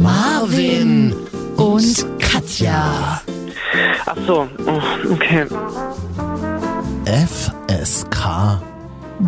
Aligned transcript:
Marvin 0.00 1.14
und 1.56 2.06
Katja. 2.18 3.20
Ach 4.06 4.16
so, 4.26 4.48
oh, 4.66 5.12
okay. 5.12 5.46
FSK 7.04 8.60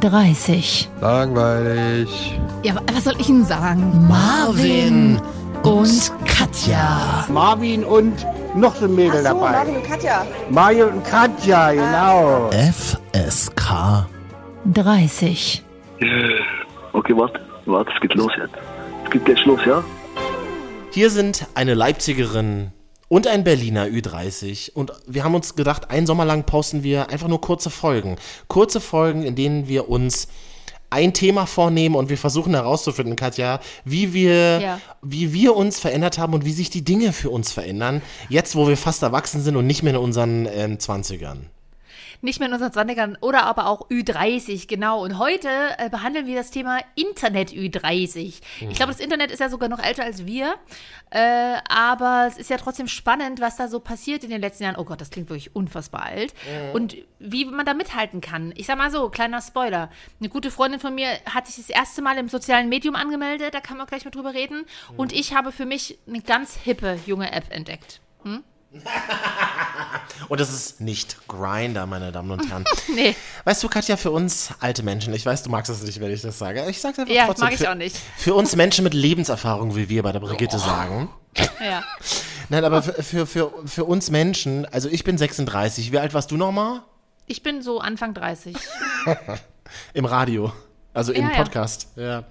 30. 0.01 0.89
Langweilig. 1.03 2.41
Ja, 2.63 2.75
wa- 2.75 2.81
was 2.95 3.05
soll 3.05 3.15
ich 3.19 3.29
Ihnen 3.29 3.45
sagen? 3.45 4.07
Marvin 4.09 5.21
und 5.63 6.13
Katja. 6.27 7.27
Marvin 7.29 7.85
und 7.85 8.27
noch 8.55 8.75
so 8.75 8.87
ein 8.87 8.95
Mädel 8.95 9.21
Ach 9.27 9.33
so, 9.33 9.39
dabei. 9.41 9.51
Marvin 9.53 9.77
und 9.77 9.85
Katja. 9.85 10.27
Mario 10.51 10.87
und 10.87 11.05
Katja, 11.05 11.73
genau. 11.73 12.51
FSK 12.51 14.07
30. 14.73 15.63
Okay, 16.95 17.15
warte, 17.17 17.41
warte, 17.67 17.91
es 17.95 18.01
geht 18.01 18.15
los 18.15 18.33
jetzt. 18.39 18.55
Es 19.05 19.11
geht 19.11 19.25
gleich 19.27 19.45
los, 19.45 19.61
ja? 19.67 19.83
Hier 20.93 21.11
sind 21.11 21.47
eine 21.55 21.75
Leipzigerin 21.75 22.71
und 23.09 23.27
ein 23.27 23.45
Berliner 23.45 23.87
Ü30 23.87 24.73
und 24.73 24.93
wir 25.07 25.25
haben 25.25 25.35
uns 25.35 25.55
gedacht, 25.57 25.91
einen 25.91 26.07
Sommer 26.07 26.25
lang 26.25 26.45
posten 26.45 26.83
wir 26.83 27.09
einfach 27.11 27.29
nur 27.29 27.41
kurze 27.41 27.71
Folgen. 27.71 28.17
Kurze 28.49 28.81
Folgen, 28.81 29.23
in 29.23 29.35
denen 29.35 29.69
wir 29.69 29.89
uns 29.89 30.29
ein 30.91 31.15
Thema 31.15 31.47
vornehmen 31.47 31.95
und 31.95 32.11
wir 32.11 32.19
versuchen 32.19 32.53
herauszufinden, 32.53 33.17
Katja, 33.17 33.61
wie 33.87 34.13
wir, 34.13 34.61
Ja. 34.61 34.81
wie 35.01 35.33
wir 35.33 35.57
uns 35.57 35.79
verändert 35.79 36.19
haben 36.19 36.35
und 36.35 36.45
wie 36.45 36.53
sich 36.53 36.69
die 36.69 36.85
Dinge 36.85 37.15
für 37.15 37.31
uns 37.31 37.51
verändern, 37.53 38.03
jetzt 38.29 38.55
wo 38.55 38.69
wir 38.69 38.77
fast 38.77 39.03
erwachsen 39.03 39.43
sind 39.43 39.57
und 39.57 39.67
nicht 39.67 39.83
mehr 39.83 39.95
in 39.95 39.99
unseren 40.01 40.47
ähm, 40.53 40.77
20ern. 40.77 41.47
Nicht 42.23 42.39
mehr 42.39 42.49
in 42.49 42.55
unseren 42.55 42.71
20ern 42.71 43.17
oder 43.21 43.43
aber 43.45 43.67
auch 43.67 43.91
Ü30, 43.91 44.69
genau. 44.69 45.03
Und 45.03 45.19
heute 45.19 45.49
äh, 45.79 45.91
behandeln 45.91 46.27
wir 46.27 46.37
das 46.37 46.53
Thema 46.53 46.79
Internet 46.95 47.51
Ü30. 47.51 48.41
Ich 48.61 48.77
glaube, 48.77 48.93
das 48.93 49.01
Internet 49.01 49.33
ist 49.33 49.41
ja 49.41 49.49
sogar 49.49 49.69
noch 49.69 49.81
älter 49.81 50.05
als 50.05 50.25
wir. 50.25 50.55
Äh, 51.11 51.57
aber 51.69 52.27
es 52.29 52.39
ist 52.39 52.49
ja 52.49 52.59
trotzdem 52.59 52.87
spannend, 52.87 53.41
was 53.41 53.57
da 53.57 53.67
so 53.67 53.81
passiert 53.81 54.23
in 54.23 54.31
den 54.31 54.41
letzten 54.41 54.63
Jahren. 54.63 54.77
Oh 54.77 54.85
Gott, 54.85 55.01
das 55.01 55.11
klingt 55.11 55.29
wirklich 55.31 55.55
unfassbar 55.57 56.05
alt. 56.05 56.33
Und 56.73 56.97
wie 57.19 57.45
man 57.45 57.67
da 57.67 57.75
mithalten 57.75 58.21
kann. 58.21 58.53
Ich 58.57 58.67
sag 58.67 58.79
mal 58.79 58.93
so, 58.93 59.09
kleiner 59.11 59.43
Spoiler. 59.43 59.91
Eine 60.21 60.29
gute 60.29 60.53
Freundin 60.53 60.79
von 60.79 60.95
mir 60.95 61.09
hat 61.29 61.49
sich 61.49 61.57
das 61.57 61.71
erste 61.71 62.03
Mal 62.03 62.19
im 62.19 62.29
sozialen 62.29 62.69
Medium 62.69 62.95
angemeldet, 62.95 63.53
da 63.53 63.61
kann 63.61 63.77
man 63.77 63.87
gleich 63.89 64.05
mal 64.05 64.13
drüber 64.13 64.33
reden. 64.33 64.65
Und 64.97 65.13
ich 65.13 65.35
habe 65.35 65.51
für 65.51 65.67
mich 65.67 65.99
eine 66.07 66.23
ganz 66.23 66.55
hippe 66.55 66.99
junge 67.05 67.33
App 67.33 67.47
entdeckt. 67.51 68.01
Und 70.29 70.41
das 70.41 70.53
ist 70.53 70.81
nicht 70.81 71.17
Grinder, 71.29 71.87
meine 71.87 72.13
Damen 72.13 72.31
und 72.31 72.49
Herren. 72.51 72.65
Nee. 72.95 73.15
Weißt 73.45 73.63
du, 73.63 73.69
Katja, 73.69 73.97
für 73.97 74.11
uns 74.11 74.51
alte 74.61 74.83
Menschen, 74.83 75.15
ich 75.15 75.25
weiß, 75.25 75.43
du 75.43 75.51
magst 75.51 75.71
das 75.71 75.83
nicht, 75.83 76.01
wenn 76.01 76.11
ich 76.11 76.23
das 76.23 76.39
sage. 76.39 76.65
Ich 76.69 76.81
sag's 76.81 76.99
einfach 76.99 77.13
Ja, 77.13 77.27
trotzdem. 77.27 77.45
mag 77.47 77.55
ich 77.55 77.61
für, 77.61 77.71
auch 77.71 77.75
nicht. 77.75 77.97
Für 78.17 78.35
uns 78.35 78.55
Menschen 78.57 78.85
mit 78.85 78.95
Lebenserfahrung, 78.95 79.75
wie 79.77 79.89
wir 79.89 80.03
bei 80.03 80.13
der 80.13 80.21
Brigitte 80.21 80.59
sagen. 80.59 81.09
Ja. 81.65 81.83
Nein, 82.51 82.63
aber 82.63 82.83
für, 82.83 83.27
für, 83.27 83.51
für, 83.65 83.85
uns 83.87 84.11
Menschen, 84.11 84.67
also 84.67 84.91
ich 84.91 85.03
bin 85.03 85.17
36. 85.17 85.91
Wie 85.91 85.99
alt 85.99 86.13
warst 86.13 86.31
du 86.31 86.37
nochmal? 86.37 86.83
Ich 87.27 87.43
bin 87.43 87.63
so 87.63 87.81
Anfang 87.81 88.13
30. 88.13 88.55
Im 89.95 90.05
Radio. 90.05 90.53
Also 90.95 91.13
im 91.13 91.25
Ja, 91.25 91.31
ja. 91.31 91.37
Podcast. 91.43 91.89
Ja, 91.97 92.25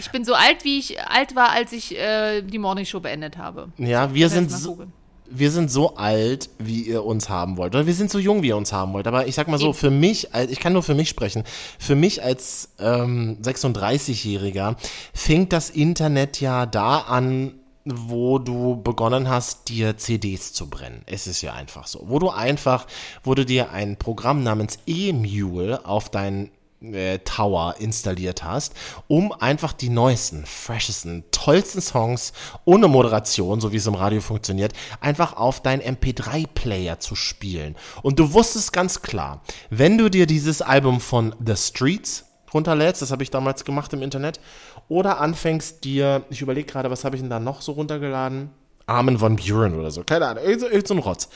Ich 0.00 0.10
bin 0.10 0.24
so 0.24 0.34
alt, 0.34 0.64
wie 0.64 0.80
ich 0.80 1.00
alt 1.00 1.36
war, 1.36 1.50
als 1.50 1.70
ich 1.72 1.96
äh, 1.96 2.42
die 2.42 2.58
Morningshow 2.58 2.98
beendet 2.98 3.36
habe. 3.38 3.68
ja 3.76 4.12
wir, 4.12 4.28
sind 4.28 4.50
so. 4.50 4.86
Wir 5.30 5.50
sind 5.50 5.70
so 5.70 5.96
alt, 5.96 6.50
wie 6.58 6.82
ihr 6.82 7.04
uns 7.04 7.28
haben 7.28 7.56
wollt. 7.56 7.74
Oder 7.74 7.86
wir 7.86 7.94
sind 7.94 8.10
so 8.10 8.18
jung, 8.18 8.42
wie 8.42 8.48
ihr 8.48 8.56
uns 8.56 8.72
haben 8.72 8.92
wollt. 8.92 9.06
Aber 9.06 9.26
ich 9.26 9.34
sag 9.34 9.48
mal 9.48 9.58
so, 9.58 9.72
für 9.72 9.90
mich, 9.90 10.28
ich 10.48 10.60
kann 10.60 10.72
nur 10.72 10.82
für 10.82 10.94
mich 10.94 11.08
sprechen, 11.08 11.44
für 11.78 11.94
mich 11.94 12.22
als 12.22 12.70
ähm, 12.78 13.38
36-Jähriger 13.42 14.76
fing 15.12 15.48
das 15.48 15.70
Internet 15.70 16.40
ja 16.40 16.66
da 16.66 16.98
an, 17.00 17.54
wo 17.84 18.38
du 18.38 18.80
begonnen 18.82 19.28
hast, 19.28 19.68
dir 19.68 19.96
CDs 19.96 20.52
zu 20.52 20.68
brennen. 20.68 21.02
Es 21.06 21.26
ist 21.26 21.42
ja 21.42 21.54
einfach 21.54 21.86
so. 21.86 22.04
Wo 22.06 22.18
du 22.18 22.28
einfach, 22.30 22.86
wo 23.22 23.34
du 23.34 23.44
dir 23.44 23.70
ein 23.70 23.96
Programm 23.96 24.42
namens 24.42 24.78
eMule 24.86 25.86
auf 25.86 26.10
dein 26.10 26.50
äh, 26.80 27.18
Tower 27.20 27.76
installiert 27.78 28.44
hast, 28.44 28.74
um 29.08 29.32
einfach 29.32 29.72
die 29.72 29.88
neuesten, 29.88 30.46
freshesten, 30.46 31.24
tollsten 31.30 31.80
Songs 31.80 32.32
ohne 32.64 32.88
Moderation, 32.88 33.60
so 33.60 33.72
wie 33.72 33.76
es 33.76 33.86
im 33.86 33.94
Radio 33.94 34.20
funktioniert, 34.20 34.72
einfach 35.00 35.36
auf 35.36 35.60
dein 35.60 35.80
MP3-Player 35.80 37.00
zu 37.00 37.14
spielen. 37.14 37.76
Und 38.02 38.18
du 38.18 38.32
wusstest 38.32 38.72
ganz 38.72 39.02
klar, 39.02 39.42
wenn 39.70 39.98
du 39.98 40.08
dir 40.08 40.26
dieses 40.26 40.62
Album 40.62 41.00
von 41.00 41.34
The 41.44 41.56
Streets 41.56 42.24
runterlädst, 42.54 43.02
das 43.02 43.10
habe 43.10 43.22
ich 43.22 43.30
damals 43.30 43.64
gemacht 43.64 43.92
im 43.92 44.02
Internet, 44.02 44.40
oder 44.88 45.20
anfängst 45.20 45.84
dir, 45.84 46.24
ich 46.30 46.40
überlege 46.40 46.70
gerade, 46.70 46.90
was 46.90 47.04
habe 47.04 47.16
ich 47.16 47.22
denn 47.22 47.30
da 47.30 47.40
noch 47.40 47.60
so 47.60 47.72
runtergeladen? 47.72 48.50
Armin 48.86 49.18
von 49.18 49.36
Buren 49.36 49.78
oder 49.78 49.90
so, 49.90 50.02
keine 50.02 50.26
Ahnung, 50.26 50.44
irgend 50.44 50.60
so, 50.60 50.68
irgend 50.68 50.88
so 50.88 50.94
Rotz. 50.94 51.28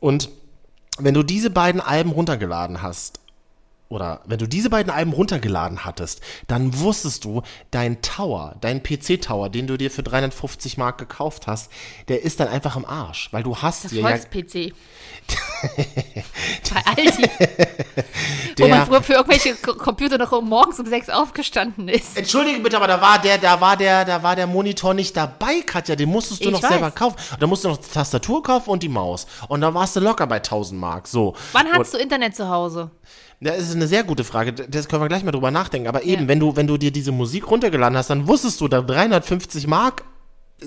Und 0.00 0.30
wenn 0.98 1.12
du 1.12 1.22
diese 1.22 1.50
beiden 1.50 1.80
Alben 1.80 2.12
runtergeladen 2.12 2.80
hast, 2.80 3.20
oder 3.88 4.20
wenn 4.24 4.38
du 4.38 4.48
diese 4.48 4.70
beiden 4.70 4.90
Alben 4.90 5.12
runtergeladen 5.12 5.84
hattest, 5.84 6.20
dann 6.48 6.78
wusstest 6.78 7.24
du, 7.24 7.42
dein 7.70 8.02
Tower, 8.02 8.56
dein 8.60 8.82
PC-Tower, 8.82 9.50
den 9.50 9.66
du 9.66 9.76
dir 9.76 9.90
für 9.90 10.02
350 10.02 10.78
Mark 10.78 10.98
gekauft 10.98 11.46
hast, 11.46 11.70
der 12.08 12.22
ist 12.22 12.40
dann 12.40 12.48
einfach 12.48 12.76
im 12.76 12.84
Arsch, 12.84 13.28
weil 13.32 13.42
du 13.42 13.56
hast 13.58 13.84
Das 13.84 13.92
dir 13.92 14.00
ja, 14.00 14.08
Volks-PC. 14.08 14.72
Bei 16.74 16.82
Aldi. 16.86 17.22
Wo 18.58 18.66
der, 18.66 18.68
man 18.68 18.86
früher 18.86 19.02
für 19.02 19.12
irgendwelche 19.14 19.54
Computer 19.54 20.18
noch 20.18 20.32
um 20.32 20.48
morgens 20.48 20.78
um 20.78 20.86
sechs 20.86 21.08
aufgestanden 21.08 21.88
ist. 21.88 22.16
Entschuldige 22.16 22.60
bitte, 22.60 22.76
aber 22.76 22.86
da 22.86 23.00
war 23.00 23.18
der, 23.20 23.38
da 23.38 23.60
war 23.60 23.76
der, 23.76 24.04
da 24.04 24.22
war 24.22 24.36
der 24.36 24.46
Monitor 24.46 24.94
nicht 24.94 25.16
dabei, 25.16 25.60
Katja. 25.64 25.96
Den 25.96 26.10
musstest 26.10 26.40
du 26.40 26.48
Ich 26.48 26.52
noch 26.52 26.62
weiß. 26.62 26.70
selber 26.70 26.90
kaufen. 26.90 27.16
Da 27.40 27.46
musst 27.46 27.64
du 27.64 27.68
noch 27.68 27.78
die 27.78 27.90
Tastatur 27.90 28.42
kaufen 28.42 28.70
und 28.70 28.82
die 28.82 28.88
Maus. 28.88 29.26
Und 29.48 29.60
da 29.60 29.72
warst 29.72 29.96
du 29.96 30.00
locker 30.00 30.26
bei 30.26 30.36
1000 30.36 30.80
Mark. 30.80 31.08
So. 31.08 31.34
Wann 31.52 31.66
und, 31.66 31.78
hast 31.78 31.94
du 31.94 31.98
Internet 31.98 32.36
zu 32.36 32.48
Hause? 32.48 32.90
Das 33.44 33.58
ist 33.58 33.74
eine 33.74 33.86
sehr 33.86 34.04
gute 34.04 34.24
Frage. 34.24 34.52
Das 34.52 34.88
können 34.88 35.02
wir 35.02 35.08
gleich 35.08 35.22
mal 35.22 35.30
drüber 35.32 35.50
nachdenken. 35.50 35.86
Aber 35.88 36.02
eben, 36.04 36.22
Ja. 36.22 36.28
wenn 36.28 36.40
du, 36.40 36.56
wenn 36.56 36.66
du 36.66 36.78
dir 36.78 36.90
diese 36.90 37.12
Musik 37.12 37.50
runtergeladen 37.50 37.96
hast, 37.96 38.08
dann 38.08 38.26
wusstest 38.26 38.60
du, 38.60 38.68
der 38.68 38.82
350 38.82 39.66
Mark 39.66 40.02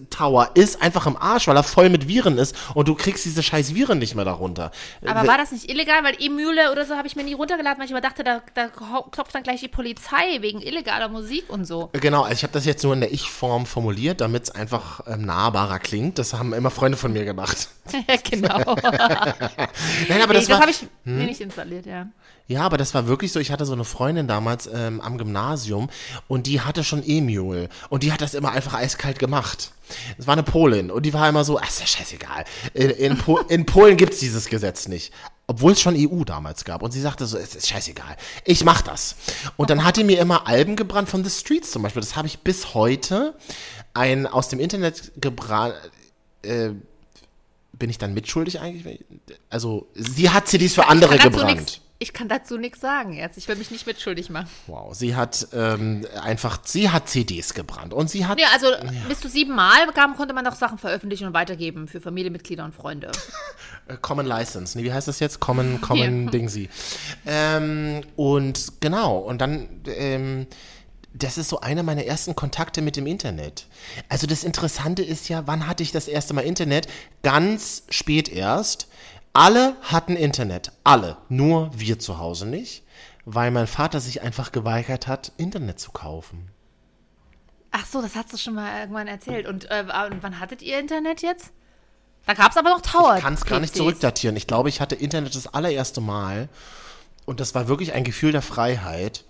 Tower 0.10 0.52
ist 0.54 0.82
einfach 0.82 1.06
im 1.08 1.18
Arsch, 1.18 1.48
weil 1.48 1.56
er 1.56 1.64
voll 1.64 1.90
mit 1.90 2.08
Viren 2.08 2.38
ist 2.38 2.56
und 2.74 2.88
du 2.88 2.96
kriegst 2.96 3.26
diese 3.26 3.44
scheiß 3.44 3.76
Viren 3.76 4.00
nicht 4.00 4.16
mehr 4.16 4.26
darunter. 4.26 4.72
Aber 5.06 5.24
Äh, 5.24 5.28
war 5.28 5.38
das 5.38 5.52
nicht 5.52 5.70
illegal? 5.72 6.04
Weil 6.04 6.16
E-Mühle 6.20 6.72
oder 6.72 6.86
so 6.86 6.96
habe 6.96 7.08
ich 7.08 7.16
mir 7.16 7.24
nie 7.24 7.34
runtergeladen, 7.34 7.80
weil 7.80 7.86
ich 7.86 7.92
immer 7.92 8.02
dachte, 8.02 8.24
da, 8.24 8.42
da 8.54 8.68
klopft 8.68 9.34
dann 9.36 9.44
gleich 9.44 9.60
die 9.62 9.68
Polizei 9.68 10.42
wegen 10.42 10.62
illegaler 10.62 11.10
Musik 11.10 11.46
und 11.50 11.66
so. 11.66 11.90
Genau, 11.94 12.24
also 12.24 12.34
ich 12.34 12.44
habe 12.44 12.54
das 12.54 12.66
jetzt 12.66 12.84
nur 12.84 12.94
in 12.94 13.02
der 13.02 13.12
Ich-Form 13.12 13.66
formuliert, 13.66 14.22
damit 14.22 14.44
es 14.44 14.52
einfach 14.52 15.02
ähm, 15.08 15.26
nahbarer 15.26 15.80
klingt. 15.80 16.20
Das 16.20 16.34
haben 16.34 16.54
immer 16.54 16.72
Freunde 16.72 16.98
von 16.98 17.14
mir 17.14 17.26
gemacht. 17.26 17.70
genau. 18.30 18.76
Nein, 20.10 20.22
aber 20.22 20.34
Nee, 20.34 20.46
das, 20.46 20.50
habe 20.60 20.72
ich 20.72 20.86
mir 21.04 21.26
nicht 21.26 21.42
installiert, 21.42 21.86
ja. 21.86 22.08
Ja, 22.50 22.62
aber 22.62 22.78
das 22.78 22.94
war 22.94 23.08
wirklich 23.08 23.32
so. 23.34 23.40
Ich 23.40 23.52
hatte 23.52 23.66
so 23.66 23.74
eine 23.74 23.84
Freundin 23.84 24.28
damals 24.28 24.68
ähm, 24.74 25.02
am 25.02 25.18
Gymnasium 25.18 25.90
und 26.28 26.48
die 26.48 26.62
hatte 26.62 26.84
schon 26.84 27.04
E-Mule 27.06 27.68
und 27.90 28.04
die 28.04 28.14
hat 28.14 28.22
das 28.22 28.34
immer 28.34 28.52
einfach 28.52 28.74
eiskalt 28.74 29.20
gemacht. 29.20 29.72
Es 30.18 30.28
war 30.28 30.34
eine 30.34 30.44
Polin 30.44 30.92
und 30.92 31.06
die 31.06 31.14
war 31.14 31.28
immer 31.30 31.44
so, 31.44 31.60
ach, 31.60 31.68
ist 31.68 31.80
ja 31.80 31.88
scheißegal. 31.88 32.46
In, 32.74 32.90
in, 32.90 33.18
po 33.18 33.38
in 33.38 33.66
Polen 33.66 33.98
gibt's 33.98 34.20
dieses 34.20 34.48
Gesetz 34.50 34.88
nicht. 34.88 35.14
Obwohl 35.50 35.72
es 35.72 35.80
schon 35.82 35.96
EU 35.98 36.24
damals 36.26 36.66
gab. 36.66 36.82
Und 36.84 36.92
sie 36.92 37.00
sagte 37.00 37.26
so, 37.26 37.38
es 37.38 37.56
ist 37.56 37.68
scheißegal. 37.70 38.18
Ich 38.44 38.66
mach 38.66 38.82
das. 38.82 39.16
Und 39.56 39.70
dann 39.70 39.86
hat 39.86 39.96
die 39.96 40.04
mir 40.04 40.20
immer 40.20 40.46
Alben 40.46 40.76
gebrannt 40.76 41.08
von 41.08 41.24
The 41.24 41.30
Streets 41.30 41.72
zum 41.72 41.84
Beispiel. 41.84 42.02
Das 42.02 42.18
habe 42.18 42.28
ich 42.28 42.40
bis 42.40 42.74
heute 42.74 43.34
ein 43.94 44.28
aus 44.28 44.50
dem 44.50 44.60
Internet 44.60 45.14
gebrannt. 45.22 45.76
Äh, 46.42 46.72
bin 47.72 47.90
ich 47.90 47.98
dann 47.98 48.14
mitschuldig 48.14 48.60
eigentlich? 48.60 49.06
Also, 49.50 49.88
sie 49.94 50.30
hat 50.32 50.48
CDs 50.50 50.74
für 50.74 50.88
andere 50.88 51.18
gebrannt. 51.18 51.60
nix- 51.60 51.82
Ich 52.00 52.14
kann 52.14 52.28
dazu 52.30 52.58
nichts 52.58 52.80
sagen 52.80 53.14
jetzt. 53.14 53.38
Ich 53.40 53.48
will 53.48 53.56
mich 53.56 53.72
nicht 53.72 53.88
mitschuldig 53.88 54.30
machen. 54.30 54.48
Wow, 54.68 54.94
sie 54.94 55.16
hat 55.16 55.48
ähm, 55.52 56.06
einfach, 56.22 56.60
sie 56.64 56.92
hat 56.92 57.10
CDs 57.10 57.56
gebrannt 57.56 57.92
und 57.92 58.08
sie 58.10 58.28
hat, 58.28 58.40
Ja, 58.40 58.50
also 58.54 58.68
bis 59.08 59.20
zu 59.20 59.28
sieben 59.30 59.56
Mal 59.56 59.92
kam, 59.94 60.16
konnte 60.16 60.36
man 60.36 60.44
noch 60.44 60.56
Sachen 60.56 60.78
veröffentlichen 60.78 61.26
und 61.26 61.34
weitergeben 61.34 61.88
für 61.88 62.00
Familienmitglieder 62.00 62.64
und 62.64 62.76
Freunde. 62.76 63.12
äh, 63.88 63.98
Common 64.00 64.28
License, 64.28 64.78
nee, 64.78 64.84
wie 64.84 64.94
heißt 64.94 65.08
das 65.08 65.20
jetzt? 65.20 65.40
Common, 65.40 65.82
Common 65.82 66.26
Ja. 66.26 66.30
Dingsy. 66.32 66.70
Ähm, 67.26 68.02
und 68.16 68.74
genau, 68.80 69.18
und 69.18 69.40
dann, 69.40 69.68
ähm, 69.88 70.46
das 71.14 71.40
ist 71.40 71.50
so 71.50 71.62
einer 71.62 71.82
meiner 71.82 72.04
ersten 72.06 72.36
Kontakte 72.36 72.84
mit 72.84 72.96
dem 72.96 73.08
Internet. 73.08 73.66
Also 74.08 74.28
das 74.28 74.44
Interessante 74.44 75.02
ist 75.02 75.30
ja, 75.30 75.48
wann 75.48 75.66
hatte 75.66 75.82
ich 75.82 75.92
das 75.92 76.08
erste 76.08 76.36
Mal 76.36 76.42
Internet? 76.42 76.88
Ganz 77.24 77.84
spät 77.90 78.30
erst. 78.30 78.88
Alle 79.34 79.76
hatten 79.82 80.16
Internet, 80.16 80.72
alle, 80.84 81.18
nur 81.30 81.70
wir 81.74 82.00
zu 82.00 82.18
Hause 82.18 82.48
nicht, 82.48 82.84
weil 83.26 83.52
mein 83.52 83.68
Vater 83.68 84.00
sich 84.00 84.22
einfach 84.22 84.52
geweigert 84.52 85.08
hat, 85.08 85.32
Internet 85.38 85.80
zu 85.80 85.92
kaufen. 85.92 86.50
Ach 87.72 87.86
so, 87.86 88.02
das 88.02 88.16
hast 88.16 88.34
du 88.34 88.38
schon 88.38 88.56
mal 88.56 88.80
irgendwann 88.80 89.08
erzählt. 89.08 89.46
Und 89.48 89.70
äh, 89.70 89.86
wann 89.88 90.40
hattet 90.40 90.62
ihr 90.62 90.80
Internet 90.80 91.22
jetzt? 91.22 91.52
Da 92.26 92.34
gab 92.34 92.52
es 92.52 92.58
aber 92.58 92.70
noch 92.72 92.82
Tower. 92.82 93.16
Ich 93.16 93.24
kann 93.24 93.36
es 93.36 93.46
gar 93.46 93.60
nicht 93.60 93.76
zurückdatieren. 93.76 94.36
Ich 94.36 94.48
glaube, 94.48 94.70
ich 94.70 94.82
hatte 94.82 94.96
Internet 94.96 95.36
das 95.36 95.48
allererste 95.48 96.02
Mal 96.02 96.50
und 97.26 97.40
das 97.40 97.56
war 97.56 97.68
wirklich 97.68 97.94
ein 97.94 98.04
Gefühl 98.04 98.32
der 98.32 98.42
Freiheit. 98.42 99.24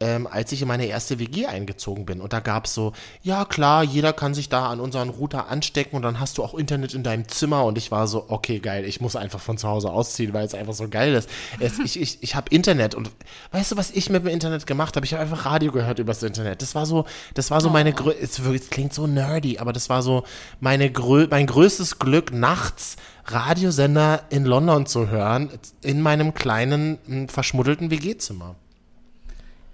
Ähm, 0.00 0.26
als 0.26 0.52
ich 0.52 0.62
in 0.62 0.68
meine 0.68 0.86
erste 0.86 1.18
WG 1.18 1.46
eingezogen 1.46 2.06
bin. 2.06 2.20
Und 2.20 2.32
da 2.32 2.40
gab 2.40 2.66
es 2.66 2.74
so, 2.74 2.92
ja 3.22 3.44
klar, 3.44 3.82
jeder 3.82 4.12
kann 4.12 4.34
sich 4.34 4.48
da 4.48 4.68
an 4.68 4.80
unseren 4.80 5.08
Router 5.08 5.48
anstecken 5.48 5.96
und 5.96 6.02
dann 6.02 6.20
hast 6.20 6.38
du 6.38 6.44
auch 6.44 6.54
Internet 6.54 6.94
in 6.94 7.02
deinem 7.02 7.28
Zimmer. 7.28 7.64
Und 7.64 7.78
ich 7.78 7.90
war 7.90 8.06
so, 8.06 8.26
okay, 8.28 8.60
geil, 8.60 8.84
ich 8.84 9.00
muss 9.00 9.16
einfach 9.16 9.40
von 9.40 9.58
zu 9.58 9.68
Hause 9.68 9.90
ausziehen, 9.90 10.32
weil 10.32 10.46
es 10.46 10.54
einfach 10.54 10.74
so 10.74 10.88
geil 10.88 11.14
ist. 11.14 11.28
Es, 11.58 11.78
ich 11.78 12.00
ich, 12.00 12.22
ich 12.22 12.34
habe 12.34 12.48
Internet 12.50 12.94
und 12.94 13.10
weißt 13.52 13.72
du, 13.72 13.76
was 13.76 13.90
ich 13.90 14.08
mit 14.10 14.22
dem 14.22 14.28
Internet 14.28 14.66
gemacht 14.66 14.96
habe? 14.96 15.04
Ich 15.04 15.12
habe 15.12 15.22
einfach 15.22 15.46
Radio 15.46 15.72
gehört 15.72 15.98
übers 15.98 16.22
Internet. 16.22 16.62
Das 16.62 16.74
war 16.74 16.86
so, 16.86 17.04
das 17.34 17.50
war 17.50 17.60
so 17.60 17.70
meine 17.70 17.92
Grö 17.92 18.12
es, 18.12 18.38
es 18.38 18.70
klingt 18.70 18.94
so 18.94 19.06
nerdy, 19.06 19.58
aber 19.58 19.72
das 19.72 19.88
war 19.88 20.02
so 20.02 20.24
meine 20.60 20.90
Grö 20.90 21.26
mein 21.30 21.46
größtes 21.46 21.98
Glück, 21.98 22.32
nachts 22.32 22.96
Radiosender 23.24 24.22
in 24.30 24.44
London 24.44 24.86
zu 24.86 25.08
hören, 25.08 25.50
in 25.82 26.00
meinem 26.00 26.32
kleinen, 26.32 27.28
verschmuddelten 27.28 27.90
WG-Zimmer. 27.90 28.56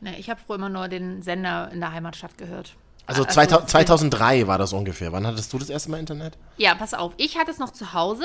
Nee, 0.01 0.17
ich 0.19 0.31
habe 0.31 0.41
früher 0.45 0.57
immer 0.57 0.69
nur 0.69 0.89
den 0.89 1.23
Sender 1.23 1.71
in 1.73 1.81
der 1.81 1.93
Heimatstadt 1.93 2.37
gehört. 2.39 2.75
Also, 3.07 3.23
Also, 3.23 3.35
2000, 3.35 3.69
2003 3.71 4.47
war 4.47 4.59
das 4.59 4.73
ungefähr. 4.73 5.13
Wann 5.13 5.27
hattest 5.27 5.53
du 5.53 5.59
das 5.59 5.69
erste 5.71 5.91
Mal 5.91 6.01
Internet? 6.01 6.39
Ja, 6.57 6.75
pass 6.75 6.95
auf. 6.95 7.13
Ich 7.19 7.37
hatte 7.39 7.51
es 7.51 7.59
noch 7.59 7.71
zu 7.71 7.93
Hause. 7.93 8.25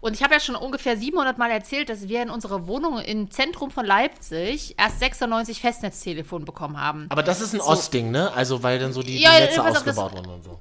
Und 0.00 0.14
ich 0.14 0.22
habe 0.22 0.34
ja 0.34 0.38
schon 0.40 0.54
ungefähr 0.54 0.96
700 0.96 1.36
Mal 1.38 1.50
erzählt, 1.50 1.88
dass 1.88 2.06
wir 2.08 2.22
in 2.22 2.30
unserer 2.30 2.66
Wohnung 2.68 2.98
im 3.00 3.30
Zentrum 3.30 3.70
von 3.70 3.84
Leipzig 3.86 4.74
erst 4.78 5.00
96 5.00 5.60
Festnetztelefon 5.60 6.44
bekommen 6.44 6.78
haben. 6.80 7.06
Aber 7.08 7.22
das 7.22 7.40
ist 7.40 7.54
ein 7.54 7.60
So. 7.60 7.66
Ostding, 7.66 8.10
ne? 8.10 8.30
Also, 8.34 8.62
weil 8.62 8.78
dann 8.78 8.92
so 8.92 9.02
die, 9.02 9.20
Ja, 9.20 9.30
die 9.36 9.44
Netze 9.46 9.64
ausgebaut 9.64 10.12
wurden 10.12 10.30
und 10.30 10.44
so. 10.44 10.60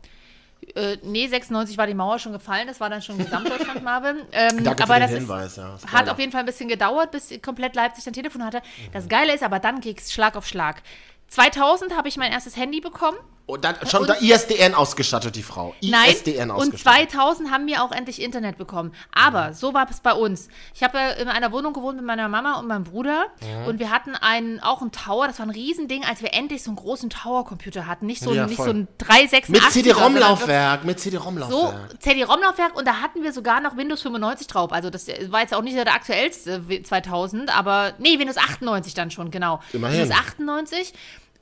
Äh, 0.76 0.98
nee, 1.04 1.28
96 1.28 1.78
war 1.78 1.86
die 1.88 1.94
Mauer 1.94 2.18
schon 2.20 2.32
gefallen. 2.34 2.68
Das 2.68 2.80
war 2.80 2.90
dann 2.90 3.02
schon 3.02 3.18
Gesamtdeutschland, 3.20 3.84
Marvin. 3.84 4.18
Ähm, 4.32 4.64
Danke 4.64 4.84
aber 4.84 4.94
für 4.96 5.00
den 5.00 5.02
das 5.02 5.12
ist- 5.12 5.18
Hinweis, 5.20 5.56
ja. 5.56 5.64
Hat 5.74 5.80
Spoiler. 5.82 6.12
auf 6.12 6.20
jeden 6.20 6.32
Fall 6.32 6.40
ein 6.42 6.46
bisschen 6.48 6.68
gedauert, 6.70 7.12
bis 7.12 7.30
komplett 7.42 7.76
Leipzig 7.76 8.08
ein 8.08 8.14
Telefon 8.14 8.44
hatte. 8.44 8.62
Das 8.92 9.08
Geile 9.08 9.34
ist 9.36 9.44
aber, 9.44 9.60
dann 9.60 9.80
ging 9.82 9.96
es 9.98 10.12
Schlag 10.12 10.36
auf 10.36 10.48
Schlag. 10.48 10.82
2000 11.28 11.96
habe 11.96 12.08
ich 12.08 12.18
mein 12.18 12.32
erstes 12.32 12.56
Handy 12.58 12.80
bekommen. 12.82 13.18
Und 13.46 13.66
dann 13.66 13.76
schon 13.90 14.02
Und- 14.02 14.10
da 14.10 14.14
ISDN 14.22 14.74
ausgestattet, 14.74 15.36
die 15.36 15.44
Frau. 15.44 15.76
Nein, 15.82 16.12
ISDN 16.12 16.50
und 16.50 16.58
ausgestattet. 16.58 17.12
2000 17.12 17.52
haben 17.52 17.68
wir 17.68 17.84
auch 17.84 17.92
endlich 17.92 18.22
Internet 18.22 18.58
bekommen. 18.58 18.94
Aber 19.14 19.54
so 19.54 19.74
war 19.74 19.86
es 19.90 20.00
bei 20.00 20.14
uns. 20.14 20.48
Ich 20.74 20.82
habe 20.82 20.98
in 21.20 21.28
einer 21.28 21.52
Wohnung 21.52 21.74
gewohnt 21.74 21.98
mit 21.98 22.06
meiner 22.06 22.30
Mama 22.30 22.58
und 22.60 22.68
meinem 22.70 22.86
Bruder. 22.86 23.26
Und 23.68 23.80
wir 23.80 23.92
hatten 23.92 24.16
einen, 24.16 24.62
auch 24.62 24.82
einen 24.82 24.94
Tower. 24.94 25.28
Das 25.28 25.40
war 25.40 25.46
ein 25.46 25.50
Riesending, 25.50 26.06
als 26.06 26.22
wir 26.22 26.34
endlich 26.34 26.64
so 26.64 26.70
einen 26.70 26.78
großen 26.78 27.10
Tower-Computer 27.10 27.86
hatten. 27.86 28.06
Nicht 28.06 28.24
so, 28.24 28.34
Ja, 28.34 28.44
ein- 28.44 28.48
nicht 28.50 28.56
voll. 28.56 28.66
so 28.68 28.72
ein 28.72 28.88
386. 28.98 29.50
Mit 29.50 29.72
CD-ROM-Laufwerk, 29.74 30.86
mit 30.86 31.00
So, 31.00 31.04
CD-ROM-Laufwerk. 31.10 32.02
CD-ROM-Laufwerk 32.02 32.76
und 32.78 32.88
da 32.88 33.02
hatten 33.02 33.24
wir 33.24 33.34
sogar 33.34 33.60
noch 33.60 33.76
Windows 33.76 34.02
95 34.04 34.48
drauf. 34.48 34.72
Also 34.72 34.90
das 34.90 35.06
war 35.30 35.42
jetzt 35.42 35.54
auch 35.54 35.62
nicht 35.64 35.76
der 35.76 35.86
aktuellste 35.94 36.70
W- 36.70 36.82
2000, 36.82 37.56
aber 37.56 37.94
nee, 38.00 38.18
Windows 38.20 38.38
98 38.38 38.94
dann 38.94 39.12
schon, 39.12 39.32
genau. 39.32 39.60
Immerhin. 39.74 40.00
Windows 40.02 40.18
98. 40.18 40.94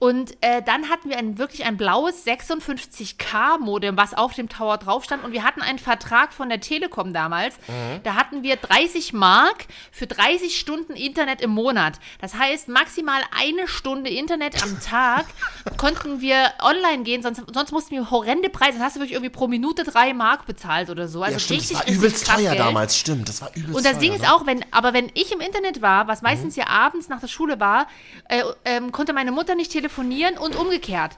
Und 0.01 0.31
äh, 0.42 0.63
dann 0.63 0.89
hatten 0.89 1.09
wir 1.09 1.18
ein, 1.19 1.38
wirklich 1.38 1.63
ein 1.63 1.77
blaues 1.77 2.25
56K-Modem, 2.25 3.98
was 3.98 4.15
auf 4.15 4.33
dem 4.33 4.50
Tower 4.50 4.80
drauf 4.80 5.03
stand. 5.03 5.24
Und 5.24 5.31
wir 5.31 5.44
hatten 5.44 5.62
einen 5.62 5.77
Vertrag 5.77 6.33
von 6.33 6.50
der 6.50 6.59
Telekom 6.59 7.13
damals. 7.13 7.57
Mhm. 7.68 8.01
Da 8.01 8.15
hatten 8.15 8.42
wir 8.42 8.56
30 8.56 9.13
Mark 9.13 9.68
für 9.92 10.07
30 10.07 10.57
Stunden 10.57 10.94
Internet 10.94 11.39
im 11.42 11.51
Monat. 11.51 12.00
Das 12.19 12.33
heißt, 12.33 12.68
maximal 12.68 13.21
eine 13.39 13.68
Stunde 13.68 14.09
Internet 14.09 14.63
am 14.63 14.80
Tag 14.81 15.27
konnten 15.77 16.19
wir 16.19 16.51
online 16.63 17.04
gehen, 17.04 17.21
sonst, 17.21 17.44
sonst 17.54 17.71
mussten 17.71 17.92
wir 17.92 18.09
horrende 18.09 18.50
Preise. 18.50 18.80
Dann 18.80 18.83
hast 18.88 18.95
du 18.95 19.01
wirklich 19.01 19.13
irgendwie 19.13 19.30
pro 19.31 19.47
Minute 19.47 19.83
drei 19.83 20.15
Mark 20.15 20.47
bezahlt 20.47 20.89
oder 20.89 21.07
so. 21.07 21.21
Also 21.21 21.33
ja, 21.33 21.39
stimmt, 21.39 21.59
das 21.59 21.69
richtig, 21.69 21.77
war 21.77 21.86
richtig 21.86 21.97
übelst 22.04 22.25
teuer 22.27 22.38
Geld. 22.50 22.59
damals, 22.59 22.97
stimmt. 22.97 23.30
Das 23.30 23.39
war 23.42 23.51
übelst 23.54 23.75
Und 23.75 23.86
das 23.86 23.92
teuer, 23.94 24.00
Ding 24.01 24.13
ist 24.13 24.24
ne? 24.24 24.33
auch, 24.33 24.47
wenn, 24.47 24.65
aber 24.71 24.94
wenn 24.94 25.12
ich 25.13 25.31
im 25.31 25.42
Internet 25.42 25.83
war, 25.83 26.07
was 26.07 26.24
meistens 26.24 26.56
Mhm. 26.56 26.62
ja 26.63 26.68
abends 26.69 27.07
nach 27.07 27.19
der 27.19 27.27
Schule 27.27 27.59
war, 27.59 27.86
äh, 28.30 28.42
ähm, 28.65 28.92
konnte 28.92 29.13
meine 29.13 29.31
Mutter 29.31 29.54
nicht 29.54 29.71
telefonieren 29.71 29.91
und 29.98 30.56
umgekehrt. 30.56 31.18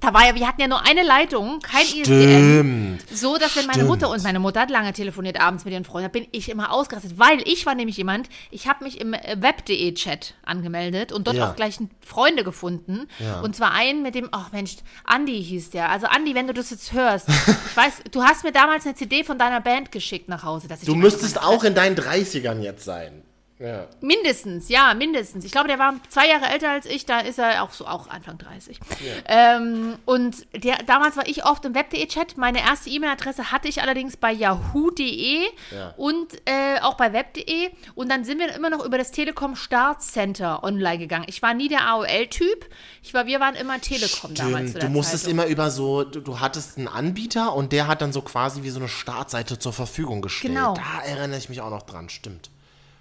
Da 0.00 0.12
war 0.12 0.26
ja, 0.26 0.34
wir 0.34 0.48
hatten 0.48 0.60
ja 0.60 0.66
nur 0.68 0.84
eine 0.84 1.02
Leitung, 1.04 1.60
kein 1.60 1.84
ISDN. 1.84 2.98
Stimmt. 3.00 3.18
So, 3.18 3.38
dass 3.38 3.54
wenn 3.56 3.66
meine. 3.66 3.84
Mutter 3.84 4.10
und 4.10 4.22
meine 4.24 4.38
Mutter 4.40 4.60
hat 4.62 4.70
lange 4.70 4.92
telefoniert 4.92 5.40
abends 5.40 5.64
mit 5.64 5.72
ihren 5.72 5.84
Freunden, 5.84 6.08
da 6.08 6.12
bin 6.18 6.26
ich 6.32 6.48
immer 6.48 6.72
ausgerastet, 6.72 7.18
weil 7.18 7.40
ich 7.46 7.66
war 7.66 7.74
nämlich 7.74 7.96
jemand, 7.96 8.28
ich 8.50 8.66
habe 8.68 8.84
mich 8.84 9.00
im 9.00 9.14
äh, 9.14 9.36
web.de 9.40 9.94
Chat 9.94 10.34
angemeldet 10.44 11.12
und 11.12 11.26
dort 11.26 11.36
Ja. 11.36 11.50
auch 11.50 11.56
gleich 11.56 11.78
Freunde 12.04 12.42
gefunden. 12.44 13.06
Ja. 13.18 13.40
Und 13.40 13.54
zwar 13.56 13.72
einen 13.72 14.02
mit 14.02 14.14
dem, 14.14 14.28
ach 14.32 14.50
Mensch, 14.52 14.76
Andi 15.04 15.42
hieß 15.42 15.70
der. 15.70 15.90
Also 15.90 16.06
Andi, 16.06 16.34
wenn 16.34 16.46
du 16.46 16.54
das 16.54 16.70
jetzt 16.70 16.92
hörst, 16.92 17.28
ich 17.70 17.76
weiß, 17.76 18.02
du 18.10 18.22
hast 18.22 18.44
mir 18.44 18.52
damals 18.52 18.84
eine 18.86 18.94
CD 18.94 19.22
von 19.24 19.38
deiner 19.38 19.60
Band 19.60 19.92
geschickt 19.92 20.28
nach 20.28 20.42
Hause. 20.42 20.68
Dass 20.68 20.80
ich 20.80 20.86
Du 20.86 20.94
müsstest 20.94 21.40
auch 21.42 21.62
in 21.64 21.74
deinen 21.74 21.96
30ern 21.96 22.60
jetzt 22.60 22.84
sein. 22.84 23.21
Ja. 23.62 23.86
Mindestens, 24.00 24.68
ja, 24.68 24.92
mindestens. 24.94 25.44
Ich 25.44 25.52
glaube, 25.52 25.68
der 25.68 25.78
war 25.78 25.94
zwei 26.08 26.28
Jahre 26.28 26.46
älter 26.46 26.70
als 26.70 26.84
ich, 26.86 27.06
da 27.06 27.20
ist 27.20 27.38
er 27.38 27.62
auch 27.62 27.70
so, 27.70 27.86
auch 27.86 28.08
Anfang 28.08 28.36
30. 28.38 28.80
Ähm, 29.26 29.96
und 30.04 30.46
der, 30.64 30.78
damals 30.82 31.16
war 31.16 31.26
ich 31.28 31.44
oft 31.44 31.64
im 31.64 31.74
Web.de-Chat. 31.74 32.36
Meine 32.36 32.60
erste 32.60 32.90
E-Mail-Adresse 32.90 33.52
hatte 33.52 33.68
ich 33.68 33.80
allerdings 33.80 34.16
bei 34.16 34.32
yahoo.de 34.32 35.42
Ja. 35.70 35.94
und 35.96 36.34
äh, 36.46 36.80
auch 36.80 36.94
bei 36.94 37.12
web.de. 37.12 37.70
Und 37.94 38.08
dann 38.10 38.24
sind 38.24 38.38
wir 38.40 38.52
immer 38.54 38.70
noch 38.70 38.84
über 38.84 38.98
das 38.98 39.12
Telekom 39.12 39.54
Start 39.54 40.02
Center 40.02 40.64
online 40.64 40.98
gegangen. 40.98 41.26
Ich 41.28 41.40
war 41.42 41.54
nie 41.54 41.68
der 41.68 41.86
AOL-Typ. 41.86 42.66
Ich 43.02 43.14
war, 43.14 43.26
wir 43.26 43.38
waren 43.40 43.54
immer 43.54 43.80
Telekom 43.80 44.34
damals. 44.34 44.70
Stimmt, 44.70 44.74
der 44.82 44.88
du 44.88 44.94
musstest 44.94 45.24
Zeit. 45.24 45.32
immer 45.32 45.46
über 45.46 45.70
so, 45.70 46.02
du, 46.04 46.20
du 46.20 46.40
hattest 46.40 46.78
einen 46.78 46.88
Anbieter 46.88 47.54
und 47.54 47.72
der 47.72 47.86
hat 47.86 48.02
dann 48.02 48.12
so 48.12 48.22
quasi 48.22 48.62
wie 48.64 48.70
so 48.70 48.80
eine 48.80 48.88
Startseite 48.88 49.58
zur 49.58 49.72
Verfügung 49.72 50.20
gestellt. 50.20 50.54
Genau. 50.54 50.74
Da 50.74 51.04
erinnere 51.04 51.38
ich 51.38 51.48
mich 51.48 51.60
auch 51.60 51.70
noch 51.70 51.82
dran, 51.82 52.08
stimmt. 52.08 52.50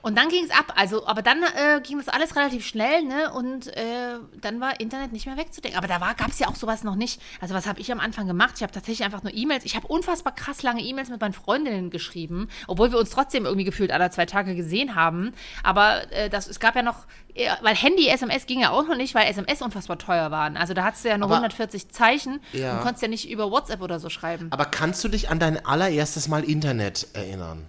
Und 0.01 0.18
dann 0.18 0.30
ging 0.30 0.44
es 0.44 0.50
ab, 0.50 0.74
also, 0.75 1.06
aber 1.06 1.21
dann 1.21 1.44
äh, 1.44 1.80
ging 1.81 1.98
das 2.00 2.07
alles 2.07 2.36
relativ 2.36 2.65
schnell, 2.65 3.03
ne? 3.03 3.31
Und 3.33 3.68
äh, 3.77 4.18
dann 4.42 4.59
war 4.59 4.80
Internet 4.80 5.12
nicht 5.13 5.27
mehr 5.27 5.38
wegzudenken. 5.38 5.77
Aber 5.77 5.88
da 5.88 6.00
gab 6.13 6.30
es 6.30 6.39
ja 6.39 6.48
auch 6.48 6.56
sowas 6.56 6.83
noch 6.83 6.95
nicht. 6.95 7.21
Also, 7.39 7.53
was 7.53 7.68
habe 7.68 7.80
ich 7.80 7.92
am 7.92 8.00
Anfang 8.00 8.25
gemacht? 8.25 8.53
Ich 8.57 8.63
habe 8.63 8.71
tatsächlich 8.74 9.06
einfach 9.06 9.21
nur 9.21 9.33
E-Mails. 9.33 9.63
Ich 9.63 9.75
habe 9.75 9.86
unfassbar 9.88 10.33
krass 10.33 10.63
lange 10.63 10.81
E-Mails 10.81 11.09
mit 11.09 11.21
meinen 11.21 11.33
Freundinnen 11.33 11.89
geschrieben, 11.92 12.50
obwohl 12.68 12.92
wir 12.92 12.98
uns 13.00 13.12
trotzdem 13.12 13.45
irgendwie 13.45 13.63
gefühlt 13.65 13.92
alle 13.92 14.09
zwei 14.09 14.25
Tage 14.25 14.56
gesehen 14.56 14.95
haben. 14.95 15.33
Aber 15.63 16.12
äh, 16.12 16.30
das, 16.30 16.48
es 16.48 16.59
gab 16.59 16.75
ja 16.75 16.81
noch, 16.81 17.06
äh, 17.36 17.50
weil 17.62 17.75
Handy, 17.75 18.07
SMS 18.07 18.48
ging 18.48 18.59
ja 18.59 18.71
auch 18.71 18.88
noch 18.88 18.98
nicht, 18.98 19.13
weil 19.13 19.27
SMS 19.30 19.62
unfassbar 19.62 20.00
teuer 20.00 20.31
waren. 20.31 20.57
Also, 20.57 20.74
da 20.74 20.83
hattest 20.83 21.06
du 21.06 21.09
ja 21.09 21.18
nur 21.19 21.27
Aber- 21.27 21.36
140 21.36 21.89
Zeichen 21.89 22.39
Ja. 22.53 22.74
und 22.77 22.81
konntest 22.81 23.03
ja 23.03 23.07
nicht 23.07 23.30
über 23.30 23.51
WhatsApp 23.51 23.81
oder 23.81 24.00
so 24.00 24.09
schreiben. 24.09 24.48
Aber 24.50 24.65
kannst 24.65 25.03
du 25.03 25.09
dich 25.09 25.30
an 25.30 25.38
dein 25.38 25.63
allererstes 25.63 26.27
Mal 26.27 26.44
Internet 26.44 27.07
erinnern? 27.13 27.68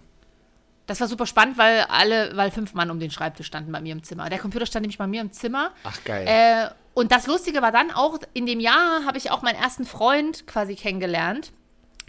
Das 0.86 1.00
war 1.00 1.06
super 1.06 1.26
spannend, 1.26 1.58
weil 1.58 1.82
alle, 1.88 2.36
weil 2.36 2.50
fünf 2.50 2.74
Mann 2.74 2.90
um 2.90 2.98
den 2.98 3.10
Schreibtisch 3.10 3.46
standen 3.46 3.70
bei 3.72 3.80
mir 3.80 3.92
im 3.92 4.02
Zimmer. 4.02 4.28
Der 4.28 4.38
Computer 4.38 4.66
stand 4.66 4.82
nämlich 4.82 4.98
bei 4.98 5.06
mir 5.06 5.20
im 5.20 5.32
Zimmer. 5.32 5.70
Ach, 5.84 6.02
geil. 6.04 6.26
Äh, 6.26 6.68
und 6.94 7.12
das 7.12 7.26
Lustige 7.26 7.62
war 7.62 7.72
dann 7.72 7.90
auch, 7.90 8.18
in 8.34 8.46
dem 8.46 8.60
Jahr 8.60 9.04
habe 9.06 9.16
ich 9.16 9.30
auch 9.30 9.42
meinen 9.42 9.56
ersten 9.56 9.84
Freund 9.84 10.46
quasi 10.46 10.74
kennengelernt. 10.74 11.52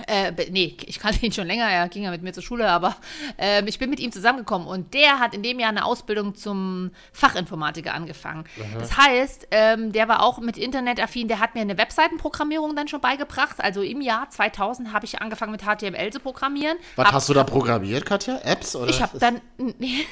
Äh, 0.07 0.31
nee, 0.49 0.75
ich 0.85 0.99
kannte 0.99 1.25
ihn 1.25 1.31
schon 1.31 1.47
länger, 1.47 1.65
er 1.65 1.87
ging 1.89 2.03
ja 2.03 2.11
mit 2.11 2.21
mir 2.21 2.33
zur 2.33 2.43
Schule, 2.43 2.69
aber 2.69 2.95
ähm, 3.37 3.67
ich 3.67 3.79
bin 3.79 3.89
mit 3.89 3.99
ihm 3.99 4.11
zusammengekommen 4.11 4.67
und 4.67 4.93
der 4.93 5.19
hat 5.19 5.33
in 5.33 5.43
dem 5.43 5.59
Jahr 5.59 5.69
eine 5.69 5.85
Ausbildung 5.85 6.35
zum 6.35 6.91
Fachinformatiker 7.11 7.93
angefangen. 7.93 8.45
Das 8.77 8.97
heißt, 8.97 9.47
ähm, 9.51 9.91
der 9.91 10.07
war 10.07 10.21
auch 10.23 10.39
mit 10.39 10.57
Internet 10.57 11.01
affin, 11.01 11.27
der 11.27 11.39
hat 11.39 11.55
mir 11.55 11.61
eine 11.61 11.77
Webseitenprogrammierung 11.77 12.75
dann 12.75 12.87
schon 12.87 13.01
beigebracht. 13.01 13.57
Also 13.59 13.81
im 13.81 14.01
Jahr 14.01 14.29
2000 14.29 14.93
habe 14.93 15.05
ich 15.05 15.21
angefangen 15.21 15.51
mit 15.51 15.61
HTML 15.63 16.11
zu 16.11 16.19
programmieren. 16.19 16.77
Was 16.95 17.07
Hab- 17.07 17.13
hast 17.13 17.29
du 17.29 17.33
da 17.33 17.43
programmiert, 17.43 18.05
Katja? 18.05 18.39
Apps? 18.43 18.75
Oder? 18.75 18.89
ich 18.89 19.01
habe 19.01 19.17
dann 19.19 19.41
nee, 19.79 20.05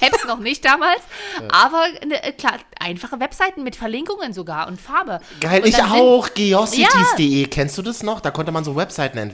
Apps 0.00 0.24
noch 0.26 0.38
nicht 0.38 0.64
damals, 0.64 1.02
aber 1.50 1.84
ne, 2.06 2.22
äh, 2.22 2.32
klar, 2.32 2.54
einfache 2.80 3.20
Webseiten 3.20 3.62
mit 3.62 3.76
Verlinkungen 3.76 4.32
sogar 4.32 4.68
und 4.68 4.80
Farbe. 4.80 5.20
Geil, 5.40 5.62
und 5.62 5.68
ich 5.68 5.82
auch. 5.82 6.28
Geocities.de. 6.34 7.46
Kennst 7.46 7.76
du 7.78 7.82
das 7.82 8.02
noch? 8.02 8.20
Da 8.20 8.30
konnte 8.30 8.52
man 8.52 8.64
so 8.64 8.76
Webseiten 8.76 9.18
entwickeln. 9.18 9.33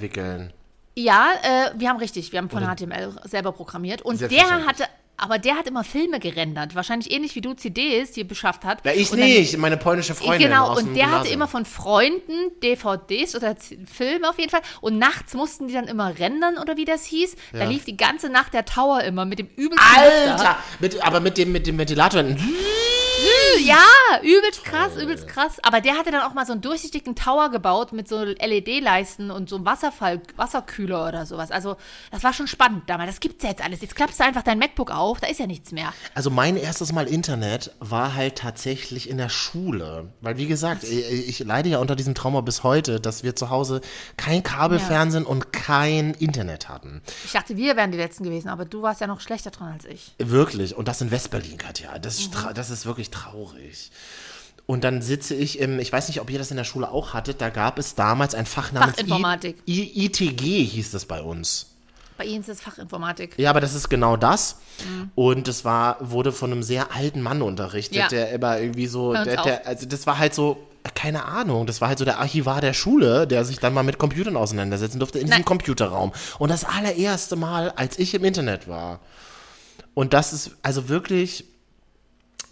Ja, 0.97 1.28
äh, 1.42 1.78
wir 1.78 1.88
haben 1.88 1.99
richtig, 1.99 2.33
wir 2.33 2.38
haben 2.38 2.50
von 2.50 2.62
HTML 2.64 3.12
selber 3.25 3.52
programmiert 3.52 4.02
und 4.02 4.21
der 4.21 4.66
hatte, 4.66 4.85
aber 5.16 5.38
der 5.38 5.54
hat 5.57 5.69
immer 5.69 5.85
Filme 5.85 6.19
gerendert, 6.19 6.75
wahrscheinlich 6.75 7.12
ähnlich 7.12 7.35
wie 7.37 7.40
du 7.40 7.52
CDs 7.54 8.12
die 8.12 8.25
beschafft 8.25 8.64
hat. 8.64 8.85
Ja, 8.85 8.92
ich 8.92 9.09
dann- 9.11 9.21
nicht, 9.21 9.57
meine 9.59 9.76
polnische 9.76 10.14
Freundin. 10.14 10.49
Genau, 10.49 10.76
und 10.76 10.95
der 10.95 11.11
hatte 11.11 11.28
immer 11.28 11.47
von 11.47 11.64
Freunden 11.64 12.33
DVDs 12.62 13.37
oder 13.37 13.54
Filme 13.87 14.28
auf 14.30 14.38
jeden 14.38 14.50
Fall. 14.50 14.62
Und 14.80 14.99
nachts 14.99 15.35
mussten 15.35 15.69
die 15.69 15.75
dann 15.75 15.87
immer 15.87 16.19
rendern 16.19 16.59
oder 16.59 16.76
wie 16.76 16.85
das 16.87 17.04
hieß. 17.04 17.37
Da 17.52 17.64
lief 17.64 17.85
die 17.85 17.97
ganze 17.97 18.28
Nacht 18.28 18.52
der 18.54 18.64
Tower 18.64 19.02
immer 19.02 19.25
mit 19.25 19.38
dem 19.38 19.47
übelsten. 19.47 19.78
Alter! 19.97 20.57
Mit, 20.80 21.02
aber 21.07 21.21
mit 21.21 21.38
dem, 21.38 21.52
mit 21.52 21.66
dem 21.66 21.78
Ventilator. 21.78 22.25
Ja, 23.64 24.21
übelst 24.23 24.64
krass, 24.64 24.97
übelst 24.97 25.26
krass. 25.29 25.59
Aber 25.62 25.81
der 25.81 25.95
hatte 25.99 26.11
dann 26.11 26.23
auch 26.23 26.35
mal 26.35 26.47
so 26.47 26.52
einen 26.52 26.61
durchsichtigen 26.61 27.14
Tower 27.14 27.50
gebaut 27.50 27.93
mit 27.93 28.09
so 28.09 28.23
LED-Leisten 28.25 29.31
und 29.31 29.49
so 29.49 29.57
einem 29.57 29.67
Wasserfall, 29.67 30.21
Wasserkühler 30.37 31.09
oder 31.09 31.26
sowas. 31.26 31.50
Also, 31.50 31.76
das 32.11 32.23
war 32.25 32.33
schon 32.33 32.47
spannend 32.47 32.85
damals. 32.88 33.11
Das 33.11 33.21
gibt's 33.21 33.43
ja 33.45 33.50
jetzt 33.50 33.62
alles. 33.64 33.81
Jetzt 33.81 33.95
klappst 33.97 34.21
du 34.21 34.25
einfach 34.25 34.43
dein 34.43 34.59
MacBook 34.59 34.90
auf, 34.90 35.21
da 35.21 35.26
ist 35.26 35.40
ja 35.40 35.47
nichts 35.47 35.73
mehr. 35.73 35.93
Also 36.14 36.31
mein 36.31 36.57
erstes 36.57 36.93
Mal 36.93 37.07
Internet 37.09 37.73
war 37.81 38.14
halt 38.14 38.37
tatsächlich 38.37 39.09
in 39.09 39.19
der 39.19 39.29
Schule. 39.29 40.09
Weil 40.21 40.37
wie 40.37 40.47
gesagt, 40.47 40.85
ich, 40.85 41.29
ich 41.29 41.38
leide 41.40 41.69
ja 41.69 41.79
unter 41.79 41.97
diesem 41.97 42.14
Trauma 42.14 42.40
bis 42.40 42.62
heute, 42.62 43.00
dass 43.00 43.23
wir 43.23 43.37
zu 43.37 43.50
Hause 43.50 43.81
kein 44.17 44.43
Kabelfernsehen 44.43 45.25
und 45.26 45.52
kein 45.52 46.14
Internet 46.14 46.69
hatten. 46.69 47.02
Ich 47.25 47.33
dachte, 47.33 47.57
wir 47.57 47.76
wären 47.76 47.93
die 47.93 47.99
Letzten 47.99 48.25
gewesen, 48.25 48.49
aber 48.49 48.64
du 48.64 48.83
warst 48.83 49.00
ja 49.00 49.07
noch 49.07 49.21
schlechter 49.21 49.50
dran 49.50 49.73
als 49.73 49.85
ich. 49.85 50.14
Wirklich. 50.19 50.76
Und 50.76 50.88
das 50.88 51.00
in 51.00 51.11
Westberlin, 51.11 51.59
Katja. 51.59 51.99
Das 51.99 52.21
Mhm. 52.21 52.55
das 52.55 52.71
ist 52.71 52.87
wirklich 52.87 53.11
traurig. 53.11 53.50
Und 54.66 54.85
dann 54.85 55.02
sitze 55.02 55.35
ich 55.35 55.59
im, 55.59 55.80
ich 55.80 55.92
weiß 55.92 56.09
nicht, 56.09 56.21
ob 56.21 56.30
ihr 56.30 56.38
das 56.38 56.50
in 56.52 56.57
der 56.57 56.64
Schule 56.64 56.90
auch 56.90 57.12
hattet, 57.12 57.40
da 57.40 57.49
gab 57.49 57.78
es 57.78 57.97
damals 57.97 58.35
ein 58.35 58.47
Fach 58.47 58.71
namens 58.71 58.97
Fachinformatik. 58.97 59.57
I, 59.66 59.83
I, 59.83 60.07
ITG 60.07 60.64
hieß 60.64 60.92
das 60.92 61.07
bei 61.07 61.21
uns. 61.21 61.66
Bei 62.16 62.25
Ihnen 62.25 62.42
ist 62.42 62.49
es 62.50 62.61
Fachinformatik. 62.61 63.35
Ja, 63.38 63.50
aber 63.50 63.61
das 63.61 63.75
ist 63.75 63.88
genau 63.88 64.16
das. 64.16 64.57
Mhm. 64.87 65.11
Und 65.14 65.49
es 65.49 65.64
war, 65.64 65.97
wurde 66.00 66.33
von 66.33 66.52
einem 66.52 66.62
sehr 66.62 66.95
alten 66.95 67.23
Mann 67.23 67.42
unterrichtet, 67.42 67.97
Ja. 67.97 68.09
der 68.09 68.30
immer 68.30 68.61
irgendwie 68.61 68.87
so, 68.87 69.12
der, 69.12 69.42
der, 69.42 69.66
also 69.66 69.87
das 69.87 70.07
war 70.07 70.19
halt 70.19 70.35
so, 70.35 70.59
keine 70.95 71.25
Ahnung, 71.25 71.66
das 71.66 71.80
war 71.80 71.88
halt 71.88 71.99
so 71.99 72.04
der 72.04 72.19
Archivar 72.19 72.61
der 72.61 72.75
Schule, 72.75 73.26
der 73.26 73.45
sich 73.45 73.59
dann 73.59 73.75
mal 73.75 73.83
mit 73.83 73.99
Computern 73.99 74.37
auseinandersetzen 74.37 74.99
durfte 74.99 75.19
in 75.19 75.25
diesem 75.26 75.38
Nein. 75.38 75.45
Computerraum. 75.47 76.12
Und 76.38 76.50
das 76.50 76.64
allererste 76.64 77.37
Mal, 77.37 77.71
als 77.71 77.99
ich 77.99 78.14
im 78.14 78.25
Internet 78.25 78.69
war. 78.69 79.00
Und 79.95 80.12
das 80.12 80.33
ist 80.33 80.52
also 80.62 80.88
wirklich, 80.88 81.45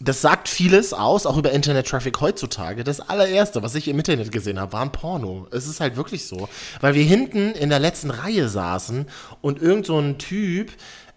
das 0.01 0.21
sagt 0.21 0.49
vieles 0.49 0.93
aus, 0.93 1.27
auch 1.27 1.37
über 1.37 1.51
Internet-Traffic 1.51 2.21
heutzutage. 2.21 2.85
Das 2.85 3.01
allererste, 3.01 3.63
was 3.63 3.75
ich 3.75 3.89
im 3.89 3.99
Internet 3.99 4.31
gesehen 4.31 4.61
habe, 4.61 4.73
war 4.73 4.83
ein 4.83 4.93
Porno. 4.93 5.49
Es 5.51 5.67
ist 5.67 5.81
halt 5.81 5.97
wirklich 5.97 6.27
so. 6.27 6.49
Weil 6.81 6.95
wir 6.95 7.03
hinten 7.03 7.53
in 7.53 7.69
der 7.69 7.81
letzten 7.81 8.11
Reihe 8.11 8.49
saßen 8.49 9.07
und 9.41 9.61
irgend 9.61 9.87
so 9.87 9.99
ein 9.99 10.19
Typ, 10.19 10.71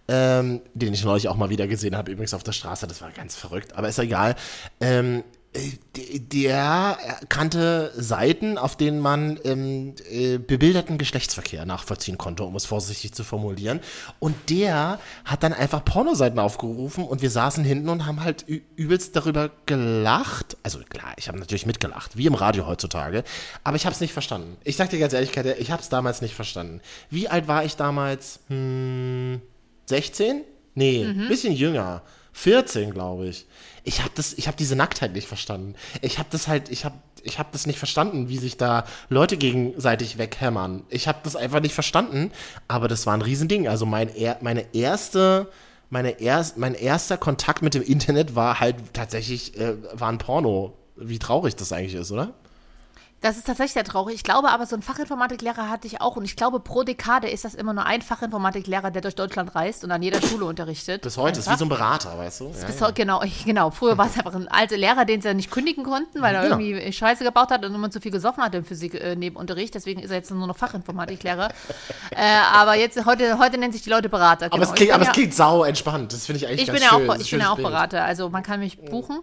ähm, 0.08 0.62
den 0.74 0.94
ich 0.94 1.04
neulich 1.04 1.28
auch 1.30 1.36
mal 1.36 1.50
wieder 1.50 1.68
gesehen 1.68 1.96
habe, 1.96 2.12
übrigens 2.12 2.34
auf 2.34 2.44
der 2.44 2.54
Straße, 2.54 2.88
das 2.88 3.02
war 3.02 3.12
ganz 3.12 3.36
verrückt, 3.36 3.76
aber 3.76 3.88
ist 3.88 4.00
egal, 4.00 4.36
ähm, 4.80 5.20
äh, 5.20 5.41
der 5.54 6.98
kannte 7.28 7.92
Seiten, 7.98 8.58
auf 8.58 8.78
denen 8.78 9.02
man 9.02 9.38
ähm, 9.44 9.96
äh, 10.10 10.38
bebilderten 10.38 10.98
Geschlechtsverkehr 10.98 11.66
nachvollziehen 11.66 12.18
konnte, 12.18 12.44
um 12.44 12.56
es 12.56 12.66
vorsichtig 12.66 13.14
zu 13.14 13.26
formulieren. 13.26 13.82
Und 14.20 14.50
der 14.50 15.00
hat 15.26 15.44
dann 15.44 15.52
einfach 15.52 15.84
Pornoseiten 15.84 16.40
aufgerufen 16.40 17.04
und 17.04 17.22
wir 17.22 17.30
saßen 17.30 17.66
hinten 17.66 17.90
und 17.90 18.06
haben 18.06 18.24
halt 18.24 18.46
übelst 18.48 19.14
darüber 19.18 19.52
gelacht. 19.66 20.56
Also 20.64 20.80
klar, 20.80 21.14
ich 21.18 21.28
habe 21.28 21.38
natürlich 21.38 21.66
mitgelacht, 21.66 22.16
wie 22.16 22.28
im 22.28 22.36
Radio 22.36 22.66
heutzutage, 22.66 23.26
aber 23.66 23.76
ich 23.76 23.86
habe 23.86 23.94
es 23.94 24.00
nicht 24.00 24.14
verstanden. 24.14 24.56
Ich 24.64 24.78
sag 24.78 24.90
dir 24.90 25.00
ganz 25.00 25.12
ehrlich, 25.12 25.34
Katja, 25.34 25.56
ich 25.60 25.70
habe 25.70 25.82
es 25.82 25.90
damals 25.90 26.22
nicht 26.22 26.34
verstanden. 26.34 26.80
Wie 27.10 27.28
alt 27.28 27.50
war 27.50 27.66
ich 27.66 27.76
damals? 27.76 28.40
Hm, 28.48 29.42
16? 29.88 30.44
Nee, 30.76 31.04
bisschen 31.28 31.54
jünger. 31.54 32.02
14, 32.34 32.92
glaube 32.92 33.28
ich. 33.28 33.46
Ich 33.84 34.02
habe 34.02 34.12
das, 34.16 34.34
ich 34.34 34.48
habe 34.48 34.58
diese 34.58 34.76
Nacktheit 34.76 35.14
nicht 35.14 35.28
verstanden. 35.28 35.76
Ich 36.02 36.20
habe 36.20 36.30
das 36.32 36.48
halt, 36.48 36.70
ich 36.70 36.86
habe, 36.86 36.96
ich 37.24 37.40
habe 37.40 37.50
das 37.52 37.66
nicht 37.66 37.80
verstanden, 37.80 38.30
wie 38.30 38.38
sich 38.38 38.58
da 38.58 38.86
Leute 39.10 39.38
gegenseitig 39.38 40.18
weghämmern. 40.18 40.84
Ich 40.90 41.08
habe 41.08 41.20
das 41.24 41.36
einfach 41.36 41.60
nicht 41.60 41.74
verstanden. 41.74 42.32
Aber 42.68 42.88
das 42.88 43.06
war 43.06 43.14
ein 43.14 43.22
Riesending. 43.22 43.68
Also 43.68 43.86
mein, 43.86 44.12
meine 44.42 44.74
erste, 44.74 45.50
meine 45.90 46.22
erst, 46.22 46.58
mein 46.58 46.74
erster 46.74 47.18
Kontakt 47.18 47.62
mit 47.62 47.74
dem 47.74 47.84
Internet 47.84 48.36
war 48.36 48.60
halt 48.60 48.76
tatsächlich, 48.94 49.58
äh, 49.60 49.76
war 49.94 50.10
ein 50.10 50.18
Porno. 50.18 50.78
Wie 50.96 51.20
traurig 51.20 51.56
das 51.56 51.72
eigentlich 51.72 51.96
ist, 51.96 52.12
oder? 52.12 52.34
Das 53.22 53.38
ist 53.38 53.46
tatsächlich 53.46 53.74
sehr 53.74 53.84
traurig. 53.84 54.16
Ich 54.16 54.24
glaube 54.24 54.50
aber, 54.50 54.66
so 54.66 54.76
ein 54.76 54.82
Fachinformatiklehrer 54.82 55.70
hatte 55.70 55.86
ich 55.86 56.02
auch. 56.02 56.16
Und 56.16 56.26
ich 56.26 56.36
glaube, 56.36 56.60
pro 56.60 56.82
Dekade 56.82 57.30
ist 57.30 57.46
das 57.46 57.54
immer 57.54 57.72
nur 57.72 57.86
ein 57.86 58.02
Fachinformatiklehrer, 58.02 58.90
der 58.90 59.04
durch 59.04 59.14
Deutschland 59.14 59.54
reist 59.54 59.84
und 59.84 59.92
an 59.92 60.02
jeder 60.02 60.20
Schule 60.22 60.46
unterrichtet. 60.46 61.04
Bis 61.04 61.18
heute 61.18 61.40
ist 61.40 61.46
wie 61.46 61.50
Einfach. 61.50 61.60
so 61.60 61.66
ein 61.66 61.70
Berater, 61.70 62.18
weißt 62.18 62.40
du? 62.40 62.46
Ja, 62.60 62.66
Bis 62.66 62.80
ja. 62.80 62.90
Genau, 62.92 63.22
genau. 63.46 63.70
Früher 63.70 63.96
war 63.98 64.08
es 64.08 64.18
einfach 64.18 64.34
ein 64.34 64.48
alter 64.48 64.76
Lehrer, 64.76 65.06
den 65.06 65.22
sie 65.22 65.28
ja 65.28 65.34
nicht 65.36 65.52
kündigen 65.52 65.84
konnten, 65.84 66.20
weil 66.22 66.34
er 66.34 66.42
Genau. 66.44 66.58
irgendwie 66.60 66.92
Scheiße 66.92 67.24
gebaut 67.24 67.52
hat 67.52 67.64
und 67.64 67.76
immer 67.76 67.92
zu 67.92 68.02
viel 68.02 68.12
gesoffen 68.12 68.44
hat 68.44 68.56
im 68.56 68.66
Physik 68.66 68.96
äh, 68.96 69.16
neben 69.16 69.36
Unterricht. 69.36 69.76
Deswegen 69.76 70.02
ist 70.02 70.10
er 70.10 70.18
jetzt 70.18 70.32
nur 70.32 70.48
noch 70.48 70.58
Fachinformatiklehrer. 70.58 71.50
äh, 72.12 72.16
aber 72.54 72.76
jetzt 72.76 73.06
heute, 73.06 73.38
heute 73.38 73.60
nennen 73.60 73.72
sich 73.72 73.84
die 73.84 73.92
Leute 73.92 74.10
Berater. 74.10 74.48
Aber, 74.48 74.56
genau. 74.58 74.64
es 74.64 74.70
Ich 74.70 74.76
klingt, 74.76 74.94
aber 74.94 75.04
es 75.04 75.12
klingt 75.12 75.34
sau 75.36 75.64
entspannt. 75.64 76.12
Das 76.12 76.26
finde 76.26 76.38
ich 76.38 76.48
eigentlich 76.48 76.62
Ich 76.62 76.68
ganz 76.68 76.80
bin 76.80 76.84
ja 76.90 76.98
schön. 76.98 77.10
auch, 77.10 77.16
ich 77.20 77.30
bin 77.30 77.40
ja 77.40 77.52
auch 77.52 77.56
Bild. 77.56 77.68
Berater. 77.68 78.04
Also 78.04 78.30
man 78.30 78.42
kann 78.42 78.60
mich 78.62 78.80
buchen. 78.84 79.20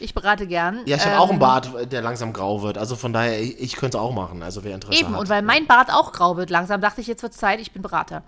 Ich 0.00 0.14
berate 0.14 0.48
gern. 0.48 0.80
Ja, 0.84 0.96
ich 0.96 1.04
habe 1.04 1.14
Ähm, 1.14 1.20
auch 1.20 1.30
einen 1.30 1.38
Bart, 1.38 1.70
der 1.92 2.02
langsam 2.02 2.32
grau 2.32 2.62
wird. 2.62 2.76
Also 2.76 2.96
von 2.96 3.12
daher, 3.12 3.40
ich, 3.42 3.60
ich 3.60 3.76
könnte 3.76 3.96
es 3.98 4.02
auch 4.02 4.12
machen. 4.12 4.42
Also 4.42 4.64
wer 4.64 4.74
Interesse 4.74 5.00
Eben, 5.00 5.12
hat. 5.14 5.20
und 5.20 5.28
weil 5.28 5.42
mein 5.42 5.66
Bart 5.66 5.92
auch 5.92 6.12
grau 6.12 6.36
wird 6.36 6.50
langsam, 6.50 6.80
dachte 6.80 7.00
ich, 7.00 7.06
jetzt 7.06 7.22
wird 7.22 7.34
Zeit, 7.34 7.60
ich 7.60 7.72
bin 7.72 7.82
Berater. 7.82 8.22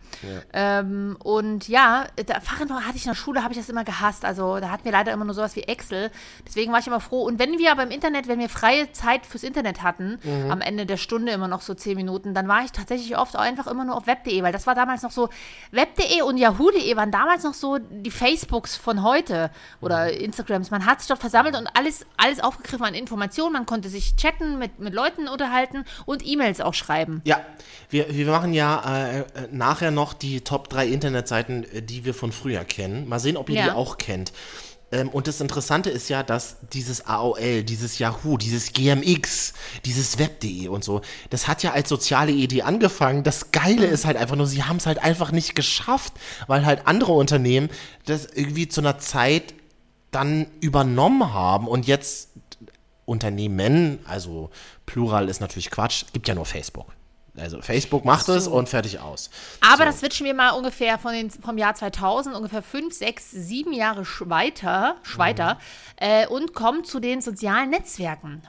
Ähm, 0.52 1.16
und 1.22 1.68
ja, 1.68 2.04
da 2.26 2.40
Fachinformatik 2.40 2.88
hatte 2.88 2.96
ich 2.96 3.04
in 3.04 3.10
der 3.10 3.16
Schule, 3.16 3.42
habe 3.42 3.52
ich 3.52 3.58
das 3.58 3.68
immer 3.68 3.84
gehasst. 3.84 4.24
Also 4.24 4.60
da 4.60 4.70
hatten 4.70 4.84
wir 4.84 4.92
leider 4.92 5.12
immer 5.12 5.24
nur 5.24 5.34
sowas 5.34 5.56
wie 5.56 5.62
Excel. 5.62 6.10
Deswegen 6.46 6.72
war 6.72 6.80
ich 6.80 6.86
immer 6.86 7.00
froh. 7.00 7.22
Und 7.22 7.38
wenn 7.38 7.58
wir 7.58 7.72
aber 7.72 7.82
im 7.82 7.90
Internet, 7.90 8.28
wenn 8.28 8.38
wir 8.38 8.48
freie 8.48 8.90
Zeit 8.92 9.26
fürs 9.26 9.42
Internet 9.44 9.82
hatten, 9.82 10.18
Mhm. 10.24 10.50
am 10.50 10.60
Ende 10.60 10.86
der 10.86 10.96
Stunde 10.96 11.32
immer 11.32 11.48
noch 11.48 11.60
so 11.60 11.74
zehn 11.74 11.96
Minuten, 11.96 12.34
dann 12.34 12.48
war 12.48 12.64
ich 12.64 12.72
tatsächlich 12.72 13.16
oft 13.16 13.36
auch 13.36 13.40
einfach 13.40 13.66
immer 13.66 13.84
nur 13.84 13.96
auf 13.96 14.06
web.de, 14.06 14.42
weil 14.42 14.52
das 14.52 14.66
war 14.66 14.74
damals 14.74 15.02
noch 15.02 15.10
so, 15.10 15.28
web.de 15.70 16.22
und 16.22 16.36
yahoo.de 16.38 16.96
waren 16.96 17.10
damals 17.10 17.44
noch 17.44 17.54
so 17.54 17.78
die 17.78 18.10
Facebooks 18.10 18.76
von 18.76 19.02
heute 19.02 19.50
oder 19.80 20.04
Mhm. 20.06 20.10
Instagrams. 20.20 20.70
Man 20.70 20.86
hat 20.86 21.00
sich 21.00 21.08
dort 21.08 21.20
versammelt 21.20 21.56
und 21.56 21.68
alles, 21.74 22.06
alles 22.16 22.40
aufgegriffen 22.40 22.84
an 22.86 22.94
Informationen. 22.94 23.52
Man 23.52 23.66
konnte 23.66 23.88
sich 23.88 24.16
chatten, 24.16 24.58
mit, 24.58 24.78
mit 24.78 24.94
Leuten 24.94 25.03
unterhalten 25.28 25.84
und 26.06 26.26
E-Mails 26.26 26.60
auch 26.60 26.74
schreiben. 26.74 27.20
Ja, 27.24 27.40
wir, 27.90 28.14
wir 28.14 28.26
machen 28.26 28.52
ja 28.52 28.82
äh, 29.06 29.18
äh, 29.20 29.24
nachher 29.50 29.90
noch 29.90 30.12
die 30.14 30.40
Top 30.42 30.68
3 30.68 30.86
Internetseiten, 30.88 31.64
äh, 31.72 31.82
die 31.82 32.04
wir 32.04 32.14
von 32.14 32.32
früher 32.32 32.64
kennen. 32.64 33.08
Mal 33.08 33.20
sehen, 33.20 33.36
ob 33.36 33.48
ihr 33.50 33.56
Ja. 33.56 33.64
die 33.64 33.70
auch 33.72 33.98
kennt. 33.98 34.32
Ähm, 34.92 35.08
und 35.08 35.26
das 35.26 35.40
Interessante 35.40 35.90
ist 35.90 36.08
ja, 36.08 36.22
dass 36.22 36.56
dieses 36.72 37.06
AOL, 37.06 37.62
dieses 37.64 37.98
Yahoo, 37.98 38.36
dieses 38.36 38.72
GMX, 38.72 39.54
dieses 39.84 40.18
Web.de 40.18 40.68
und 40.68 40.84
so, 40.84 41.00
das 41.30 41.48
hat 41.48 41.62
ja 41.62 41.72
als 41.72 41.88
soziale 41.88 42.32
Idee 42.32 42.62
angefangen. 42.62 43.22
Das 43.24 43.50
Geile 43.50 43.86
ist 43.86 44.04
halt 44.04 44.16
einfach 44.16 44.36
nur, 44.36 44.46
sie 44.46 44.62
haben 44.64 44.76
es 44.76 44.86
halt 44.86 44.98
einfach 45.02 45.32
nicht 45.32 45.54
geschafft, 45.54 46.12
weil 46.46 46.64
halt 46.66 46.86
andere 46.86 47.12
Unternehmen 47.12 47.70
das 48.06 48.26
irgendwie 48.26 48.68
zu 48.68 48.80
einer 48.80 48.98
Zeit 48.98 49.54
dann 50.10 50.46
übernommen 50.60 51.32
haben 51.32 51.66
und 51.66 51.86
jetzt 51.88 52.28
Unternehmen, 53.06 53.98
also 54.06 54.50
Plural 54.86 55.28
ist 55.28 55.40
natürlich 55.40 55.70
Quatsch, 55.70 56.04
gibt 56.12 56.28
ja 56.28 56.34
nur 56.34 56.46
Facebook. 56.46 56.86
Also 57.36 57.60
Facebook 57.62 58.04
macht 58.04 58.28
es 58.28 58.46
und 58.46 58.68
fertig 58.68 59.00
aus. 59.00 59.28
Aber 59.60 59.78
So. 59.78 59.84
das 59.86 59.98
switchen 59.98 60.24
wir 60.24 60.34
mal 60.34 60.50
ungefähr 60.50 60.98
von 60.98 61.12
den, 61.12 61.30
vom 61.30 61.58
Jahr 61.58 61.74
2000, 61.74 62.36
ungefähr 62.36 62.62
fünf, 62.62 62.94
sechs, 62.94 63.28
sieben 63.32 63.72
Jahre 63.72 64.06
weiter, 64.20 64.96
weiter 65.16 65.58
äh, 65.96 66.28
und 66.28 66.54
kommen 66.54 66.84
zu 66.84 67.00
den 67.00 67.20
sozialen 67.20 67.70
Netzwerken. 67.70 68.40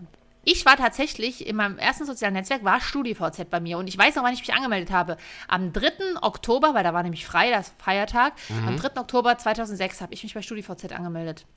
Ich 0.43 0.63
war 0.67 0.77
tatsächlich, 0.77 1.47
in 1.47 1.55
meinem 1.55 1.79
ersten 1.79 2.05
sozialen 2.05 2.35
Netzwerk 2.35 2.63
war 2.63 2.79
StudiVZ 2.79 3.49
bei 3.49 3.59
mir 3.59 3.79
und 3.79 3.87
ich 3.87 3.97
weiß 3.97 4.13
noch, 4.15 4.23
wann 4.23 4.33
ich 4.35 4.41
mich 4.41 4.53
angemeldet 4.53 4.91
habe. 4.91 5.17
Am 5.47 5.73
3. 5.73 6.21
Oktober, 6.21 6.75
weil 6.75 6.83
da 6.83 6.93
war 6.93 7.01
nämlich 7.01 7.25
frei, 7.25 7.49
das 7.49 7.73
Feiertag, 7.79 8.33
am 8.67 8.77
3. 8.77 9.01
Oktober 9.01 9.35
2006 9.35 10.01
habe 10.01 10.13
ich 10.13 10.21
mich 10.21 10.35
bei 10.35 10.43
StudiVZ 10.43 10.91
angemeldet. 10.91 11.47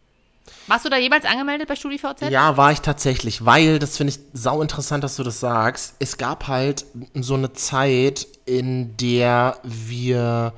Warst 0.66 0.84
du 0.84 0.88
da 0.88 0.96
jemals 0.96 1.24
angemeldet 1.24 1.68
bei 1.68 1.76
StudiVZ? 1.76 2.30
Ja, 2.30 2.56
war 2.56 2.72
ich 2.72 2.80
tatsächlich, 2.80 3.44
weil, 3.44 3.78
das 3.78 3.96
finde 3.96 4.12
ich 4.12 4.20
sau 4.32 4.62
interessant, 4.62 5.04
dass 5.04 5.16
du 5.16 5.22
das 5.22 5.40
sagst. 5.40 5.94
Es 5.98 6.18
gab 6.18 6.48
halt 6.48 6.86
so 7.14 7.34
eine 7.34 7.52
Zeit, 7.52 8.26
in 8.44 8.96
der 8.96 9.58
wir 9.62 10.52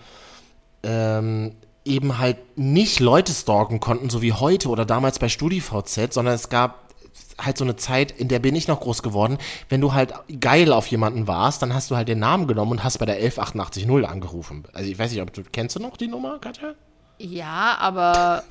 ähm, 0.82 1.52
eben 1.84 2.18
halt 2.18 2.38
nicht 2.56 3.00
Leute 3.00 3.32
stalken 3.32 3.80
konnten, 3.80 4.10
so 4.10 4.22
wie 4.22 4.32
heute 4.32 4.68
oder 4.68 4.84
damals 4.84 5.18
bei 5.18 5.28
StudiVZ, 5.28 6.12
sondern 6.12 6.34
es 6.34 6.48
gab 6.48 6.90
halt 7.38 7.58
so 7.58 7.64
eine 7.64 7.76
Zeit, 7.76 8.12
in 8.12 8.28
der 8.28 8.38
bin 8.38 8.54
ich 8.54 8.68
noch 8.68 8.80
groß 8.80 9.02
geworden. 9.02 9.38
Wenn 9.68 9.80
du 9.80 9.92
halt 9.92 10.12
geil 10.40 10.72
auf 10.72 10.86
jemanden 10.86 11.26
warst, 11.26 11.62
dann 11.62 11.74
hast 11.74 11.90
du 11.90 11.96
halt 11.96 12.08
den 12.08 12.18
Namen 12.18 12.46
genommen 12.46 12.72
und 12.72 12.84
hast 12.84 12.98
bei 12.98 13.06
der 13.06 13.16
11880 13.16 13.88
angerufen. 14.08 14.64
Also 14.72 14.90
ich 14.90 14.98
weiß 14.98 15.10
nicht, 15.10 15.22
ob 15.22 15.32
du 15.32 15.42
kennst 15.42 15.76
du 15.76 15.80
noch 15.80 15.96
die 15.96 16.08
Nummer, 16.08 16.38
Katja? 16.38 16.74
Ja, 17.22 17.76
aber 17.78 18.44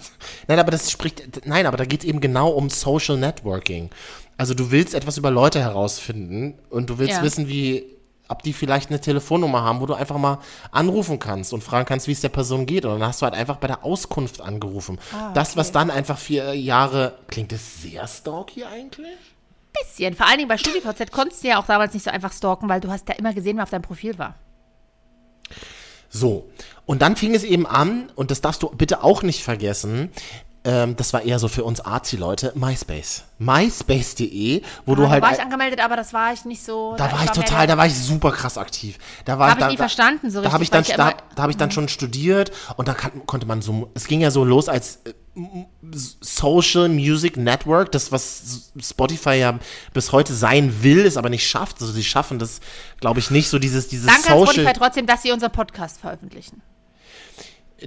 Nein, 0.48 0.60
aber 0.60 0.70
das 0.70 0.92
spricht, 0.92 1.46
nein, 1.48 1.66
aber 1.66 1.78
da 1.78 1.86
geht 1.86 2.02
es 2.02 2.06
eben 2.06 2.22
genau 2.22 2.50
um 2.50 2.70
Social 2.70 3.18
Networking. 3.18 3.90
Also 4.38 4.54
du 4.54 4.70
willst 4.70 4.94
etwas 4.94 5.18
über 5.18 5.32
Leute 5.32 5.60
herausfinden 5.60 6.60
und 6.70 6.90
du 6.90 7.00
willst 7.00 7.18
Ja. 7.18 7.24
wissen, 7.24 7.48
wie, 7.48 7.84
ob 8.28 8.44
die 8.44 8.54
vielleicht 8.54 8.92
eine 8.92 9.02
Telefonnummer 9.02 9.64
haben, 9.64 9.82
wo 9.82 9.88
du 9.88 9.96
einfach 9.96 10.18
mal 10.20 10.38
anrufen 10.72 11.18
kannst 11.18 11.52
und 11.52 11.64
fragen 11.64 11.88
kannst, 11.88 12.08
wie 12.08 12.12
es 12.12 12.22
der 12.22 12.30
Person 12.30 12.68
geht. 12.68 12.86
Und 12.86 12.92
dann 13.00 13.08
hast 13.08 13.22
du 13.22 13.26
halt 13.26 13.34
einfach 13.34 13.58
bei 13.58 13.66
der 13.68 13.84
Auskunft 13.84 14.40
angerufen. 14.40 15.00
Das, 15.34 15.58
was 15.58 15.72
dann 15.72 15.90
einfach 15.90 16.20
vier 16.20 16.54
Jahre, 16.54 17.16
klingt 17.28 17.52
das 17.52 17.82
sehr 17.82 18.08
stalky 18.08 18.64
eigentlich? 18.66 19.18
bisschen. 19.84 20.14
Vor 20.16 20.28
allen 20.28 20.38
Dingen 20.38 20.48
bei 20.50 20.58
StudiVZ 20.58 21.12
konntest 21.12 21.44
du 21.44 21.48
ja 21.48 21.60
auch 21.60 21.66
damals 21.66 21.94
nicht 21.94 22.04
so 22.04 22.12
einfach 22.12 22.34
stalken, 22.34 22.70
weil 22.70 22.82
du 22.82 22.90
hast 22.90 23.08
ja 23.10 23.16
immer 23.16 23.34
gesehen, 23.34 23.58
wer 23.58 23.64
auf 23.64 23.70
deinem 23.70 23.82
Profil 23.82 24.18
war. 24.20 24.36
So, 26.10 26.50
und 26.86 27.02
dann 27.02 27.16
fing 27.16 27.36
es 27.36 27.44
eben 27.44 27.68
an, 27.68 28.12
und 28.16 28.32
das 28.32 28.42
darfst 28.42 28.64
du 28.64 28.70
bitte 28.70 29.04
auch 29.04 29.22
nicht 29.22 29.44
vergessen, 29.44 30.10
ähm, 30.66 30.96
das 30.96 31.14
war 31.14 31.22
eher 31.22 31.40
so 31.40 31.48
für 31.48 31.64
uns 31.64 31.80
Arzi-Leute, 31.82 32.52
MySpace. 32.56 33.24
MySpace.de, 33.40 34.62
wo 34.86 34.96
du 34.96 35.04
da 35.04 35.10
halt. 35.10 35.24
war 35.24 35.32
ich 35.32 35.40
angemeldet, 35.42 35.80
aber 35.84 35.96
das 35.96 36.14
war 36.14 36.34
ich 36.34 36.44
nicht 36.46 36.64
so. 36.64 36.96
Da 36.98 37.12
war 37.12 37.24
ich 37.24 37.32
total, 37.32 37.66
da 37.68 37.78
war 37.78 37.86
ich 37.86 37.96
super 37.96 38.32
krass 38.32 38.58
aktiv. 38.58 38.98
Da 39.26 39.40
war 39.40 39.50
Hab 39.52 39.58
ich 39.58 39.64
da, 39.64 39.70
nie 39.70 39.76
da, 39.78 39.84
verstanden 39.84 40.30
so 40.30 40.42
Da 40.42 40.52
habe 40.52 40.62
richtig, 40.62 40.80
ich 40.82 40.96
dann, 40.96 41.10
ich 41.10 41.14
da, 41.16 41.18
Mhm. 41.18 41.36
da 41.36 41.42
habe 41.44 41.52
ich 41.52 41.58
dann 41.58 41.72
schon 41.72 41.88
studiert 41.88 42.52
und 42.76 42.88
da 42.88 42.94
kann, 42.94 43.26
konnte 43.26 43.46
man 43.48 43.62
so, 43.62 43.90
es 43.94 44.08
ging 44.08 44.20
ja 44.22 44.32
so 44.32 44.44
los 44.44 44.68
als 44.68 45.00
äh, 45.06 45.14
Social 45.92 46.90
Music 46.90 47.38
Network, 47.38 47.92
das 47.94 48.12
was 48.12 48.72
Spotify 48.82 49.36
ja 49.36 49.60
bis 49.94 50.12
heute 50.12 50.34
sein 50.34 50.84
will, 50.84 51.06
es 51.06 51.16
aber 51.16 51.30
nicht 51.30 51.48
schafft. 51.48 51.80
Also 51.82 51.94
sie 51.94 52.04
schaffen 52.04 52.40
das, 52.40 52.60
glaube 53.00 53.20
ich, 53.20 53.32
nicht 53.32 53.50
so 53.50 53.60
dieses 53.60 53.88
dieses 53.88 54.08
Danke 54.08 54.30
an 54.34 54.40
Social. 54.40 54.54
Spotify 54.54 54.74
trotzdem, 54.78 55.06
dass 55.06 55.22
sie 55.22 55.32
unseren 55.32 55.52
Podcast 55.52 56.02
veröffentlichen. 56.02 56.62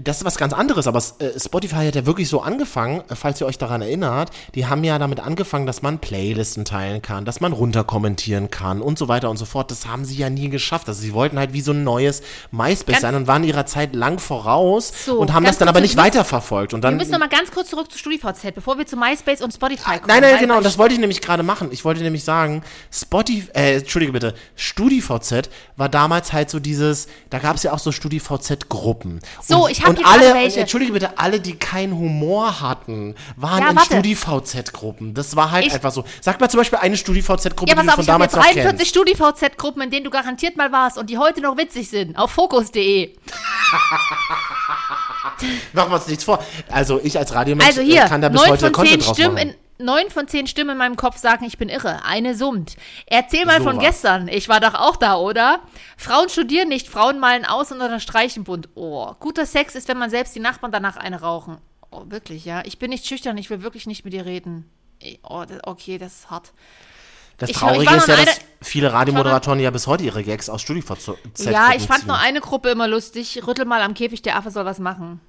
Das 0.01 0.19
ist 0.19 0.25
was 0.25 0.37
ganz 0.37 0.53
anderes, 0.53 0.87
aber 0.87 0.99
äh, 1.19 1.39
Spotify 1.39 1.87
hat 1.87 1.95
ja 1.95 2.07
wirklich 2.07 2.29
so 2.29 2.41
angefangen, 2.41 3.03
äh, 3.09 3.15
falls 3.15 3.41
ihr 3.41 3.47
euch 3.47 3.59
daran 3.59 3.83
erinnert, 3.83 4.31
die 4.55 4.67
haben 4.67 4.85
ja 4.85 4.99
damit 4.99 5.21
angefangen, 5.21 5.67
dass 5.67 5.83
man 5.83 5.99
Playlisten 5.99 6.65
teilen 6.65 7.03
kann, 7.03 7.25
dass 7.25 7.41
man 7.41 7.53
runterkommentieren 7.53 8.51
kann 8.51 8.81
und 8.81 8.99
so 8.99 9.09
weiter 9.09 9.29
und 9.31 9.37
so 9.37 9.45
fort. 9.45 9.71
Das 9.71 9.87
haben 9.87 10.05
sie 10.05 10.17
ja 10.17 10.31
nie 10.31 10.49
geschafft. 10.49 10.89
Also 10.89 11.01
sie 11.01 11.13
wollten 11.13 11.39
halt 11.39 11.53
wie 11.53 11.61
so 11.61 11.73
ein 11.73 11.85
neues 11.85 12.23
MySpace 12.51 12.87
Ganz- 12.87 13.01
sein 13.03 13.15
und 13.15 13.27
waren 13.27 13.45
ihrer 13.45 13.67
Zeit 13.67 13.95
lang 13.95 14.19
voraus 14.19 14.93
So, 15.05 15.19
und 15.19 15.33
haben 15.33 15.45
das 15.45 15.59
dann 15.59 15.69
aber 15.69 15.77
wir 15.79 15.83
nicht 15.83 15.97
müssen- 15.97 16.07
weiterverfolgt. 16.07 16.73
Und 16.75 16.79
Wir 16.83 16.89
dann 16.91 16.97
müssen 16.97 17.11
noch 17.13 17.19
mal 17.19 17.29
ganz 17.29 17.51
kurz 17.51 17.71
zurück 17.71 17.91
zu 17.91 17.99
StudiVZ, 17.99 18.55
bevor 18.55 18.79
wir 18.79 18.87
zu 18.87 18.97
MySpace 18.97 19.41
und 19.43 19.53
Spotify 19.53 19.99
kommen. 19.99 20.05
Nein, 20.09 20.23
nein, 20.23 20.39
genau, 20.41 20.61
das 20.61 20.79
wollte 20.79 20.95
ich 20.95 21.01
nämlich 21.01 21.21
gerade 21.21 21.43
machen. 21.43 21.69
Ich 21.73 21.85
wollte 21.85 22.01
nämlich 22.03 22.25
sagen, 22.25 22.63
Spotify, 22.91 23.49
äh, 23.55 23.77
entschuldige 23.77 24.13
bitte, 24.13 24.35
StudiVZ 24.57 25.51
war 25.77 25.89
damals 25.89 26.33
halt 26.33 26.51
so 26.51 26.59
dieses, 26.61 27.09
da 27.31 27.39
gab 27.39 27.57
es 27.57 27.63
ja 27.63 27.73
auch 27.73 27.79
so 27.79 27.93
StudiVZ-Gruppen. 27.93 29.21
So, 29.43 29.67
und, 29.67 29.82
ich 29.83 29.89
und 29.89 30.07
alle, 30.07 30.35
entschuldige 30.57 30.93
bitte, 30.93 31.19
alle, 31.19 31.41
die 31.41 31.55
keinen 31.57 31.95
Humor 31.95 32.61
hatten, 32.61 33.15
waren 33.37 33.63
Ja, 33.63 33.73
in. 33.73 34.03
StudiVZ-Gruppen. 34.03 35.15
Das 35.15 35.37
war 35.37 35.51
halt 35.51 35.67
Ich- 35.67 35.75
einfach 35.75 35.93
so. 35.93 36.05
Sag 36.21 36.41
mal 36.41 36.49
zum 36.49 36.59
Beispiel 36.59 36.79
eine 36.81 36.97
StudiVZ-Gruppe, 36.97 37.71
Ja, 37.71 37.77
die 37.83 37.87
du 37.87 37.93
von 37.95 38.01
ich 38.03 38.07
damals 38.07 38.33
noch 38.35 38.43
43 38.43 38.79
kennst. 38.79 38.87
StudiVZ-Gruppen, 38.89 39.83
in 39.83 39.91
denen 39.91 40.05
du 40.05 40.11
garantiert 40.11 40.57
mal 40.57 40.73
warst 40.73 40.99
und 40.99 41.11
die 41.11 41.19
heute 41.19 41.41
noch 41.41 41.57
witzig 41.57 41.89
sind. 41.89 42.17
Auf 42.17 42.31
Fokus.de. 42.33 43.15
Machen 45.73 45.91
wir 45.91 45.95
uns 45.97 46.07
nichts 46.07 46.25
vor. 46.25 46.39
Also 46.71 47.01
ich 47.03 47.19
als 47.19 47.35
Radiomensch 47.35 47.67
Also 47.67 47.81
hier, 47.81 48.05
äh, 48.05 48.09
kann 48.09 48.21
da 48.21 48.29
bis 48.29 48.47
heute 48.47 48.71
Content 48.71 49.07
draus 49.07 49.17
Stimmen 49.17 49.35
machen. 49.35 49.49
in, 49.51 49.55
neun 49.85 50.11
von 50.11 50.29
zehn 50.29 50.47
Stimmen 50.47 50.71
in 50.71 50.79
meinem 50.79 50.97
Kopf 50.97 51.17
sagen, 51.19 51.45
ich 51.45 51.59
bin 51.59 51.69
irre. 51.69 52.05
Eine 52.05 52.35
summt. 52.35 52.77
Erzähl 53.07 53.45
mal 53.47 53.59
So 53.59 53.65
von 53.65 53.77
was. 53.77 53.85
gestern. 53.85 54.29
Ich 54.29 54.49
war 54.49 54.61
doch 54.61 54.75
auch 54.75 54.97
da, 54.97 55.17
oder? 55.17 55.61
Frauen 55.97 56.29
studieren 56.29 56.69
nicht, 56.69 56.89
Frauen 56.89 57.19
malen 57.19 57.45
aus 57.45 57.71
und 57.73 57.81
unterstreichen 57.81 58.45
bunt. 58.45 58.69
Oh, 58.75 59.13
guter 59.21 59.47
Sex 59.47 59.75
ist, 59.75 59.89
wenn 59.89 59.99
man 59.99 60.11
selbst 60.11 60.35
die 60.35 60.41
Nachbarn 60.41 60.73
danach 60.73 60.97
eine 60.97 61.21
rauchen. 61.21 61.59
Oh, 61.91 62.05
wirklich, 62.07 62.45
ja. 62.45 62.63
Ich 62.65 62.79
bin 62.79 62.91
nicht 62.91 63.07
schüchtern, 63.07 63.37
ich 63.39 63.51
will 63.51 63.63
wirklich 63.63 63.87
nicht 63.87 64.05
mit 64.05 64.13
dir 64.15 64.25
reden. 64.25 64.71
Oh, 65.23 65.45
das, 65.47 65.59
okay, 65.65 65.99
das 65.99 66.13
ist 66.21 66.31
hart. 66.31 66.53
Das 67.39 67.51
ich- 67.51 67.57
ich 67.57 67.61
Traurige 67.61 67.87
war 67.87 67.97
noch 67.97 68.03
ist 68.09 68.09
ja, 68.19 68.25
dass 68.25 68.41
viele 68.61 68.93
Radiomoderatoren 68.93 69.59
ja 69.59 69.71
bis 69.71 69.87
heute 69.87 70.05
ihre 70.05 70.23
Gags 70.23 70.49
aus 70.49 70.63
StudiVZ 70.63 71.11
Ja, 71.41 71.73
ich 71.75 71.87
fand 71.87 72.01
ziehen. 72.01 72.09
nur 72.09 72.19
eine 72.19 72.41
Gruppe 72.41 72.71
immer 72.71 72.87
lustig. 72.87 73.43
Rüttel 73.47 73.65
mal 73.65 73.83
am 73.83 73.95
Käfig, 73.95 74.23
der 74.23 74.37
Affe 74.37 74.51
soll 74.51 74.65
was 74.65 74.79
machen. 74.79 75.21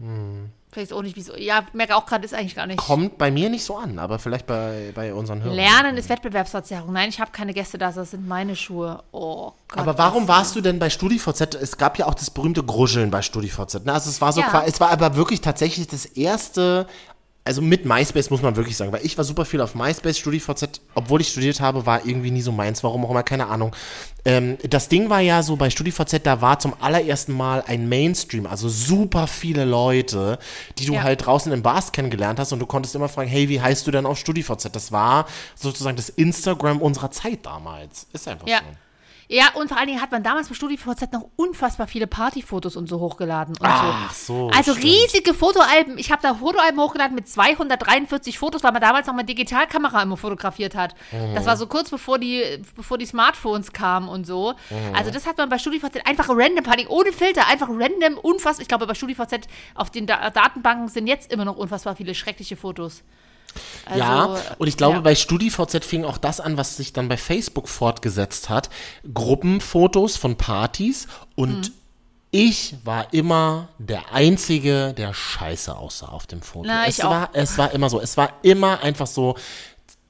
Hm. 0.00 0.50
Vielleicht 0.74 0.92
auch 0.92 1.02
nicht, 1.02 1.14
wieso. 1.14 1.36
Ja, 1.36 1.64
merke 1.72 1.94
auch 1.94 2.04
gerade, 2.04 2.24
ist 2.24 2.34
eigentlich 2.34 2.56
gar 2.56 2.66
nicht. 2.66 2.78
Kommt 2.78 3.16
bei 3.16 3.30
mir 3.30 3.48
nicht 3.48 3.64
so 3.64 3.76
an, 3.76 4.00
aber 4.00 4.18
vielleicht 4.18 4.44
bei, 4.46 4.90
bei 4.92 5.14
unseren 5.14 5.40
Hörern. 5.40 5.54
Lernen 5.56 5.96
ist 5.96 6.08
Wettbewerbsverzerrung. 6.08 6.92
Nein, 6.92 7.08
ich 7.10 7.20
habe 7.20 7.30
keine 7.30 7.54
Gäste 7.54 7.78
da, 7.78 7.92
das 7.92 8.10
sind 8.10 8.26
meine 8.26 8.56
Schuhe. 8.56 9.02
Oh 9.12 9.52
Gott. 9.68 9.78
Aber 9.78 9.96
warum 9.98 10.26
warst 10.26 10.56
du 10.56 10.60
denn 10.60 10.80
bei 10.80 10.90
StudiVZ? 10.90 11.54
Es 11.54 11.78
gab 11.78 11.96
ja 11.96 12.06
auch 12.06 12.14
das 12.14 12.28
berühmte 12.30 12.64
Gruscheln 12.64 13.10
bei 13.12 13.22
StudiVZ. 13.22 13.84
Ne? 13.84 13.92
Also 13.92 14.10
es 14.10 14.20
war 14.20 14.32
so, 14.32 14.40
Ja. 14.40 14.64
es 14.66 14.80
war 14.80 14.90
aber 14.90 15.14
wirklich 15.14 15.40
tatsächlich 15.40 15.86
das 15.86 16.04
erste, 16.06 16.88
also 17.46 17.60
mit 17.60 17.84
MySpace 17.84 18.30
muss 18.30 18.40
man 18.40 18.56
wirklich 18.56 18.74
sagen, 18.76 18.90
weil 18.90 19.04
ich 19.04 19.18
war 19.18 19.24
super 19.24 19.44
viel 19.44 19.60
auf 19.60 19.74
MySpace, 19.74 20.18
StudiVZ, 20.18 20.80
obwohl 20.94 21.20
ich 21.20 21.28
studiert 21.28 21.60
habe, 21.60 21.84
war 21.84 22.06
irgendwie 22.06 22.30
nie 22.30 22.40
so 22.40 22.52
meins, 22.52 22.82
warum 22.82 23.04
auch 23.04 23.10
immer, 23.10 23.22
keine 23.22 23.48
Ahnung. 23.48 23.76
Ähm, 24.24 24.56
das 24.68 24.88
Ding 24.88 25.10
war 25.10 25.20
ja 25.20 25.42
so 25.42 25.56
bei 25.56 25.68
StudiVZ, 25.68 26.20
da 26.24 26.40
war 26.40 26.58
zum 26.58 26.72
allerersten 26.80 27.32
Mal 27.36 27.62
ein 27.66 27.86
Mainstream, 27.88 28.46
also 28.46 28.70
super 28.70 29.26
viele 29.26 29.66
Leute, 29.66 30.38
die 30.78 30.86
du 30.86 30.94
Ja. 30.94 31.02
halt 31.02 31.26
draußen 31.26 31.52
in 31.52 31.62
Bars 31.62 31.92
kennengelernt 31.92 32.38
hast 32.40 32.52
und 32.52 32.60
du 32.60 32.66
konntest 32.66 32.94
immer 32.94 33.10
fragen, 33.10 33.28
hey, 33.28 33.48
wie 33.50 33.60
heißt 33.60 33.86
du 33.86 33.90
denn 33.90 34.06
auf 34.06 34.18
StudiVZ? 34.18 34.70
Das 34.74 34.90
war 34.90 35.26
sozusagen 35.54 35.96
das 35.96 36.08
Instagram 36.08 36.80
unserer 36.80 37.10
Zeit 37.10 37.44
damals. 37.44 38.06
Ist 38.14 38.26
einfach 38.26 38.46
Ja. 38.48 38.60
so. 38.60 38.64
Ja, 39.28 39.50
und 39.54 39.68
vor 39.68 39.78
allen 39.78 39.86
Dingen 39.86 40.02
hat 40.02 40.12
man 40.12 40.22
damals 40.22 40.48
bei 40.48 40.54
StudiVZ 40.54 41.12
noch 41.12 41.26
unfassbar 41.36 41.86
viele 41.86 42.06
Partyfotos 42.06 42.76
und 42.76 42.88
so 42.88 43.00
hochgeladen. 43.00 43.54
Und 43.58 43.66
Ach 43.66 44.12
so, 44.12 44.50
Also 44.54 44.72
stimmt. 44.72 44.84
riesige 44.86 45.34
Fotoalben. 45.34 45.96
Ich 45.98 46.12
habe 46.12 46.20
da 46.22 46.34
Fotoalben 46.34 46.78
hochgeladen 46.80 47.14
mit 47.14 47.28
243 47.28 48.38
Fotos, 48.38 48.62
weil 48.62 48.72
man 48.72 48.82
damals 48.82 49.06
noch 49.06 49.14
mit 49.14 49.28
Digitalkamera 49.28 50.02
immer 50.02 50.16
fotografiert 50.16 50.74
hat. 50.74 50.94
Mhm. 51.12 51.34
Das 51.34 51.46
war 51.46 51.56
so 51.56 51.66
kurz 51.66 51.90
bevor 51.90 52.18
die, 52.18 52.42
bevor 52.76 52.98
die 52.98 53.06
Smartphones 53.06 53.72
kamen 53.72 54.08
und 54.08 54.26
so. 54.26 54.52
Mhm. 54.70 54.94
Also 54.94 55.10
das 55.10 55.26
hat 55.26 55.38
man 55.38 55.48
bei 55.48 55.58
StudiVZ 55.58 56.06
einfach 56.06 56.28
random 56.28 56.64
Panik, 56.64 56.90
ohne 56.90 57.12
Filter, 57.12 57.48
einfach 57.48 57.68
random, 57.70 58.18
unfassbar. 58.18 58.62
Ich 58.62 58.68
glaube, 58.68 58.86
bei 58.86 58.94
StudiVZ 58.94 59.48
auf 59.74 59.90
den 59.90 60.06
da 60.06 60.30
Datenbanken 60.30 60.88
sind 60.88 61.06
jetzt 61.06 61.32
immer 61.32 61.44
noch 61.44 61.56
unfassbar 61.56 61.96
viele 61.96 62.14
schreckliche 62.14 62.56
Fotos. 62.56 63.02
Also, 63.86 63.98
ja, 63.98 64.36
und 64.58 64.66
ich 64.66 64.76
glaube, 64.76 64.96
ja. 64.96 65.00
bei 65.00 65.14
StudiVZ 65.14 65.84
fing 65.84 66.04
auch 66.04 66.18
das 66.18 66.40
an, 66.40 66.56
was 66.56 66.76
sich 66.76 66.92
dann 66.92 67.08
bei 67.08 67.16
Facebook 67.16 67.68
fortgesetzt 67.68 68.48
hat. 68.48 68.70
Gruppenfotos 69.12 70.16
von 70.16 70.36
Partys 70.36 71.06
und 71.34 71.68
Mhm. 71.68 71.74
ich 72.30 72.76
war 72.84 73.12
immer 73.12 73.68
der 73.78 74.12
Einzige, 74.12 74.94
der 74.94 75.14
scheiße 75.14 75.76
aussah 75.76 76.08
auf 76.08 76.26
dem 76.26 76.42
Foto. 76.42 76.66
Na, 76.66 76.86
es, 76.86 77.00
auch. 77.00 77.10
war, 77.10 77.30
es 77.32 77.58
war 77.58 77.72
immer 77.72 77.90
so. 77.90 78.00
Es 78.00 78.16
war 78.16 78.32
immer 78.42 78.82
einfach 78.82 79.06
so. 79.06 79.36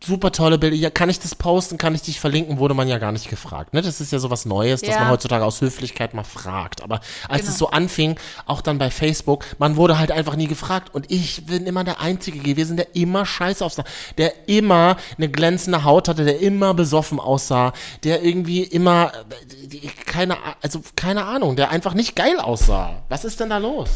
Super 0.07 0.33
tolle 0.33 0.59
Bilder. 0.59 0.77
Ja, 0.77 0.90
kann 0.90 1.09
ich 1.09 1.19
das 1.19 1.35
posten? 1.35 1.79
Kann 1.79 1.95
ich 1.95 2.03
dich 2.03 2.21
verlinken? 2.21 2.59
Wurde 2.59 2.75
man 2.75 2.88
ja 2.88 2.99
gar 2.99 3.12
nicht 3.12 3.31
gefragt. 3.31 3.73
Ne? 3.73 3.81
Das 3.81 4.01
ist 4.01 4.12
ja 4.12 4.19
sowas 4.19 4.45
Neues, 4.45 4.81
dass 4.83 4.90
Ja. 4.95 5.01
man 5.01 5.11
heutzutage 5.11 5.45
aus 5.45 5.61
Höflichkeit 5.61 6.12
mal 6.14 6.25
fragt. 6.25 6.83
Aber 6.83 7.01
als 7.29 7.43
Genau. 7.43 7.53
es 7.53 7.59
so 7.59 7.71
anfing, 7.71 8.19
auch 8.47 8.61
dann 8.61 8.79
bei 8.79 8.90
Facebook, 8.90 9.47
man 9.59 9.77
wurde 9.77 9.99
halt 9.99 10.11
einfach 10.12 10.37
nie 10.37 10.47
gefragt. 10.47 10.95
Und 10.95 11.11
ich 11.11 11.47
bin 11.47 11.64
immer 11.67 11.85
der 11.85 12.01
Einzige 12.01 12.38
gewesen, 12.40 12.77
der 12.77 12.95
immer 12.95 13.25
scheiße 13.25 13.64
aussah. 13.64 13.85
Der 14.19 14.49
immer 14.49 14.97
eine 15.17 15.29
glänzende 15.31 15.85
Haut 15.85 16.09
hatte, 16.09 16.25
der 16.25 16.40
immer 16.40 16.75
besoffen 16.75 17.19
aussah, 17.19 17.73
der 18.03 18.23
irgendwie 18.23 18.62
immer, 18.62 19.12
äh, 19.73 19.88
keine, 20.07 20.37
also 20.62 20.81
keine 20.97 21.25
Ahnung, 21.25 21.57
der 21.57 21.71
einfach 21.71 21.95
nicht 21.95 22.14
geil 22.14 22.38
aussah. 22.40 23.03
Was 23.09 23.25
ist 23.25 23.40
denn 23.40 23.51
da 23.51 23.59
los? 23.59 23.88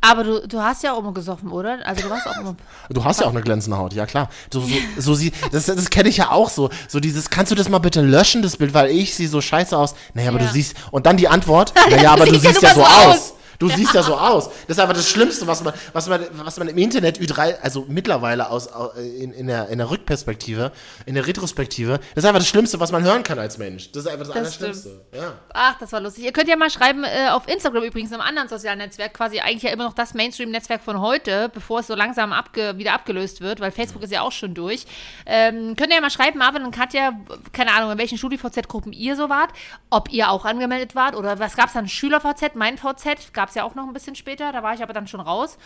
Aber 0.00 0.22
du, 0.22 0.46
du 0.46 0.60
hast 0.62 0.82
ja 0.84 0.92
auch 0.92 1.00
immer 1.00 1.12
gesoffen, 1.12 1.50
oder? 1.50 1.78
Also 1.84 2.02
du 2.02 2.10
warst 2.10 2.26
auch 2.28 2.38
immer. 2.40 2.54
Du 2.90 3.04
hast 3.04 3.20
ja 3.20 3.26
auch 3.26 3.30
eine 3.30 3.42
glänzende 3.42 3.76
Haut, 3.78 3.92
ja 3.92 4.06
klar. 4.06 4.30
So, 4.52 4.60
so, 4.60 4.68
so 4.96 5.14
sie, 5.14 5.32
das, 5.52 5.66
das 5.66 5.90
kenne 5.90 6.08
ich 6.08 6.16
ja 6.18 6.30
auch 6.30 6.48
so. 6.50 6.70
So 6.88 7.00
dieses, 7.00 7.30
kannst 7.30 7.50
du 7.50 7.56
das 7.56 7.68
mal 7.68 7.78
bitte 7.78 8.00
löschen, 8.00 8.40
das 8.42 8.56
Bild, 8.56 8.72
weil 8.74 8.90
ich 8.90 9.14
sehe 9.14 9.28
so 9.28 9.40
scheiße 9.40 9.76
aus. 9.76 9.94
Naja, 10.14 10.30
aber 10.30 10.38
Ja. 10.40 10.46
du 10.46 10.52
siehst, 10.52 10.74
und 10.92 11.04
dann 11.06 11.16
die 11.16 11.28
Antwort, 11.28 11.72
naja, 11.90 12.12
aber 12.12 12.26
du 12.26 12.38
siehst 12.38 12.62
ja 12.62 12.74
so 12.74 12.82
aus. 12.82 13.06
aus. 13.06 13.32
Du 13.58 13.68
siehst 13.68 13.92
ja 13.94 14.02
so 14.02 14.14
aus. 14.16 14.48
Das 14.68 14.76
ist 14.76 14.80
einfach 14.80 14.94
das 14.94 15.08
Schlimmste, 15.08 15.46
was 15.46 15.64
man, 15.64 15.74
was 15.92 16.08
man, 16.08 16.24
was 16.32 16.58
man 16.58 16.68
im 16.68 16.78
Internet 16.78 17.18
Ü3, 17.18 17.60
also 17.60 17.84
mittlerweile 17.88 18.50
aus, 18.50 18.72
au- 18.72 18.90
in, 18.92 19.32
in, 19.32 19.46
der, 19.48 19.68
in 19.68 19.78
der 19.78 19.90
Rückperspektive, 19.90 20.70
in 21.06 21.14
der 21.14 21.26
Retrospektive, 21.26 21.98
das 22.14 22.22
ist 22.22 22.28
einfach 22.28 22.38
das 22.40 22.48
Schlimmste, 22.48 22.78
was 22.78 22.92
man 22.92 23.02
hören 23.02 23.22
kann 23.24 23.38
als 23.38 23.58
Mensch. 23.58 23.90
Das 23.92 24.04
ist 24.04 24.08
einfach 24.08 24.26
das, 24.26 24.36
Allerschlimmste. 24.36 25.00
Ja. 25.12 25.32
Ach, 25.52 25.76
das 25.78 25.90
war 25.92 26.00
lustig. 26.00 26.24
Ihr 26.24 26.32
könnt 26.32 26.48
ja 26.48 26.56
mal 26.56 26.70
schreiben, 26.70 27.02
äh, 27.04 27.30
auf 27.30 27.48
Instagram 27.48 27.82
übrigens, 27.82 28.12
einem 28.12 28.22
anderen 28.22 28.48
sozialen 28.48 28.78
Netzwerk, 28.78 29.14
quasi 29.14 29.40
eigentlich 29.40 29.64
ja 29.64 29.70
immer 29.70 29.84
noch 29.84 29.94
das 29.94 30.14
Mainstream-Netzwerk 30.14 30.82
von 30.82 31.00
heute, 31.00 31.48
bevor 31.52 31.80
es 31.80 31.88
so 31.88 31.94
langsam 31.94 32.32
abge 32.32 32.78
wieder 32.78 32.92
abgelöst 32.94 33.40
wird, 33.40 33.60
weil 33.60 33.70
Facebook 33.72 34.02
ist 34.04 34.12
ja 34.12 34.22
auch 34.22 34.32
schon 34.32 34.54
durch. 34.54 34.86
Ähm, 35.26 35.74
könnt 35.76 35.88
ihr 35.90 35.96
ja 35.96 36.00
mal 36.00 36.10
schreiben, 36.10 36.38
Marvin 36.38 36.64
und 36.64 36.70
Katja, 36.74 37.12
keine 37.52 37.72
Ahnung, 37.72 37.90
in 37.92 37.98
welchen 37.98 38.18
StudiVZ-Gruppen 38.18 38.92
ihr 38.92 39.16
so 39.16 39.28
wart, 39.28 39.50
ob 39.90 40.10
ihr 40.12 40.30
auch 40.30 40.44
angemeldet 40.44 40.94
wart 40.94 41.16
oder 41.16 41.38
was 41.40 41.56
gab 41.56 41.66
es 41.66 41.72
dann? 41.72 41.88
SchülerVZ, 41.88 42.54
mein 42.54 42.78
VZ, 42.78 43.32
gab 43.32 43.47
es 43.48 43.54
ja 43.54 43.64
auch 43.64 43.74
noch 43.74 43.86
ein 43.86 43.92
bisschen 43.92 44.14
später, 44.14 44.52
da 44.52 44.62
war 44.62 44.74
ich 44.74 44.82
aber 44.82 44.92
dann 44.92 45.06
schon 45.06 45.20
raus. 45.20 45.58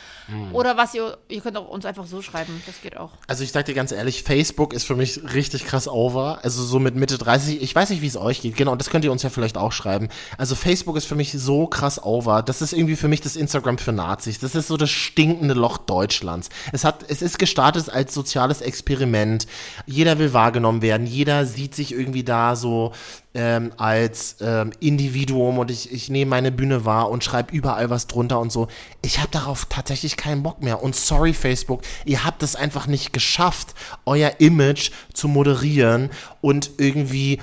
Oder 0.53 0.77
was 0.77 0.95
ihr, 0.95 1.19
ihr 1.29 1.41
könnt 1.41 1.57
auch 1.57 1.69
uns 1.69 1.85
einfach 1.85 2.07
so 2.07 2.23
schreiben, 2.23 2.63
das 2.67 2.81
geht 2.81 2.97
auch. 2.97 3.11
Also 3.27 3.45
ich 3.45 3.53
sag 3.53 3.67
dir 3.67 3.75
ganz 3.75 3.93
ehrlich, 3.93 4.23
Facebook 4.23 4.73
ist 4.73 4.85
für 4.85 4.97
mich 4.97 5.21
richtig 5.35 5.65
krass 5.65 5.89
over. 5.89 6.41
Also 6.43 6.63
so 6.63 6.79
mit 6.79 6.95
Mitte 6.95 7.19
30, 7.19 7.63
ich 7.63 7.75
weiß 7.75 7.91
nicht, 7.91 8.03
wie 8.03 8.07
es 8.07 8.17
euch 8.17 8.41
geht. 8.41 8.57
Genau, 8.57 8.77
das 8.77 8.91
könnt 8.91 9.05
ihr 9.05 9.13
uns 9.13 9.23
ja 9.23 9.31
vielleicht 9.31 9.57
auch 9.57 9.73
schreiben. 9.73 10.09
Also 10.39 10.55
Facebook 10.55 10.97
ist 10.97 11.07
für 11.07 11.15
mich 11.15 11.33
so 11.33 11.67
krass 11.67 12.03
over. 12.03 12.43
Das 12.43 12.63
ist 12.63 12.73
irgendwie 12.73 12.97
für 12.97 13.09
mich 13.09 13.21
das 13.21 13.37
Instagram 13.37 13.79
für 13.79 13.93
Nazis. 13.93 14.39
Das 14.39 14.55
ist 14.55 14.69
so 14.69 14.77
das 14.77 14.91
stinkende 14.91 15.55
Loch 15.55 15.79
Deutschlands. 15.79 16.49
Es 16.73 16.85
hat, 16.85 17.05
es 17.09 17.23
ist 17.23 17.39
gestartet 17.39 17.91
als 17.91 18.15
soziales 18.15 18.61
Experiment. 18.61 19.47
Jeder 19.87 20.19
will 20.19 20.33
wahrgenommen 20.33 20.83
werden. 20.83 21.07
Jeder 21.07 21.47
sieht 21.47 21.75
sich 21.75 21.93
irgendwie 21.93 22.25
da 22.25 22.57
so 22.57 22.93
ähm, 23.35 23.73
als 23.77 24.37
ähm, 24.41 24.73
Individuum 24.81 25.59
und 25.59 25.71
ich, 25.71 25.93
ich 25.93 26.11
nehme 26.11 26.31
meine 26.31 26.53
Bühne 26.53 26.85
wahr 26.85 27.11
und 27.11 27.25
schreibe 27.25 27.55
überall 27.55 27.91
was 27.91 28.07
drunter 28.07 28.39
und 28.41 28.53
so. 28.53 28.69
Ich 29.03 29.19
habe 29.19 29.31
darauf 29.31 29.67
tatsächlich 29.67 30.17
keinen 30.17 30.43
Bock 30.43 30.63
mehr. 30.63 30.83
Und 30.83 30.95
sorry, 30.95 31.33
Facebook, 31.33 31.83
ihr 32.05 32.25
habt 32.25 32.43
es 32.43 32.57
einfach 32.57 32.87
nicht 32.87 33.13
geschafft, 33.13 33.75
euer 34.05 34.33
Image 34.39 34.91
zu 35.15 35.29
moderieren 35.29 36.11
und 36.41 36.73
irgendwie 36.79 37.41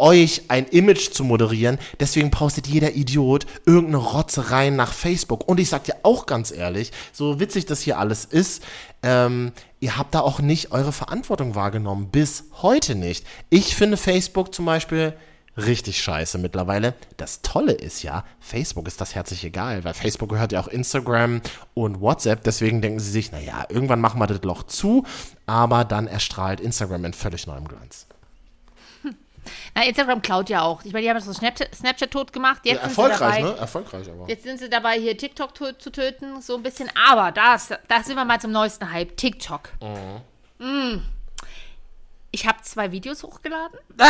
euch 0.00 0.42
ein 0.48 0.66
Image 0.66 1.10
zu 1.10 1.22
moderieren. 1.24 1.78
Deswegen 2.00 2.30
postet 2.30 2.66
jeder 2.66 2.94
Idiot 2.94 3.46
irgendeine 3.66 3.98
Rotze 3.98 4.50
rein 4.50 4.74
nach 4.74 4.92
Facebook. 4.92 5.46
Und 5.48 5.60
ich 5.60 5.68
sag 5.68 5.84
dir 5.84 5.96
auch 6.02 6.26
ganz 6.26 6.50
ehrlich, 6.50 6.90
so 7.12 7.38
witzig 7.38 7.66
das 7.66 7.80
hier 7.80 7.98
alles 7.98 8.24
ist, 8.24 8.62
ähm, 9.02 9.52
ihr 9.78 9.96
habt 9.96 10.14
da 10.14 10.20
auch 10.20 10.40
nicht 10.40 10.72
eure 10.72 10.92
Verantwortung 10.92 11.54
wahrgenommen. 11.54 12.08
Bis 12.10 12.44
heute 12.62 12.94
nicht. 12.94 13.26
Ich 13.48 13.76
finde 13.76 13.96
Facebook 13.96 14.54
zum 14.54 14.66
Beispiel 14.66 15.14
richtig 15.56 16.00
scheiße 16.02 16.38
mittlerweile. 16.38 16.94
Das 17.16 17.42
Tolle 17.42 17.72
ist 17.72 18.02
ja, 18.02 18.24
Facebook 18.38 18.86
ist 18.86 19.00
das 19.00 19.14
herzlich 19.14 19.44
egal, 19.44 19.84
weil 19.84 19.94
Facebook 19.94 20.30
gehört 20.30 20.52
ja 20.52 20.60
auch 20.60 20.68
Instagram 20.68 21.40
und 21.74 22.00
WhatsApp. 22.00 22.42
Deswegen 22.44 22.80
denken 22.80 23.00
sie 23.00 23.10
sich, 23.10 23.32
naja, 23.32 23.64
irgendwann 23.68 24.00
machen 24.00 24.20
wir 24.20 24.26
das 24.26 24.42
Loch 24.42 24.62
zu, 24.64 25.04
aber 25.46 25.84
dann 25.84 26.06
erstrahlt 26.06 26.60
Instagram 26.60 27.04
in 27.04 27.12
völlig 27.12 27.46
neuem 27.46 27.68
Glanz. 27.68 28.06
Na, 29.74 29.84
Instagram 29.84 30.22
klaut 30.22 30.48
ja 30.48 30.62
auch. 30.62 30.84
Ich 30.84 30.92
meine, 30.92 31.04
die 31.04 31.10
haben 31.10 31.20
so 31.20 31.32
Snapchat, 31.32 31.74
Snapchat 31.74 32.10
tot 32.10 32.32
gemacht. 32.32 32.62
Jetzt 32.64 32.82
Ja, 32.82 32.88
sind 32.88 32.94
sie 32.94 33.02
erfolgreich, 33.02 33.40
dabei, 33.40 33.52
ne? 33.52 33.58
Erfolgreich 33.58 34.10
aber. 34.10 34.28
Jetzt 34.28 34.42
sind 34.42 34.58
sie 34.58 34.68
dabei, 34.68 34.98
hier 34.98 35.16
TikTok 35.16 35.54
to 35.54 35.72
zu 35.72 35.90
töten, 35.90 36.40
so 36.40 36.56
ein 36.56 36.62
bisschen. 36.62 36.90
Aber 37.10 37.32
das, 37.32 37.68
da 37.88 38.02
sind 38.02 38.16
wir 38.16 38.24
mal 38.24 38.40
zum 38.40 38.52
neuesten 38.52 38.90
Hype. 38.90 39.16
TikTok. 39.16 39.70
Mm. 40.58 40.98
Ich 42.32 42.46
habe 42.46 42.58
zwei 42.62 42.92
Videos 42.92 43.22
hochgeladen. 43.22 43.78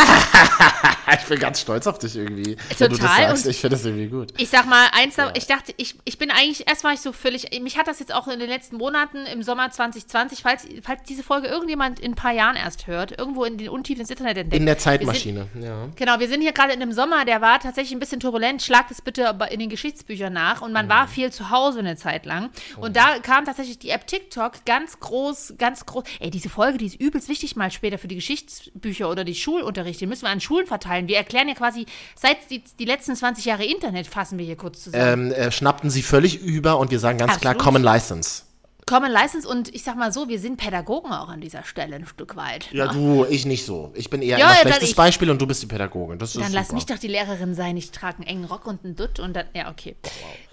Ich 1.12 1.26
bin 1.26 1.40
ganz 1.40 1.60
stolz 1.60 1.86
auf 1.88 1.98
dich 1.98 2.14
irgendwie. 2.16 2.56
wenn 2.78 2.90
du 2.90 2.96
das 2.96 2.98
Total, 2.98 3.34
Ich 3.50 3.60
finde 3.60 3.76
das 3.76 3.84
irgendwie 3.84 4.06
gut. 4.06 4.32
Ich 4.36 4.48
sag 4.48 4.66
mal, 4.66 4.86
eins, 4.92 5.16
da- 5.16 5.32
ich 5.34 5.46
dachte, 5.46 5.74
ich, 5.76 5.96
ich 6.04 6.18
bin 6.18 6.30
eigentlich, 6.30 6.68
erst 6.68 6.84
war 6.84 6.92
ich 6.92 7.00
so 7.00 7.12
völlig, 7.12 7.48
mich 7.62 7.76
hat 7.78 7.88
das 7.88 7.98
jetzt 7.98 8.14
auch 8.14 8.28
in 8.28 8.38
den 8.38 8.48
letzten 8.48 8.76
Monaten 8.76 9.26
im 9.26 9.42
Sommer 9.42 9.70
2020, 9.70 10.40
falls, 10.42 10.66
falls 10.82 11.02
diese 11.08 11.22
Folge 11.24 11.48
irgendjemand 11.48 11.98
in 11.98 12.12
ein 12.12 12.14
paar 12.14 12.32
Jahren 12.32 12.54
erst 12.56 12.86
hört, 12.86 13.18
irgendwo 13.18 13.44
in 13.44 13.58
den 13.58 13.68
Untiefen 13.70 14.02
des 14.02 14.10
Internet 14.10 14.36
entdeckt. 14.38 14.60
In 14.60 14.66
der 14.66 14.76
Wir 14.76 14.80
sind- 14.80 14.84
Zeitmaschine, 14.84 15.48
ja. 15.60 15.88
Genau, 15.96 16.20
wir 16.20 16.28
sind 16.28 16.42
hier 16.42 16.52
gerade 16.52 16.72
in 16.72 16.80
einem 16.82 16.92
Sommer, 16.92 17.24
der 17.24 17.40
war 17.40 17.58
tatsächlich 17.58 17.92
ein 17.92 18.00
bisschen 18.00 18.20
turbulent. 18.20 18.62
Schlagt 18.62 18.90
es 18.92 19.02
bitte 19.02 19.36
in 19.50 19.58
den 19.58 19.68
Geschichtsbüchern 19.68 20.32
nach. 20.32 20.62
Und 20.62 20.72
man 20.72 20.86
Mhm. 20.86 20.90
war 20.90 21.08
viel 21.08 21.32
zu 21.32 21.50
Hause 21.50 21.80
eine 21.80 21.96
Zeit 21.96 22.24
lang. 22.24 22.50
Und 22.76 22.96
da 22.96 23.18
kam 23.18 23.44
tatsächlich 23.44 23.78
die 23.80 23.90
App 23.90 24.06
TikTok 24.06 24.64
ganz 24.64 25.00
groß, 25.00 25.54
ganz 25.58 25.86
groß. 25.86 26.04
Ey, 26.20 26.30
diese 26.30 26.48
Folge, 26.48 26.78
die 26.78 26.86
ist 26.86 27.00
übelst 27.00 27.28
wichtig 27.28 27.56
mal 27.56 27.70
später 27.72 27.98
für 27.98 28.08
die 28.10 28.16
Geschichtsbücher 28.16 29.08
oder 29.10 29.24
die 29.24 29.34
Schulunterrichte. 29.34 30.00
Die 30.00 30.06
müssen 30.06 30.22
wir 30.22 30.30
an 30.30 30.40
Schulen 30.40 30.66
verteilen. 30.66 31.08
Wir 31.08 31.16
erklären 31.16 31.48
ja 31.48 31.54
quasi, 31.54 31.86
seit 32.14 32.50
die, 32.50 32.62
die 32.78 32.84
letzten 32.84 33.16
20 33.16 33.44
Jahre 33.44 33.64
Internet, 33.64 34.06
fassen 34.06 34.38
wir 34.38 34.44
hier 34.44 34.56
kurz 34.56 34.84
zusammen. 34.84 35.30
Ähm, 35.30 35.32
äh, 35.32 35.50
schnappten 35.50 35.90
sie 35.90 36.02
völlig 36.02 36.40
über 36.40 36.78
und 36.78 36.90
wir 36.90 36.98
sagen 36.98 37.18
ganz 37.18 37.40
klar 37.40 37.54
Absolut. 37.54 37.64
Common 37.64 37.82
License. 37.82 38.42
Common 38.90 39.12
License 39.12 39.46
und 39.48 39.72
ich 39.72 39.84
sag 39.84 39.94
mal 39.94 40.12
so, 40.12 40.28
wir 40.28 40.40
sind 40.40 40.56
Pädagogen 40.56 41.12
auch 41.12 41.28
an 41.28 41.40
dieser 41.40 41.62
Stelle 41.62 41.94
ein 41.94 42.06
Stück 42.06 42.34
weit. 42.34 42.72
Ja, 42.72 42.86
ne? 42.86 42.92
du, 42.92 43.24
ich 43.24 43.46
nicht 43.46 43.64
so. 43.64 43.92
Ich 43.94 44.10
bin 44.10 44.20
eher 44.20 44.36
Ja, 44.36 44.48
ein 44.48 44.54
ja, 44.56 44.60
schlechtes. 44.62 44.94
Beispiel 44.96 45.30
und 45.30 45.40
du 45.40 45.46
bist 45.46 45.62
die 45.62 45.66
Pädagogin. 45.66 46.18
Das 46.18 46.34
ist 46.34 46.42
Dann 46.42 46.52
lass 46.52 46.66
super. 46.66 46.74
mich 46.74 46.86
doch 46.86 46.98
die 46.98 47.06
Lehrerin 47.06 47.54
sein. 47.54 47.76
Ich 47.76 47.92
trage 47.92 48.16
einen 48.18 48.26
engen 48.26 48.44
Rock 48.46 48.66
und 48.66 48.84
einen 48.84 48.96
Dutt 48.96 49.20
und 49.20 49.34
dann, 49.34 49.46
ja, 49.54 49.70
okay. 49.70 49.94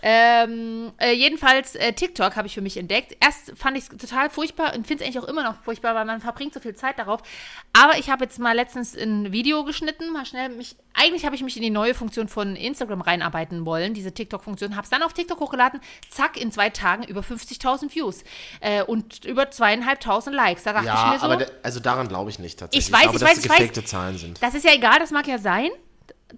Ähm, 0.04 0.92
äh, 1.00 1.14
jedenfalls, 1.14 1.74
äh, 1.76 1.94
TikTok 1.94 2.36
habe 2.36 2.46
ich 2.46 2.54
für 2.54 2.62
mich 2.62 2.78
entdeckt. 2.78 3.18
Erst 3.20 3.54
fand 3.58 3.76
ich 3.76 3.86
es 3.86 3.98
total 3.98 4.30
furchtbar 4.30 4.76
und 4.76 4.86
finde 4.86 5.04
es 5.04 5.10
eigentlich 5.10 5.24
auch 5.24 5.28
immer 5.28 5.44
noch 5.44 5.56
furchtbar, 5.64 5.96
weil 5.96 6.06
man 6.06 6.22
verbringt 6.22 6.54
so 6.54 6.60
viel 6.60 6.76
Zeit 6.76 7.00
darauf. 7.00 7.22
Aber 7.74 7.98
ich 8.00 8.10
habe 8.10 8.24
jetzt 8.24 8.40
mal 8.40 8.56
letztens 8.56 8.96
ein 8.98 9.32
Video 9.32 9.64
geschnitten, 9.64 10.12
mal 10.12 10.26
schnell 10.26 10.50
mich, 10.50 10.76
eigentlich 10.96 11.26
habe 11.26 11.36
ich 11.36 11.44
mich 11.44 11.56
in 11.58 11.62
die 11.62 11.70
neue 11.70 11.94
Funktion 11.94 12.28
von 12.28 12.56
Instagram 12.56 13.02
reinarbeiten 13.02 13.66
wollen, 13.68 13.94
diese 13.94 14.12
TikTok-Funktion, 14.12 14.76
habe 14.76 14.84
es 14.84 14.90
dann 14.90 15.04
auf 15.04 15.14
TikTok 15.14 15.40
hochgeladen, 15.40 15.80
zack, 16.10 16.38
in 16.42 16.52
zwei 16.52 16.72
Tagen 16.72 17.04
über 17.04 17.22
50.000 17.22 17.94
Views 17.94 18.24
äh, 18.62 18.82
und 18.82 19.26
über 19.26 19.52
zweieinhalbtausend 19.52 20.36
Likes. 20.36 20.64
Da 20.64 20.74
dachte 20.74 20.88
ich 20.88 20.92
Ja, 20.94 21.12
mir 21.12 21.20
so, 21.20 21.26
aber 21.28 21.46
also 21.62 21.80
daran 21.80 22.08
glaube 22.08 22.32
ich 22.32 22.40
nicht 22.40 22.58
tatsächlich. 22.58 22.88
Ich 22.88 22.94
weiß, 22.94 23.02
glaube, 23.04 23.18
ich 23.18 23.22
dass 23.22 23.30
weiß, 23.30 23.36
das 23.38 23.46
ich 23.46 23.52
weiß. 23.52 23.58
gefakte 23.60 23.84
Zahlen 23.86 24.18
sind. 24.18 24.42
das 24.42 24.56
ist 24.56 24.66
ja 24.66 24.74
egal, 24.74 24.98
das 25.00 25.12
mag 25.12 25.28
ja 25.28 25.38
sein. 25.38 25.70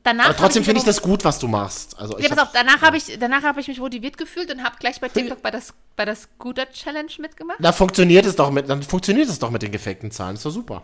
Danach 0.03 0.25
Aber 0.25 0.35
trotzdem 0.35 0.63
finde 0.63 0.79
ich 0.79 0.85
das 0.85 1.01
gut, 1.01 1.25
was 1.25 1.39
du 1.39 1.47
machst. 1.47 1.97
Also 1.97 2.17
ich 2.17 2.23
ja, 2.23 2.29
pass 2.29 2.37
auf, 2.37 2.49
danach 2.53 2.81
habe 2.81 2.97
ich, 2.97 3.17
danach 3.19 3.41
hab 3.41 3.57
ich 3.57 3.67
mich 3.67 3.79
motiviert 3.79 4.17
gefühlt 4.17 4.51
und 4.53 4.63
habe 4.63 4.75
gleich 4.79 5.01
bei 5.01 5.09
TikTok 5.09 5.41
bei 5.41 5.49
der, 5.49 5.61
bei 5.95 6.05
der 6.05 6.15
Scooter-Challenge 6.15 7.11
mitgemacht. 7.17 7.57
Da 7.59 7.71
funktioniert 7.71 8.25
es 8.25 8.35
doch 8.35 8.51
mit, 8.51 8.69
dann 8.69 8.83
funktioniert 8.83 9.27
es 9.29 9.39
doch 9.39 9.49
mit 9.49 9.63
den 9.63 9.71
gefakten 9.71 10.11
Zahlen. 10.11 10.35
Ist 10.35 10.45
doch 10.45 10.51
super. 10.51 10.83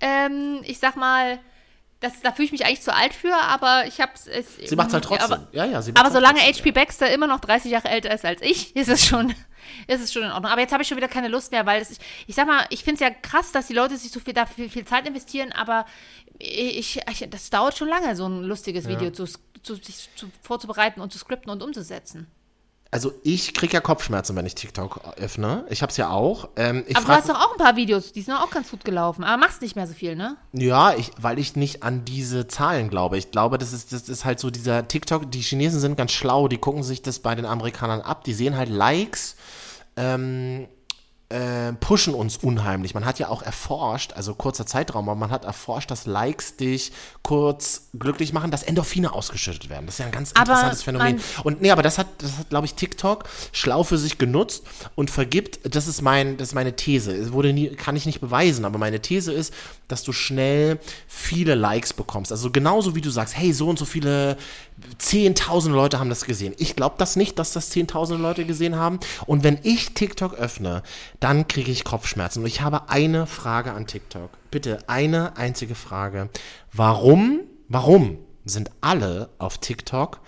Ähm, 0.00 0.60
ich 0.64 0.78
sag 0.78 0.96
mal, 0.96 1.38
das, 2.04 2.20
da 2.20 2.32
fühle 2.32 2.46
ich 2.46 2.52
mich 2.52 2.66
eigentlich 2.66 2.82
zu 2.82 2.94
alt 2.94 3.14
für, 3.14 3.34
aber 3.34 3.86
ich 3.86 4.00
habe 4.00 4.12
es. 4.14 4.56
Sie 4.56 4.76
macht 4.76 4.88
es 4.88 4.94
halt 4.94 5.04
trotzdem. 5.04 5.32
Aber, 5.32 5.48
ja, 5.52 5.64
ja, 5.64 5.80
sie 5.80 5.92
aber 5.92 6.04
halt 6.04 6.12
solange 6.12 6.40
HP 6.40 6.70
Baxter 6.72 7.10
immer 7.10 7.26
noch 7.26 7.40
30 7.40 7.70
Jahre 7.70 7.88
älter 7.88 8.12
ist 8.12 8.26
als 8.26 8.42
ich, 8.42 8.76
ist 8.76 8.88
es 8.88 9.06
schon, 9.06 9.30
ist 9.86 10.02
es 10.02 10.12
schon 10.12 10.22
in 10.22 10.30
Ordnung. 10.30 10.52
Aber 10.52 10.60
jetzt 10.60 10.72
habe 10.72 10.82
ich 10.82 10.88
schon 10.88 10.98
wieder 10.98 11.08
keine 11.08 11.28
Lust 11.28 11.52
mehr, 11.52 11.64
weil 11.64 11.80
ist, 11.80 11.98
ich 12.26 12.34
sag 12.34 12.46
mal, 12.46 12.66
ich 12.68 12.84
finde 12.84 12.94
es 12.96 13.00
ja 13.00 13.10
krass, 13.10 13.52
dass 13.52 13.68
die 13.68 13.72
Leute 13.72 13.96
sich 13.96 14.12
so 14.12 14.20
viel, 14.20 14.34
da 14.34 14.44
viel, 14.44 14.68
viel 14.68 14.84
Zeit 14.84 15.08
investieren, 15.08 15.52
aber 15.52 15.86
ich, 16.38 17.00
ich, 17.10 17.30
das 17.30 17.50
dauert 17.50 17.76
schon 17.76 17.88
lange, 17.88 18.16
so 18.16 18.26
ein 18.26 18.42
lustiges 18.42 18.88
Video 18.88 19.10
zu, 19.10 19.26
zu, 19.62 19.74
sich 19.76 20.08
zu, 20.16 20.26
vorzubereiten 20.42 21.00
und 21.00 21.12
zu 21.12 21.18
skripten 21.18 21.50
und 21.50 21.62
umzusetzen. 21.62 22.26
Also 22.90 23.12
ich 23.24 23.54
kriege 23.54 23.72
ja 23.72 23.80
Kopfschmerzen, 23.80 24.36
wenn 24.36 24.46
ich 24.46 24.54
TikTok 24.54 25.00
öffne. 25.16 25.64
Ich 25.68 25.82
habe 25.82 25.90
es 25.90 25.96
ja 25.96 26.10
auch. 26.10 26.50
Ähm, 26.54 26.84
Aber 26.94 27.06
du 27.06 27.12
hast 27.12 27.28
doch 27.28 27.34
auch 27.34 27.50
ein 27.50 27.58
paar 27.58 27.74
Videos, 27.74 28.12
die 28.12 28.22
sind 28.22 28.34
auch 28.34 28.50
ganz 28.50 28.70
gut 28.70 28.84
gelaufen. 28.84 29.24
Aber 29.24 29.36
machst 29.36 29.62
nicht 29.62 29.74
mehr 29.74 29.88
so 29.88 29.94
viel, 29.94 30.14
ne? 30.14 30.36
Ja, 30.52 30.94
ich, 30.94 31.10
weil 31.20 31.40
ich 31.40 31.56
nicht 31.56 31.82
an 31.82 32.04
diese 32.04 32.46
Zahlen 32.46 32.90
glaube. 32.90 33.18
Ich 33.18 33.32
glaube, 33.32 33.58
das 33.58 33.72
ist, 33.72 33.92
das 33.92 34.08
ist 34.08 34.24
halt 34.24 34.38
so 34.38 34.48
dieser 34.48 34.86
TikTok, 34.86 35.28
die 35.28 35.40
Chinesen 35.40 35.80
sind 35.80 35.96
ganz 35.96 36.12
schlau, 36.12 36.46
die 36.46 36.58
gucken 36.58 36.84
sich 36.84 37.02
das 37.02 37.18
bei 37.18 37.34
den 37.34 37.46
Amerikanern 37.46 38.00
ab, 38.00 38.22
die 38.22 38.32
sehen 38.32 38.56
halt 38.56 38.68
Likes, 38.68 39.34
ähm, 39.96 40.68
äh, 41.30 41.72
pushen 41.72 42.14
uns 42.14 42.36
unheimlich. 42.36 42.94
Man 42.94 43.04
hat 43.04 43.18
ja 43.18 43.28
auch 43.28 43.42
erforscht, 43.42 44.12
also 44.12 44.34
kurzer 44.34 44.66
Zeitraum, 44.66 45.08
aber 45.08 45.18
man 45.18 45.30
hat 45.30 45.44
erforscht, 45.44 45.90
dass 45.90 46.06
Likes 46.06 46.56
dich 46.56 46.92
kurz 47.22 47.88
glücklich 47.98 48.32
machen, 48.32 48.50
dass 48.50 48.62
Endorphine 48.62 49.12
ausgeschüttet 49.12 49.70
werden. 49.70 49.86
Das 49.86 49.94
ist 49.94 49.98
ja 50.00 50.06
ein 50.06 50.12
ganz 50.12 50.32
Aber 50.34 50.42
interessantes 50.42 50.82
Phänomen. 50.82 51.20
Und 51.42 51.62
nee, 51.62 51.70
aber 51.70 51.82
das 51.82 51.98
hat, 51.98 52.06
das 52.18 52.38
hat, 52.38 52.50
glaube 52.50 52.66
ich, 52.66 52.74
TikTok 52.74 53.24
schlau 53.52 53.84
für 53.84 53.96
sich 53.96 54.18
genutzt 54.18 54.64
und 54.94 55.10
vergibt, 55.10 55.74
das 55.74 55.88
ist 55.88 56.02
mein, 56.02 56.36
das 56.36 56.48
ist 56.48 56.54
meine 56.54 56.76
These. 56.76 57.12
Es 57.12 57.32
wurde 57.32 57.52
nie, 57.52 57.70
kann 57.70 57.96
ich 57.96 58.04
nicht 58.04 58.20
beweisen, 58.20 58.64
aber 58.64 58.78
meine 58.78 59.00
These 59.00 59.32
ist, 59.32 59.54
dass 59.88 60.02
du 60.02 60.12
schnell 60.12 60.78
viele 61.08 61.54
Likes 61.54 61.94
bekommst. 61.94 62.32
Also 62.32 62.50
genauso 62.50 62.94
wie 62.94 63.00
du 63.00 63.10
sagst, 63.10 63.36
hey, 63.36 63.52
so 63.52 63.68
und 63.68 63.78
so 63.78 63.86
viele, 63.86 64.36
10.000 64.98 65.70
Leute 65.70 65.98
haben 65.98 66.08
das 66.08 66.24
gesehen. 66.24 66.54
Ich 66.58 66.76
glaube 66.76 66.96
das 66.98 67.16
nicht, 67.16 67.38
dass 67.38 67.52
das 67.52 67.70
10.000 67.70 68.16
Leute 68.16 68.44
gesehen 68.44 68.76
haben. 68.76 69.00
Und 69.26 69.44
wenn 69.44 69.58
ich 69.62 69.94
TikTok 69.94 70.34
öffne, 70.34 70.82
dann 71.20 71.48
kriege 71.48 71.70
ich 71.70 71.84
Kopfschmerzen. 71.84 72.40
Und 72.40 72.46
ich 72.46 72.60
habe 72.60 72.88
eine 72.88 73.26
Frage 73.26 73.72
an 73.72 73.86
TikTok. 73.86 74.30
Bitte 74.50 74.78
eine 74.88 75.36
einzige 75.36 75.74
Frage. 75.74 76.28
Warum, 76.72 77.40
warum 77.68 78.18
sind 78.44 78.70
alle 78.80 79.30
auf 79.38 79.58
TikTok 79.58 80.20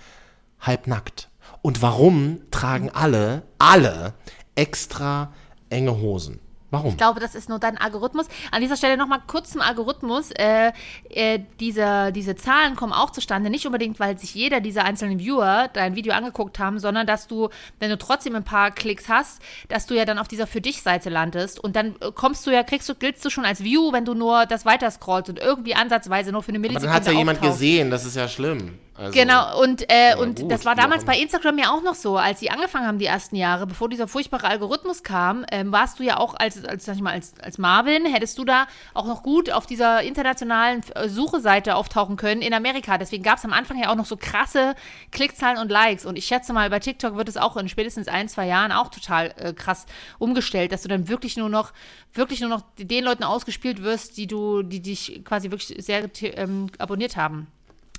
halbnackt? 0.59 1.29
Und 1.61 1.81
warum 1.81 2.41
tragen 2.51 2.89
alle, 2.89 3.43
alle 3.59 4.13
extra 4.55 5.33
enge 5.69 5.99
Hosen? 5.99 6.39
Warum? 6.69 6.91
Ich 6.91 6.97
glaube, 6.97 7.19
das 7.19 7.33
ist 7.33 7.47
nur 7.47 7.59
dein 7.59 7.77
Algorithmus. 7.77 8.27
An 8.51 8.61
dieser 8.61 8.75
Stelle 8.75 8.97
nochmal 8.97 9.21
kurz 9.25 9.51
zum 9.51 9.61
Algorithmus. 9.61 10.31
Äh, 10.31 10.73
äh, 11.09 11.39
diese, 11.59 12.11
diese 12.11 12.35
Zahlen 12.35 12.75
kommen 12.75 12.91
auch 12.91 13.11
zustande, 13.11 13.49
nicht 13.49 13.65
unbedingt, 13.65 13.99
weil 13.99 14.17
sich 14.17 14.35
jeder 14.35 14.59
dieser 14.59 14.83
einzelnen 14.83 15.19
Viewer 15.19 15.69
dein 15.71 15.95
Video 15.95 16.13
angeguckt 16.13 16.59
haben, 16.59 16.79
sondern 16.79 17.07
dass 17.07 17.27
du, 17.27 17.49
wenn 17.79 17.89
du 17.89 17.97
trotzdem 17.97 18.35
ein 18.35 18.43
paar 18.43 18.71
Klicks 18.71 19.07
hast, 19.07 19.41
dass 19.69 19.85
du 19.85 19.95
ja 19.95 20.03
dann 20.03 20.19
auf 20.19 20.27
dieser 20.27 20.45
Für 20.45 20.59
dich-Seite 20.59 21.09
landest 21.09 21.59
und 21.59 21.75
dann 21.77 21.95
äh, 22.01 22.11
kommst 22.13 22.45
du 22.45 22.51
ja, 22.51 22.63
kriegst 22.63 22.89
du, 22.89 22.95
giltst 22.95 23.23
du 23.23 23.29
schon 23.29 23.45
als 23.45 23.63
View, 23.63 23.93
wenn 23.93 24.03
du 24.03 24.13
nur 24.13 24.45
das 24.45 24.65
weiter 24.65 24.91
scrollst 24.91 25.29
und 25.29 25.39
irgendwie 25.39 25.73
ansatzweise 25.73 26.33
nur 26.33 26.43
für 26.43 26.49
eine 26.49 26.57
Aber 26.57 26.67
Millisekunde 26.67 26.87
dann 26.87 27.05
hat 27.05 27.13
ja 27.13 27.17
jemand 27.17 27.41
gesehen, 27.41 27.91
das 27.91 28.03
ist 28.03 28.15
ja 28.15 28.27
schlimm. 28.27 28.77
Also, 28.97 29.13
Genau, 29.13 29.61
und, 29.61 29.85
äh, 29.89 30.15
und 30.15 30.41
gut, 30.41 30.51
das 30.51 30.65
war 30.65 30.75
damals 30.75 31.05
bei 31.05 31.17
Instagram 31.17 31.59
ja 31.59 31.71
auch 31.71 31.83
noch 31.83 31.93
so, 31.93 32.17
als 32.17 32.39
sie 32.39 32.49
angefangen 32.49 32.87
haben, 32.87 32.97
die 32.97 33.05
ersten 33.05 33.35
Jahre, 33.35 33.67
bevor 33.67 33.89
dieser 33.89 34.07
furchtbare 34.07 34.47
Algorithmus 34.47 35.03
kam, 35.03 35.45
ähm, 35.51 35.71
warst 35.71 35.99
du 35.99 36.03
ja 36.03 36.17
auch 36.17 36.33
als, 36.33 36.65
als, 36.65 36.85
sag 36.85 36.95
ich 36.95 37.01
mal, 37.01 37.13
als, 37.13 37.33
als 37.39 37.59
Marvin, 37.59 38.05
hättest 38.05 38.37
du 38.39 38.45
da 38.45 38.65
auch 38.95 39.05
noch 39.05 39.21
gut 39.21 39.51
auf 39.51 39.67
dieser 39.67 40.01
internationalen 40.01 40.81
äh, 40.95 41.09
Sucheseite 41.09 41.75
auftauchen 41.75 42.17
können 42.17 42.41
in 42.41 42.53
Amerika. 42.53 42.97
Deswegen 42.97 43.21
gab 43.21 43.37
es 43.37 43.45
am 43.45 43.53
Anfang 43.53 43.79
ja 43.79 43.91
auch 43.91 43.95
noch 43.95 44.07
so 44.07 44.17
krasse 44.17 44.73
Klickzahlen 45.11 45.59
und 45.59 45.69
Likes. 45.69 46.05
Und 46.05 46.17
ich 46.17 46.25
schätze 46.25 46.51
mal, 46.51 46.69
bei 46.71 46.79
TikTok 46.79 47.15
wird 47.15 47.29
es 47.29 47.37
auch 47.37 47.55
in 47.57 47.69
spätestens 47.69 48.07
ein, 48.07 48.27
zwei 48.27 48.47
Jahren 48.47 48.71
auch 48.71 48.89
total 48.89 49.33
äh, 49.37 49.53
krass 49.53 49.85
umgestellt, 50.17 50.71
dass 50.71 50.81
du 50.81 50.87
dann 50.87 51.07
wirklich 51.07 51.37
nur 51.37 51.49
noch, 51.49 51.71
wirklich 52.13 52.41
nur 52.41 52.49
noch 52.49 52.63
den 52.79 53.03
Leuten 53.03 53.23
ausgespielt 53.23 53.83
wirst, 53.83 54.17
die 54.17 54.25
du, 54.25 54.63
die 54.63 54.81
dich 54.81 55.21
quasi 55.23 55.51
wirklich 55.51 55.85
sehr 55.85 56.09
ähm, 56.21 56.71
abonniert 56.79 57.15
haben. 57.15 57.47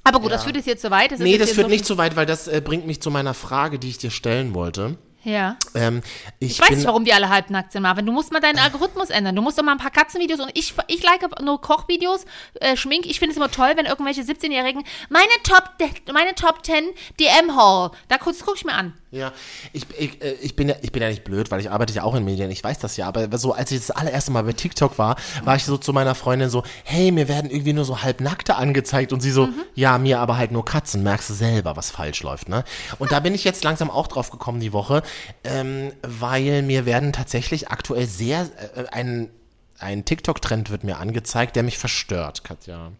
Aber 0.09 0.21
gut, 0.21 0.33
das 0.33 0.45
führt 0.45 0.57
jetzt 0.67 0.83
zu 0.83 0.91
weit. 0.91 1.13
Das 1.13 1.21
Nee, 1.21 1.39
das 1.39 1.53
führt 1.53 1.67
so 1.67 1.71
nicht 1.71 1.87
so 1.87 1.97
weit, 1.99 2.17
weil 2.17 2.27
das 2.27 2.49
äh, 2.49 2.61
bringt 2.65 2.87
mich 2.87 3.01
zu 3.01 3.11
meiner 3.11 3.35
Frage, 3.35 3.79
die 3.79 3.89
ich 3.89 3.99
dir 3.99 4.11
stellen 4.11 4.55
wollte. 4.55 4.97
Ja. 5.25 5.57
Ähm, 5.75 6.03
ich, 6.39 6.53
Ich 6.53 6.61
weiß 6.61 6.77
nicht, 6.77 6.87
warum 6.87 7.05
die 7.05 7.13
alle 7.13 7.29
halbnackt 7.29 7.73
sind, 7.73 7.83
Marvin. 7.83 8.07
Du 8.07 8.13
musst 8.13 8.33
mal 8.33 8.41
deinen 8.41 8.59
Algorithmus 8.59 9.11
ändern. 9.11 9.35
Du 9.35 9.43
musst 9.43 9.59
doch 9.59 9.65
mal 9.65 9.73
ein 9.73 9.79
paar 9.79 9.91
Katzenvideos 9.91 10.41
und 10.41 10.51
ich, 10.55 10.75
ich 10.87 11.03
like 11.03 11.43
nur 11.43 11.61
Kochvideos, 11.61 12.25
äh, 12.61 12.77
Schmink. 12.77 13.05
Ich 13.05 13.19
finde 13.19 13.33
es 13.33 13.37
immer 13.37 13.51
toll, 13.51 13.73
wenn 13.77 13.87
irgendwelche 13.87 14.23
17-Jährigen 14.23 14.85
meine 15.09 15.27
Top, 15.43 15.65
meine 16.13 16.35
Top 16.35 16.65
10 16.65 16.85
DM-Haul. 17.21 17.91
Da 18.09 18.19
kurz 18.19 18.45
gucke 18.45 18.57
ich 18.57 18.65
mir 18.65 18.75
an. 18.75 18.95
Ja, 19.11 19.33
ich, 19.73 19.87
ich, 19.99 20.23
äh, 20.23 20.33
ich, 20.43 20.55
bin 20.55 20.69
ja, 20.69 20.75
ich 20.83 20.93
bin 20.93 21.01
ja 21.01 21.09
nicht 21.09 21.25
blöd, 21.25 21.51
weil 21.51 21.61
ich 21.61 21.71
arbeite 21.71 21.95
ja 21.95 22.03
auch 22.03 22.15
in 22.15 22.25
Medien, 22.25 22.51
ich 22.51 22.63
weiß 22.63 22.79
das 22.79 22.99
ja, 22.99 23.09
aber 23.09 23.39
so 23.39 23.53
als 23.53 23.73
ich 23.73 23.79
das 23.79 23.91
allererste 23.91 24.31
Mal 24.33 24.43
bei 24.45 24.53
TikTok 24.53 24.99
war, 24.99 25.17
war 25.45 25.57
ich 25.57 25.65
so 25.65 25.79
zu 25.79 25.95
meiner 25.95 26.15
Freundin 26.15 26.51
so, 26.51 26.63
hey, 26.85 27.11
mir 27.11 27.27
werden 27.27 27.51
irgendwie 27.51 27.73
nur 27.73 27.87
so 27.87 28.03
halbnackte 28.03 28.57
angezeigt 28.57 29.15
und 29.15 29.21
sie 29.21 29.31
so, 29.31 29.49
ja, 29.75 29.97
mir 29.97 30.21
aber 30.21 30.37
halt 30.37 30.53
nur 30.53 30.63
Katzen, 30.65 31.03
merkst 31.03 31.31
du 31.31 31.35
selber, 31.35 31.75
was 31.75 31.91
falsch 31.91 32.23
läuft, 32.23 32.51
ne? 32.51 32.65
Und 32.99 33.11
da 33.11 33.21
bin 33.21 33.35
ich 33.35 33.45
jetzt 33.45 33.65
langsam 33.65 33.91
auch 33.91 34.09
drauf 34.09 34.31
gekommen 34.31 34.61
die 34.61 34.75
Woche, 34.75 35.03
ähm, 35.43 35.93
weil 36.03 36.63
mir 36.63 36.85
werden 36.85 37.15
tatsächlich 37.15 37.71
aktuell 37.71 38.07
sehr, 38.07 38.43
äh, 38.77 38.85
ein, 38.91 39.31
ein 39.79 40.05
TikTok-Trend 40.05 40.69
wird 40.69 40.85
mir 40.85 40.99
angezeigt, 40.99 41.57
der 41.57 41.63
mich 41.63 41.79
verstört, 41.79 42.45
Katja. 42.45 42.93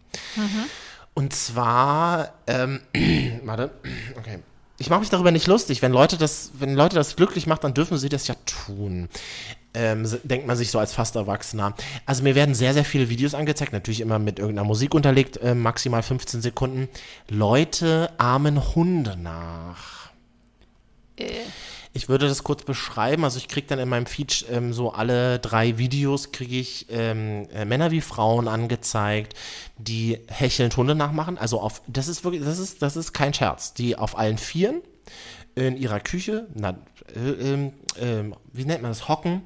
Und 1.13 1.35
zwar, 1.35 2.33
ähm, 2.47 2.81
warte, 3.43 3.71
okay. 4.17 4.39
Ich 4.79 4.89
mache 4.89 5.01
mich 5.01 5.09
darüber 5.09 5.31
nicht 5.31 5.45
lustig. 5.45 5.81
Wenn 5.81 5.91
Leute 5.91 6.17
das, 6.17 6.51
wenn 6.57 6.73
Leute 6.73 6.95
das 6.95 7.17
glücklich 7.17 7.47
macht, 7.47 7.65
dann 7.65 7.73
dürfen 7.73 7.97
sie 7.97 8.07
das 8.07 8.27
ja 8.27 8.35
tun. 8.45 9.09
ähm, 9.73 10.07
denkt 10.23 10.47
man 10.47 10.57
sich 10.57 10.71
so 10.71 10.79
als 10.79 10.93
fast 10.93 11.15
Erwachsener. 11.15 11.75
Also 12.05 12.23
mir 12.23 12.33
werden 12.33 12.55
sehr, 12.55 12.73
sehr 12.73 12.85
viele 12.85 13.09
Videos 13.09 13.33
angezeigt, 13.33 13.73
natürlich 13.73 14.01
immer 14.01 14.17
mit 14.17 14.39
irgendeiner 14.39 14.65
Musik 14.65 14.95
unterlegt, 14.95 15.37
äh, 15.37 15.53
maximal 15.53 16.01
15 16.01 16.41
Sekunden. 16.41 16.87
Leute 17.27 18.09
ahmen 18.17 18.73
Hunde 18.75 19.17
nach. 19.17 20.09
Ich 21.91 22.07
würde 22.07 22.27
das 22.27 22.43
kurz 22.43 22.63
beschreiben. 22.63 23.23
Also 23.23 23.37
ich 23.37 23.47
kriege 23.47 23.67
dann 23.67 23.79
in 23.79 23.89
meinem 23.89 24.05
Feed 24.05 24.45
ähm, 24.51 24.73
so 24.73 24.91
alle 24.91 25.39
drei 25.39 25.77
Videos 25.77 26.31
kriege 26.31 26.57
ich 26.57 26.85
ähm, 26.89 27.47
äh, 27.51 27.65
Männer 27.65 27.91
wie 27.91 28.01
Frauen 28.01 28.47
angezeigt, 28.47 29.33
die 29.77 30.19
hechelnd 30.27 30.77
Hunde 30.77 30.93
nachmachen. 30.93 31.37
Also 31.37 31.59
auf 31.59 31.81
das 31.87 32.07
ist 32.07 32.23
wirklich 32.23 32.43
das 32.43 32.59
ist 32.59 32.81
das 32.81 32.95
ist 32.95 33.13
kein 33.13 33.33
Scherz. 33.33 33.73
Die 33.73 33.97
auf 33.97 34.17
allen 34.17 34.37
Vieren 34.37 34.81
in 35.55 35.77
ihrer 35.77 35.99
Küche, 35.99 36.47
na, 36.53 36.77
äh, 37.15 37.69
ähm, 37.99 38.35
wie 38.53 38.65
nennt 38.65 38.81
man 38.81 38.91
das, 38.91 39.07
hocken 39.07 39.41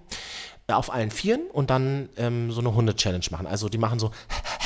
äh, 0.67 0.73
auf 0.73 0.93
allen 0.93 1.11
Vieren 1.11 1.41
und 1.51 1.69
dann 1.69 2.09
ähm, 2.17 2.51
so 2.51 2.59
eine 2.59 2.73
Hunde-Challenge 2.75 3.25
machen. 3.31 3.47
Also 3.47 3.69
die 3.69 3.77
machen 3.77 3.99
so 3.99 4.11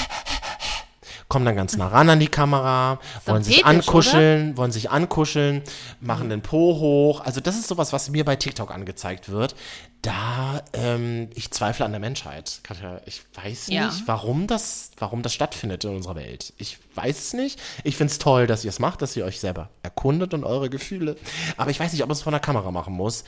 kommen 1.27 1.45
dann 1.45 1.55
ganz 1.55 1.75
nah 1.75 1.87
ran 1.87 2.09
an 2.09 2.19
die 2.19 2.27
Kamera, 2.29 2.99
wollen 3.25 3.43
sich 3.43 3.65
ankuscheln, 3.65 4.55
wollen 4.55 4.71
sich 4.71 4.89
ankuscheln, 4.89 5.61
machen 5.99 6.29
den 6.29 6.41
Po 6.41 6.79
hoch. 6.79 7.19
Also 7.21 7.41
das 7.41 7.55
ist 7.57 7.67
sowas, 7.67 7.91
was 7.91 8.09
mir 8.09 8.23
bei 8.23 8.35
TikTok 8.37 8.71
angezeigt 8.71 9.29
wird. 9.29 9.55
Da, 10.01 10.61
ähm, 10.73 11.29
ich 11.35 11.51
zweifle 11.51 11.83
an 11.83 11.91
der 11.91 11.99
Menschheit, 11.99 12.61
Katja. 12.63 13.01
Ich 13.05 13.23
weiß 13.33 13.67
Ja. 13.67 13.87
nicht, 13.87 14.03
warum 14.07 14.47
das, 14.47 14.91
warum 14.97 15.21
das 15.21 15.33
stattfindet 15.33 15.83
in 15.83 15.95
unserer 15.95 16.15
Welt. 16.15 16.53
Ich 16.57 16.77
weiß 16.97 17.17
es 17.19 17.33
nicht. 17.33 17.59
Ich 17.83 17.95
finde 17.95 18.11
es 18.11 18.19
toll, 18.19 18.47
dass 18.47 18.65
ihr 18.65 18.69
es 18.69 18.79
macht, 18.79 19.01
dass 19.01 19.15
ihr 19.15 19.23
euch 19.25 19.39
selber 19.39 19.69
erkundet 19.83 20.33
und 20.33 20.43
eure 20.43 20.69
Gefühle. 20.69 21.15
Aber 21.55 21.71
ich 21.71 21.79
weiß 21.79 21.93
nicht, 21.93 22.01
ob 22.01 22.09
man 22.09 22.15
es 22.15 22.21
von 22.23 22.31
der 22.31 22.39
Kamera 22.41 22.71
machen 22.71 22.93
muss. 22.93 23.23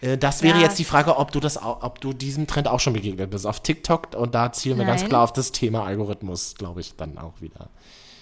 Äh, 0.00 0.18
das 0.18 0.42
wäre 0.42 0.58
Ja. 0.58 0.64
jetzt 0.64 0.78
die 0.78 0.84
Frage, 0.84 1.16
ob 1.16 1.32
du 1.32 1.40
das, 1.40 1.58
ob 1.62 2.00
du 2.00 2.12
diesem 2.12 2.46
Trend 2.46 2.68
auch 2.68 2.80
schon 2.80 2.92
begegnet 2.92 3.30
bist 3.30 3.46
auf 3.46 3.60
TikTok. 3.60 4.14
Und 4.14 4.34
da 4.34 4.52
zielen 4.52 4.78
wir 4.78 4.84
ganz 4.84 5.04
klar 5.04 5.24
auf 5.24 5.32
das 5.32 5.50
Thema 5.52 5.84
Algorithmus, 5.84 6.54
glaube 6.56 6.80
ich, 6.80 6.94
dann 6.96 7.18
auch 7.18 7.40
wieder. 7.40 7.68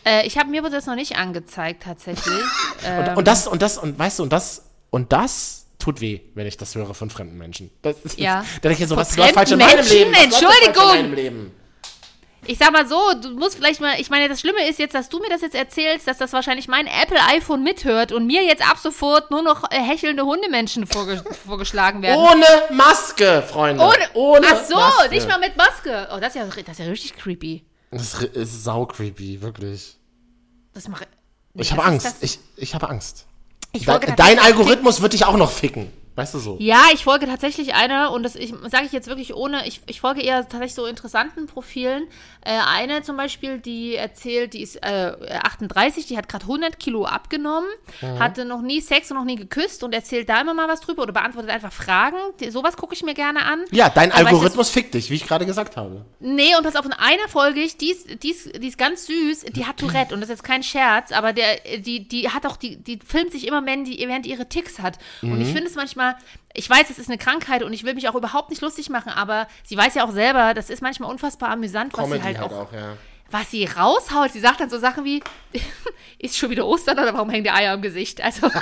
Äh, 0.05 0.27
ich 0.27 0.39
habe 0.39 0.49
mir 0.51 0.63
das 0.63 0.87
noch 0.87 0.95
nicht 0.97 1.17
angezeigt, 1.17 1.83
tatsächlich. 1.85 2.27
Und, 2.99 3.09
ähm, 3.09 3.17
und 3.19 3.29
das, 3.29 3.47
und 3.47 3.63
das, 3.63 3.79
und 3.79 3.99
weißt 3.99 4.19
du, 4.19 4.23
und 4.25 4.33
das, 4.33 4.65
und 4.91 5.13
das 5.13 5.67
tut 5.79 6.01
weh, 6.01 6.21
wenn 6.35 6.47
ich 6.47 6.57
das 6.57 6.75
höre 6.75 6.95
von 6.95 7.11
fremden 7.11 7.39
Menschen. 7.39 7.71
Das 7.83 7.97
ist, 8.05 8.19
Ja. 8.19 8.45
Da 8.61 8.69
denke 8.69 8.83
ich 8.85 8.89
so, 8.89 8.97
was 8.97 9.17
läuft 9.17 9.35
falsch 9.35 9.53
in 9.53 9.59
meinem 9.59 9.85
Leben? 9.87 10.13
Was 10.13 10.25
Entschuldigung. 10.25 10.91
In 10.95 11.03
meinem 11.03 11.15
Leben? 11.15 11.51
Ich 12.47 12.59
sag 12.59 12.73
mal 12.73 12.89
so, 12.89 12.99
du 13.23 13.31
musst 13.31 13.55
vielleicht 13.55 13.81
mal, 13.81 14.01
ich 14.01 14.11
meine, 14.11 14.29
das 14.29 14.41
Schlimme 14.41 14.69
ist 14.69 14.81
jetzt, 14.81 14.95
dass 14.97 15.09
du 15.09 15.21
mir 15.21 15.29
das 15.29 15.43
jetzt 15.43 15.55
erzählst, 15.55 16.09
dass 16.09 16.19
das 16.19 16.33
wahrscheinlich 16.33 16.67
mein 16.67 16.89
Apple 16.89 17.19
iPhone 17.29 17.63
mithört 17.63 18.11
und 18.11 18.27
mir 18.27 18.43
jetzt 18.43 18.69
ab 18.69 18.79
sofort 18.79 19.31
nur 19.31 19.43
noch 19.43 19.71
äh, 19.71 19.77
hechelnde 19.81 20.25
Hundemenschen 20.25 20.87
vorge 20.87 21.23
vorgeschlagen 21.47 22.03
werden. 22.03 22.19
Ohne 22.19 22.45
Maske, 22.77 23.45
Freunde. 23.49 23.85
Ohne, 23.85 24.11
Ohne 24.15 24.47
ach 24.51 24.65
so, 24.65 24.75
Maske. 24.75 25.11
nicht 25.11 25.29
mal 25.29 25.39
mit 25.39 25.57
Maske. 25.57 26.09
Oh, 26.13 26.19
das 26.19 26.31
ist 26.31 26.35
ja, 26.35 26.45
das 26.47 26.69
ist 26.69 26.79
ja 26.79 26.87
richtig 26.87 27.17
creepy. 27.17 27.65
Das 27.93 28.15
ist, 28.15 28.65
sau 28.65 28.87
creepy, 28.87 29.41
wirklich. 29.41 29.97
Das 30.75 30.89
mache 30.89 31.07
Ich 31.55 31.71
habe 31.71 31.85
Angst. 31.85 32.17
Ich, 32.23 32.41
ich 32.57 32.75
habe 32.75 32.89
Angst. 32.89 33.27
Ich 33.73 33.85
Dein, 33.85 34.01
folge 34.01 34.15
dein 34.17 34.39
Algorithmus 34.41 35.01
wird 35.01 35.13
dich 35.13 35.27
auch 35.27 35.37
noch 35.37 35.51
ficken. 35.51 35.93
Weißt 36.15 36.35
du 36.35 36.39
so? 36.39 36.57
Ja, 36.61 36.83
ich 36.93 37.05
folge 37.05 37.27
tatsächlich 37.27 37.75
einer 37.75 38.13
und 38.13 38.23
das 38.23 38.35
sage 38.35 38.85
ich 38.85 38.93
jetzt 38.93 39.09
wirklich 39.09 39.35
ohne, 39.35 39.67
ich, 39.67 39.81
ich 39.87 40.01
folge 40.03 40.21
eher 40.21 40.43
tatsächlich 40.43 40.75
so 40.75 40.85
interessanten 40.85 41.47
Profilen. 41.47 42.05
Äh, 42.45 42.59
eine 42.67 43.03
zum 43.03 43.17
Beispiel, 43.17 43.59
die 43.59 43.97
erzählt, 43.97 44.53
die 44.53 44.61
ist 44.61 44.77
äh, 44.83 45.13
38, 45.43 46.07
die 46.07 46.19
hat 46.19 46.29
gerade 46.29 46.45
100 46.45 46.79
Kilo 46.79 47.07
abgenommen, 47.07 47.69
hatte 48.19 48.45
noch 48.45 48.61
nie 48.61 48.81
Sex 48.83 49.11
und 49.11 49.17
noch 49.17 49.25
nie 49.25 49.37
geküsst 49.37 49.83
und 49.85 49.95
erzählt 49.95 50.29
da 50.29 50.43
immer 50.43 50.53
mal 50.53 50.69
was 50.69 50.81
drüber 50.81 51.03
oder 51.03 51.13
beantwortet 51.13 51.51
einfach 51.51 51.73
Fragen. 51.73 52.17
Die, 52.41 52.51
sowas 52.51 52.77
gucke 52.77 52.95
ich 52.95 53.03
mir 53.03 53.15
gerne 53.15 53.45
an. 53.45 53.65
Ja, 53.71 53.89
dein 53.89 54.13
Aber 54.13 54.27
Algorithmus 54.27 54.69
fickt 54.69 54.93
dich, 54.95 55.09
wie 55.11 55.15
ich 55.15 55.27
gerade 55.27 55.47
gesagt 55.47 55.77
habe. 55.77 56.05
Nee, 56.21 56.55
und 56.57 56.65
pass 56.65 56.77
auf, 56.77 56.85
in 56.85 56.93
einer 56.93 57.29
Folge 57.29 57.61
ich, 57.61 57.79
die 57.79 57.91
ist, 57.91 58.23
die, 58.23 58.31
ist, 58.31 58.63
die 58.63 58.69
ist 58.69 58.77
ganz 58.77 59.07
süß, 59.07 59.47
die 59.53 59.65
hat 59.65 59.79
Tourette 59.79 60.15
und 60.15 60.21
das 60.21 60.29
ist 60.29 60.37
jetzt 60.37 60.45
kein 60.45 60.63
Scherz, 60.63 61.11
aber 61.11 61.33
der, 61.33 61.79
die, 61.79 62.07
die 62.07 62.29
hat 62.29 62.45
auch, 62.45 62.57
die, 62.57 62.77
die 62.77 62.99
filmt 63.05 63.33
sich 63.33 63.47
immer, 63.47 63.65
wenn 63.65 63.85
die, 63.85 63.99
während 64.07 64.27
ihre 64.27 64.49
Ticks 64.49 64.79
hat. 64.81 64.99
Und 65.23 65.41
ich 65.41 65.49
finde 65.49 65.69
es 65.69 65.75
manchmal, 65.75 66.02
ich 66.55 66.69
weiß, 66.69 66.91
es 66.91 66.99
ist 66.99 67.09
eine 67.09 67.19
Krankheit 67.19 67.63
und 67.63 67.73
ich 67.73 67.85
will 67.85 67.95
mich 67.95 68.09
auch 68.09 68.15
überhaupt 68.15 68.51
nicht 68.51 68.63
lustig 68.63 68.91
machen, 68.91 69.11
aber 69.11 69.47
sie 69.65 69.77
weiß 69.77 69.95
ja 69.95 70.05
auch 70.05 70.13
selber, 70.13 70.55
das 70.55 70.71
ist 70.71 70.83
manchmal 70.83 71.11
unfassbar 71.11 71.51
amüsant, 71.51 71.93
was 71.97 72.11
sie 72.11 72.23
halt, 72.23 72.41
auch, 72.41 72.73
ja. 72.73 72.97
was 73.31 73.51
sie 73.51 73.65
raushaut. 73.65 74.33
Sie 74.33 74.41
sagt 74.41 74.61
dann 74.61 74.69
so 74.71 74.79
Sachen 74.79 75.05
wie, 75.05 75.23
ist 76.19 76.37
schon 76.37 76.51
wieder 76.51 76.67
Ostern 76.67 76.99
oder 76.99 77.15
warum 77.15 77.31
hängen 77.31 77.45
die 77.45 77.51
Eier 77.51 77.73
im 77.75 77.83
Gesicht? 77.83 78.21
Also, 78.23 78.49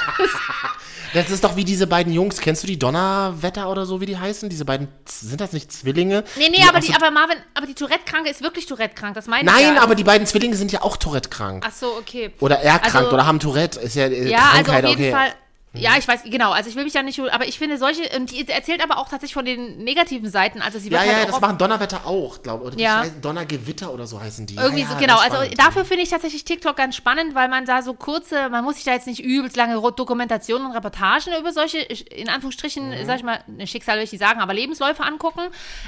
Das 1.12 1.28
ist 1.28 1.42
doch 1.42 1.56
wie 1.56 1.64
diese 1.64 1.88
beiden 1.88 2.12
Jungs. 2.12 2.40
Kennst 2.40 2.62
du 2.62 2.68
die 2.68 2.78
Donnerwetter 2.78 3.68
oder 3.68 3.84
so, 3.84 4.00
wie 4.00 4.06
die 4.06 4.16
heißen? 4.16 4.48
Diese 4.48 4.64
beiden, 4.64 4.86
sind 5.06 5.40
das 5.40 5.52
nicht 5.52 5.72
Zwillinge? 5.72 6.22
nee, 6.36 6.48
nee, 6.50 6.58
Die 6.58 6.62
aber, 6.68 6.78
auch 6.78 6.80
die, 6.82 6.86
so- 6.86 6.94
aber 6.94 7.10
Marvin, 7.10 7.36
aber 7.54 7.66
die 7.66 7.74
Tourette-Kranke 7.74 8.30
ist 8.30 8.42
wirklich 8.42 8.66
Tourette-krank, 8.66 9.14
das 9.16 9.26
meine 9.26 9.50
ich 9.50 9.56
Nein, 9.56 9.74
ja. 9.74 9.82
aber 9.82 9.96
die 9.96 10.04
beiden 10.04 10.24
Zwillinge 10.28 10.54
sind 10.54 10.70
ja 10.70 10.82
auch 10.82 10.96
Tourette-krank. 10.96 11.64
Ach 11.66 11.72
so, 11.72 11.88
okay. 11.98 12.32
Oder 12.38 12.60
erkrankt 12.60 12.94
Also- 12.94 13.10
oder 13.12 13.26
haben 13.26 13.40
Tourette. 13.40 13.80
Ist 13.80 13.96
ja, 13.96 14.04
äh, 14.06 14.28
Ja, 14.30 14.38
also 14.38 14.50
Krankheit, 14.70 14.84
auf 14.84 14.90
jeden 14.90 15.02
okay. 15.02 15.10
Fall. 15.10 15.32
Ja, 15.72 15.92
ich 15.96 16.08
weiß, 16.08 16.24
genau. 16.24 16.50
Also 16.50 16.68
ich 16.68 16.74
will 16.74 16.82
mich 16.84 16.92
da 16.92 17.02
nicht, 17.02 17.20
aber 17.20 17.46
ich 17.46 17.58
finde 17.58 17.78
solche, 17.78 18.02
und 18.16 18.32
die 18.32 18.48
erzählt 18.48 18.82
aber 18.82 18.98
auch 18.98 19.04
tatsächlich 19.08 19.34
von 19.34 19.44
den 19.44 19.78
negativen 19.84 20.28
Seiten. 20.28 20.60
Also 20.62 20.78
sie 20.80 20.90
wird 20.90 21.00
Ja, 21.00 21.06
ja, 21.06 21.16
halt 21.18 21.28
das 21.28 21.36
auch 21.36 21.40
machen 21.40 21.58
Donnerwetter 21.58 22.06
auch, 22.06 22.42
glaube 22.42 22.70
ich. 22.70 22.80
Ja. 22.80 23.04
Ja. 23.04 23.10
Donnergewitter 23.22 23.92
oder 23.94 24.06
so 24.06 24.20
heißen 24.20 24.46
die. 24.46 24.56
irgendwie 24.56 24.80
ja, 24.82 24.88
so, 24.88 24.94
ja, 24.94 24.98
genau. 25.00 25.18
Also 25.18 25.36
spannend. 25.36 25.58
dafür 25.60 25.84
finde 25.84 26.02
ich 26.02 26.08
tatsächlich 26.10 26.44
TikTok 26.44 26.76
ganz 26.76 26.96
spannend, 26.96 27.34
weil 27.36 27.48
man 27.48 27.66
da 27.66 27.82
so 27.82 27.94
kurze, 27.94 28.48
man 28.48 28.64
muss 28.64 28.76
sich 28.76 28.84
da 28.84 28.92
jetzt 28.92 29.06
nicht 29.06 29.20
übelst 29.20 29.56
lange 29.56 29.80
Dokumentationen 29.80 30.66
und 30.66 30.72
Reportagen 30.72 31.32
über 31.38 31.52
solche, 31.52 31.78
in 31.78 32.28
Anführungsstrichen, 32.28 32.90
Mhm. 32.90 33.06
sag 33.06 33.16
ich 33.18 33.22
mal, 33.22 33.38
ne, 33.46 33.66
Schicksal 33.66 33.96
will 33.96 34.04
ich 34.04 34.12
nicht 34.12 34.20
sagen, 34.20 34.40
aber 34.40 34.54
Lebensläufe 34.54 35.02
angucken, 35.04 35.42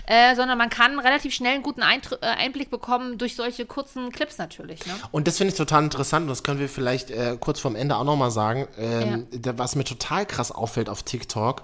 äh, 0.07 0.35
sondern 0.37 0.59
man 0.59 0.71
kann 0.71 0.99
relativ 1.01 1.35
schnell 1.35 1.55
einen 1.55 1.63
guten 1.63 1.83
Eintr 1.83 2.19
äh, 2.23 2.27
Einblick 2.27 2.71
bekommen 2.71 3.19
durch 3.19 3.35
solche 3.35 3.67
kurzen 3.67 4.13
Clips 4.13 4.39
natürlich. 4.39 4.87
Ne? 4.87 4.95
Und 5.11 5.27
das 5.27 5.39
finde 5.39 5.53
ich 5.53 5.59
total 5.59 5.83
interessant 5.85 6.23
und 6.25 6.29
das 6.29 6.43
können 6.43 6.61
wir 6.61 6.69
vielleicht 6.69 7.11
äh, 7.11 7.37
kurz 7.41 7.61
vorm 7.61 7.75
Ende 7.77 7.97
auch 7.97 8.05
nochmal 8.05 8.31
sagen. 8.31 8.69
Ähm, 8.79 9.27
da, 9.33 9.59
was 9.59 9.72
mir 9.77 9.85
total 9.85 10.27
krass 10.27 10.51
auffällt 10.53 10.89
auf 10.89 11.03
TikTok, 11.03 11.63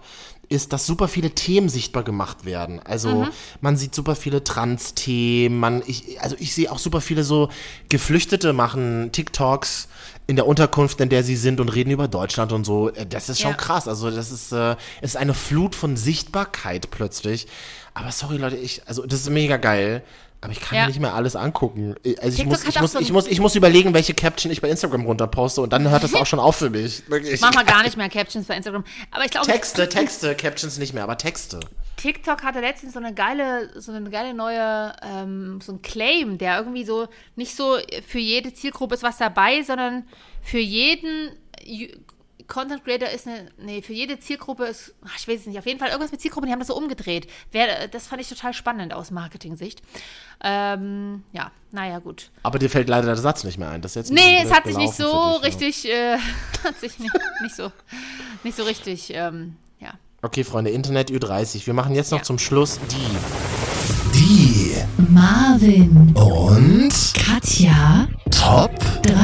ist, 0.50 0.72
dass 0.72 0.86
super 0.86 1.08
viele 1.08 1.30
Themen 1.32 1.68
sichtbar 1.68 2.02
gemacht 2.02 2.46
werden. 2.46 2.80
Also 2.82 3.24
Mhm. 3.24 3.28
man 3.60 3.76
sieht 3.76 3.94
super 3.94 4.16
viele 4.16 4.42
Trans-Themen, 4.44 5.58
man, 5.60 5.82
ich, 5.86 6.20
also 6.22 6.36
ich 6.38 6.54
sehe 6.54 6.72
auch 6.72 6.78
super 6.78 7.00
viele 7.02 7.22
so 7.22 7.50
Geflüchtete 7.90 8.52
machen 8.54 9.10
TikToks 9.12 9.88
in 10.26 10.36
der 10.36 10.46
Unterkunft, 10.46 11.00
in 11.00 11.08
der 11.10 11.22
sie 11.22 11.36
sind 11.36 11.60
und 11.60 11.68
reden 11.70 11.90
über 11.90 12.08
Deutschland 12.08 12.52
und 12.52 12.64
so. 12.64 12.88
Äh, 12.90 13.06
Das 13.06 13.28
ist 13.28 13.40
schon 13.40 13.52
Ja. 13.52 13.56
krass. 13.56 13.88
Also 13.88 14.10
das 14.10 14.30
ist, 14.30 14.52
äh, 14.52 14.76
ist 15.02 15.16
eine 15.16 15.34
Flut 15.34 15.74
von 15.74 15.96
Sichtbarkeit 15.96 16.90
plötzlich. 16.90 17.46
Aber 17.98 18.12
sorry 18.12 18.36
Leute, 18.36 18.56
ich, 18.56 18.82
also 18.86 19.04
das 19.06 19.20
ist 19.20 19.30
mega 19.30 19.56
geil. 19.56 20.02
Aber 20.40 20.52
ich 20.52 20.60
kann 20.60 20.76
Ja. 20.76 20.82
mir 20.82 20.88
nicht 20.88 21.00
mehr 21.00 21.14
alles 21.14 21.34
angucken. 21.34 21.96
Also 22.22 22.40
ich 22.40 22.46
muss, 22.46 22.62
ich, 22.64 22.80
muss, 22.80 22.92
so 22.92 23.00
ich, 23.00 23.10
muss, 23.10 23.26
ich 23.26 23.40
muss 23.40 23.56
überlegen, 23.56 23.92
welche 23.92 24.14
Caption 24.14 24.52
ich 24.52 24.60
bei 24.60 24.70
Instagram 24.70 25.04
runterposte 25.04 25.60
und 25.60 25.72
dann 25.72 25.90
hört 25.90 26.04
das 26.04 26.14
auch 26.14 26.26
schon 26.26 26.38
auf 26.38 26.54
für 26.54 26.70
mich. 26.70 27.02
Machen 27.08 27.24
wir 27.56 27.64
gar 27.64 27.82
nicht 27.82 27.96
mehr 27.96 28.08
Captions 28.08 28.46
bei 28.46 28.56
Instagram. 28.56 28.84
Aber 29.10 29.24
ich 29.24 29.32
glaube, 29.32 29.48
Texte, 29.48 29.88
Texte, 29.88 30.36
Captions 30.36 30.78
nicht 30.78 30.94
mehr, 30.94 31.02
aber 31.02 31.18
Texte. 31.18 31.58
TikTok 31.96 32.44
hatte 32.44 32.60
letztens 32.60 32.92
so 32.92 33.00
eine 33.00 33.12
geile, 33.12 33.68
so 33.80 33.90
eine 33.90 34.08
geile 34.10 34.32
neue, 34.32 34.92
ähm, 35.02 35.60
so 35.60 35.72
ein 35.72 35.82
Claim, 35.82 36.38
der 36.38 36.58
irgendwie 36.58 36.84
so 36.84 37.08
nicht 37.34 37.56
so 37.56 37.76
für 38.06 38.20
jede 38.20 38.54
Zielgruppe 38.54 38.94
ist 38.94 39.02
was 39.02 39.16
dabei, 39.18 39.62
sondern 39.64 40.04
für 40.40 40.60
jeden 40.60 41.32
Content 42.48 42.82
Creator 42.82 43.08
ist 43.10 43.26
eine, 43.28 43.50
nee, 43.58 43.82
für 43.82 43.92
jede 43.92 44.18
Zielgruppe 44.18 44.64
ist, 44.64 44.94
ach, 45.06 45.14
ich 45.18 45.28
weiß 45.28 45.40
es 45.40 45.46
nicht, 45.46 45.58
auf 45.58 45.66
jeden 45.66 45.78
Fall 45.78 45.88
irgendwas 45.90 46.10
mit 46.10 46.20
Zielgruppen, 46.20 46.46
die 46.46 46.52
haben 46.52 46.58
das 46.60 46.68
so 46.68 46.76
umgedreht. 46.76 47.28
Wer, 47.52 47.88
das 47.88 48.06
fand 48.06 48.22
ich 48.22 48.28
total 48.28 48.54
spannend 48.54 48.92
aus 48.94 49.10
Marketing-Sicht. 49.10 49.82
Ähm, 50.42 51.24
ja, 51.32 51.50
naja, 51.72 51.98
gut. 51.98 52.30
Aber 52.42 52.58
dir 52.58 52.70
fällt 52.70 52.88
leider 52.88 53.06
der 53.06 53.16
Satz 53.16 53.44
nicht 53.44 53.58
mehr 53.58 53.68
ein. 53.70 53.82
Das 53.82 53.92
ist 53.92 53.96
jetzt 53.96 54.10
ein 54.10 54.14
Nee, 54.14 54.40
es 54.42 54.50
hat 54.52 54.64
sich 54.66 54.76
nicht 54.76 54.94
so 54.94 55.04
dich, 55.04 55.12
ja. 55.12 55.36
richtig, 55.44 55.88
äh, 55.90 56.18
hat 56.64 56.80
sich 56.80 56.98
nicht, 56.98 57.12
nicht 57.42 57.54
so, 57.54 57.70
nicht 58.42 58.56
so 58.56 58.64
richtig, 58.64 59.12
ähm, 59.14 59.56
ja. 59.78 59.92
Okay, 60.22 60.42
Freunde, 60.42 60.70
Internet 60.70 61.10
Ü30. 61.10 61.66
Wir 61.66 61.74
machen 61.74 61.94
jetzt 61.94 62.10
noch 62.10 62.18
Ja. 62.18 62.24
zum 62.24 62.38
Schluss 62.38 62.80
die. 62.90 64.14
Die 64.14 64.74
Marvin 65.10 66.14
und 66.16 66.92
Katja 67.14 68.08
Top 68.30 68.72
3. 69.02 69.14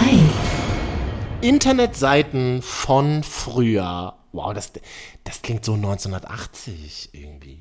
Internetseiten 1.45 2.63
von 2.63 3.23
früher. 3.23 4.15
Wow, 4.33 4.55
das, 4.55 4.73
das 5.25 5.43
klingt 5.43 5.65
so 5.65 5.75
1980 5.75 7.11
irgendwie. 7.13 7.59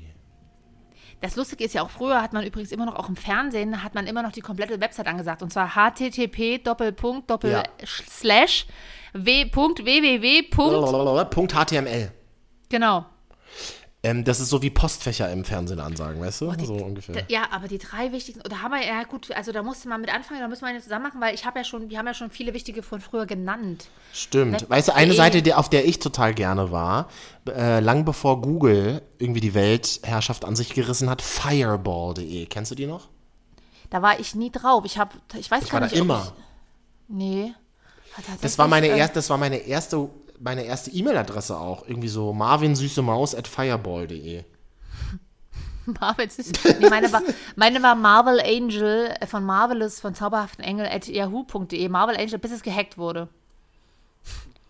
Das 1.20 1.36
Lustige 1.36 1.64
ist 1.64 1.74
ja 1.74 1.82
auch, 1.82 1.90
früher 1.90 2.20
hat 2.20 2.32
man 2.32 2.44
übrigens 2.44 2.72
immer 2.72 2.86
noch, 2.86 2.96
auch 2.96 3.08
im 3.08 3.16
Fernsehen, 3.16 3.82
hat 3.82 3.94
man 3.94 4.06
immer 4.06 4.22
noch 4.22 4.32
die 4.32 4.40
komplette 4.40 4.80
Website 4.80 5.06
angesagt. 5.06 5.42
Und 5.42 5.52
zwar 5.52 5.74
http 5.74 6.58
Doppelpunkt 6.64 7.30
Doppel 7.30 7.52
Ja. 7.52 7.62
Slash 7.84 8.66
w. 9.12 9.46
Punkt 9.46 9.84
www. 9.84 10.42
Punkt, 10.42 11.30
Punkt 11.30 11.54
HTML. 11.54 12.10
genau. 12.68 13.06
Ähm, 14.04 14.22
das 14.22 14.38
ist 14.38 14.50
so 14.50 14.60
wie 14.62 14.68
Postfächer 14.70 15.30
im 15.32 15.44
Fernsehen 15.44 15.80
ansagen, 15.80 16.20
weißt 16.20 16.42
du? 16.42 16.52
die- 16.52 16.66
so 16.66 16.74
ungefähr. 16.74 17.14
Da- 17.14 17.20
Ja, 17.28 17.44
aber 17.50 17.68
die 17.68 17.78
drei 17.78 18.12
wichtigsten, 18.12 18.42
oder 18.44 18.60
haben 18.62 18.72
wir, 18.72 18.86
ja 18.86 19.02
gut, 19.04 19.32
also 19.32 19.50
da 19.50 19.62
musste 19.62 19.88
man 19.88 20.00
mit 20.02 20.12
anfangen, 20.14 20.40
da 20.40 20.46
müssen 20.48 20.64
wir 20.66 20.72
jetzt 20.74 20.84
zusammen 20.84 21.04
machen, 21.04 21.20
weil 21.22 21.34
ich 21.34 21.46
habe 21.46 21.58
ja 21.58 21.64
schon, 21.64 21.88
wir 21.88 21.98
haben 21.98 22.06
ja 22.06 22.12
schon 22.14 22.30
viele 22.30 22.52
wichtige 22.54 22.82
von 22.82 23.00
früher 23.00 23.24
genannt. 23.26 23.86
Stimmt. 24.12 24.60
Web- 24.62 24.70
Weißt 24.70 24.88
du, 24.88 24.94
eine 24.94 25.08
de. 25.08 25.16
Seite, 25.16 25.42
die, 25.42 25.54
auf 25.54 25.70
der 25.70 25.86
ich 25.86 25.98
total 26.00 26.34
gerne 26.34 26.70
war, 26.70 27.08
äh, 27.48 27.80
lang 27.80 28.04
bevor 28.04 28.42
Google 28.42 29.00
irgendwie 29.18 29.40
die 29.40 29.54
Weltherrschaft 29.54 30.44
an 30.44 30.54
sich 30.54 30.74
gerissen 30.74 31.08
hat, 31.08 31.22
fireball.de. 31.22 32.46
Kennst 32.46 32.70
du 32.70 32.74
die 32.74 32.86
noch? 32.86 33.08
Da 33.90 34.02
war 34.02 34.20
ich 34.20 34.34
nie 34.34 34.50
drauf. 34.50 34.84
Ich 34.84 34.98
habe, 34.98 35.12
ich 35.38 35.50
weiß 35.50 35.64
Ich 35.64 35.70
gar 35.70 35.80
war 35.80 35.88
da 35.88 35.92
nicht, 35.92 35.94
ob 36.00 36.04
immer. 36.04 36.32
Ich, 37.08 37.14
nee. 37.14 37.54
Das 38.42 38.58
war 38.58 38.68
meine 38.68 38.88
äh, 38.88 38.98
erste, 38.98 39.14
das 39.14 39.30
war 39.30 39.38
meine 39.38 39.56
erste, 39.56 40.08
meine 40.40 40.64
erste 40.64 40.90
E-Mail-Adresse 40.90 41.58
auch. 41.58 41.86
Irgendwie 41.86 42.08
so 42.08 42.32
marvinsüßemaus 42.32 43.34
at 43.34 43.48
fireball.de. 43.48 44.44
Marvel 46.00 46.28
nee, 46.80 46.88
meine, 46.88 47.12
war, 47.12 47.22
meine 47.56 47.82
war 47.82 47.94
Marvel 47.94 48.40
Angel 48.40 49.14
äh, 49.20 49.26
von 49.26 49.44
Marvelous, 49.44 50.00
von 50.00 50.14
zauberhaften 50.14 50.64
Engel 50.64 50.86
at 50.86 51.06
yahoo.de. 51.08 51.88
Marvel 51.88 52.16
Angel, 52.16 52.38
bis 52.38 52.52
es 52.52 52.62
gehackt 52.62 52.96
wurde. 52.96 53.28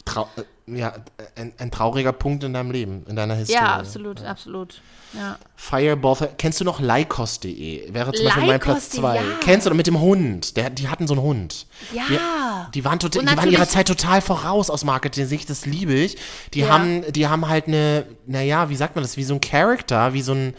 Trau 0.04 0.28
äh, 0.36 0.42
ja, 0.66 0.94
ein, 1.36 1.52
ein 1.58 1.70
trauriger 1.70 2.12
Punkt 2.12 2.42
in 2.44 2.54
deinem 2.54 2.70
Leben, 2.70 3.04
in 3.06 3.16
deiner 3.16 3.34
Historie. 3.34 3.60
Ja, 3.62 3.76
absolut, 3.76 4.22
absolut. 4.22 4.80
Ja. 5.12 5.38
Fireball, 5.56 6.30
kennst 6.38 6.60
du 6.60 6.64
noch 6.64 6.80
Lycos.de? 6.80 7.92
Wäre 7.92 8.12
zum 8.12 8.24
Beispiel 8.24 8.46
mein 8.46 8.60
Platz 8.60 8.94
Lycos.de, 8.94 9.00
2. 9.00 9.16
ja. 9.16 9.22
Kennst 9.40 9.66
du 9.66 9.70
noch 9.70 9.76
mit 9.76 9.86
dem 9.86 10.00
Hund? 10.00 10.56
Der, 10.56 10.70
die 10.70 10.88
hatten 10.88 11.06
so 11.06 11.14
einen 11.14 11.22
Hund. 11.22 11.66
Ja. 11.92 12.02
Die, 12.08 12.78
die 12.80 12.84
waren 12.84 12.98
total, 12.98 13.24
die 13.24 13.36
waren 13.36 13.50
ihrer 13.50 13.68
Zeit 13.68 13.86
total 13.88 14.20
voraus 14.20 14.70
aus 14.70 14.84
Marketing-Sicht, 14.84 15.48
das 15.50 15.66
liebe 15.66 15.92
ich. 15.94 16.16
Die 16.54 16.60
Ja. 16.60 16.68
haben, 16.70 17.04
die 17.12 17.28
haben 17.28 17.46
halt 17.48 17.68
eine, 17.68 18.06
naja, 18.26 18.68
wie 18.70 18.76
sagt 18.76 18.96
man 18.96 19.04
das, 19.04 19.16
wie 19.16 19.24
so 19.24 19.34
ein 19.34 19.40
Charakter, 19.40 20.12
wie 20.14 20.22
so 20.22 20.32
ein, 20.32 20.54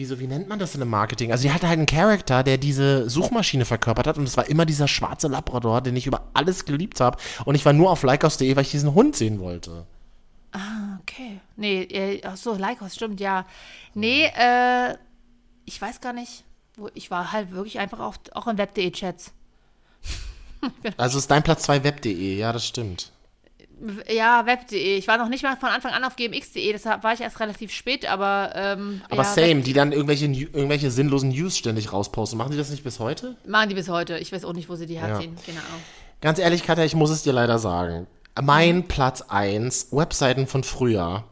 wie 0.00 0.06
so, 0.06 0.18
wie 0.18 0.26
nennt 0.26 0.48
man 0.48 0.58
das 0.58 0.74
in 0.74 0.80
einem 0.80 0.90
Marketing? 0.90 1.30
Also 1.30 1.42
die 1.42 1.52
hatte 1.52 1.68
halt 1.68 1.76
einen 1.76 1.84
Charakter, 1.84 2.42
der 2.42 2.56
diese 2.56 3.10
Suchmaschine 3.10 3.66
verkörpert 3.66 4.06
hat 4.06 4.16
und 4.16 4.24
es 4.24 4.34
war 4.38 4.48
immer 4.48 4.64
dieser 4.64 4.88
schwarze 4.88 5.28
Labrador, 5.28 5.82
den 5.82 5.94
ich 5.94 6.06
über 6.06 6.22
alles 6.32 6.64
geliebt 6.64 7.00
habe 7.00 7.18
und 7.44 7.54
ich 7.54 7.66
war 7.66 7.74
nur 7.74 7.90
auf 7.90 8.02
Lycos.de, 8.02 8.56
weil 8.56 8.62
ich 8.62 8.70
diesen 8.70 8.94
Hund 8.94 9.14
sehen 9.14 9.40
wollte. 9.40 9.84
Okay. 11.02 11.40
Nee, 11.56 11.82
äh, 11.82 12.22
ach 12.24 12.38
so, 12.38 12.54
Lycos, 12.54 12.94
stimmt, 12.94 13.20
ja. 13.20 13.44
Nee, 13.92 14.24
äh, 14.24 14.96
ich 15.66 15.80
weiß 15.80 16.00
gar 16.00 16.14
nicht. 16.14 16.44
Wo, 16.76 16.88
ich 16.94 17.10
war 17.10 17.32
halt 17.32 17.50
wirklich 17.50 17.78
einfach 17.78 18.00
auf, 18.00 18.18
auch 18.32 18.46
in 18.48 18.56
Web.de-Chats. 18.56 19.32
Also 20.98 21.16
ist 21.16 21.30
dein 21.30 21.42
Platz 21.42 21.62
2 21.62 21.84
web.de, 21.84 22.36
ja, 22.36 22.52
das 22.52 22.66
stimmt. 22.66 23.12
Ja, 24.08 24.44
Web.de. 24.46 24.96
Ich 24.98 25.08
war 25.08 25.16
noch 25.18 25.28
nicht 25.28 25.42
mal 25.42 25.56
von 25.56 25.70
Anfang 25.70 25.92
an 25.92 26.04
auf 26.04 26.16
gmx.de, 26.16 26.72
deshalb 26.72 27.02
war 27.02 27.12
ich 27.14 27.20
erst 27.20 27.40
relativ 27.40 27.72
spät, 27.72 28.06
aber. 28.06 28.52
Ähm, 28.54 29.00
Aber 29.08 29.22
ja, 29.22 29.28
same, 29.28 29.62
die 29.62 29.72
dann 29.72 29.92
irgendwelche, 29.92 30.26
irgendwelche 30.26 30.90
sinnlosen 30.90 31.30
News 31.30 31.56
ständig 31.56 31.92
rausposten. 31.92 32.36
Machen 32.38 32.52
die 32.52 32.58
das 32.58 32.70
nicht 32.70 32.84
bis 32.84 32.98
heute? 32.98 33.36
Machen 33.46 33.68
die 33.70 33.74
bis 33.74 33.88
heute. 33.88 34.18
Ich 34.18 34.32
weiß 34.32 34.44
auch 34.44 34.52
nicht, 34.52 34.68
wo 34.68 34.74
sie 34.74 34.86
die 34.86 34.94
Ja. 34.94 35.02
herziehen. 35.06 35.36
Genau. 35.46 35.60
Ganz 36.20 36.38
ehrlich, 36.38 36.64
Katja, 36.64 36.84
ich 36.84 36.94
muss 36.94 37.10
es 37.10 37.22
dir 37.22 37.32
leider 37.32 37.58
sagen. 37.58 38.06
Mein 38.40 38.86
Platz 38.86 39.22
1, 39.22 39.88
Webseiten 39.92 40.46
von 40.46 40.62
früher. 40.64 41.24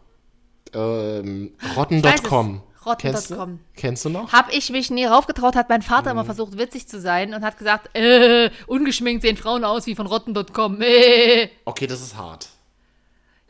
Ähm, 0.75 1.53
rotten.com. 1.77 2.63
Rotten.com. 2.87 3.13
Kennst 3.13 3.31
du, 3.31 3.59
kennst 3.77 4.05
du 4.05 4.09
noch? 4.11 4.33
Hab 4.33 4.53
ich 4.53 4.71
mich 4.71 4.91
nie 4.91 5.05
raufgetraut, 5.05 5.57
hat 5.57 5.69
mein 5.69 5.83
Vater 5.83 6.05
Mhm. 6.05 6.11
immer 6.21 6.25
versucht, 6.25 6.59
witzig 6.59 6.89
zu 6.89 7.01
sein 7.01 7.35
und 7.35 7.45
hat 7.45 7.59
gesagt, 7.59 7.95
äh, 7.97 8.51
ungeschminkt 8.67 9.23
sehen 9.23 9.37
Frauen 9.37 9.65
aus 9.65 9.87
wie 9.87 9.95
von 9.95 10.07
Rotten.com. 10.07 10.81
Äh. 10.81 11.51
Okay, 11.65 11.87
das 11.87 12.01
ist 12.01 12.17
hart. 12.17 12.49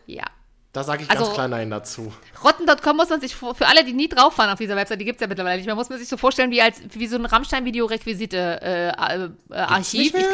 Ja. 0.06 0.24
Da 0.72 0.84
sage 0.84 1.02
ich 1.02 1.08
ganz 1.08 1.20
Also- 1.20 1.32
klar 1.32 1.48
Nein 1.48 1.70
dazu. 1.70 2.12
Rotten.com 2.44 2.96
muss 2.96 3.08
man 3.08 3.20
sich, 3.20 3.34
für 3.34 3.66
alle, 3.66 3.84
die 3.84 3.94
nie 3.94 4.08
drauf 4.08 4.36
waren 4.38 4.50
auf 4.50 4.58
dieser 4.58 4.76
Website, 4.76 5.00
die 5.00 5.04
gibt 5.04 5.16
es 5.16 5.20
ja 5.22 5.26
mittlerweile 5.26 5.56
nicht 5.56 5.66
mehr, 5.66 5.74
muss 5.74 5.88
man 5.88 5.98
sich 5.98 6.08
so 6.08 6.16
vorstellen 6.16 6.50
wie, 6.50 6.60
als, 6.62 6.80
wie 6.90 7.06
so 7.06 7.16
ein 7.16 7.24
Rammstein-Video-Requisite-Archiv. 7.24 9.32
Äh, 9.50 9.54
äh, 9.54 9.58
Archiv. 9.58 10.12
Mehr? 10.12 10.28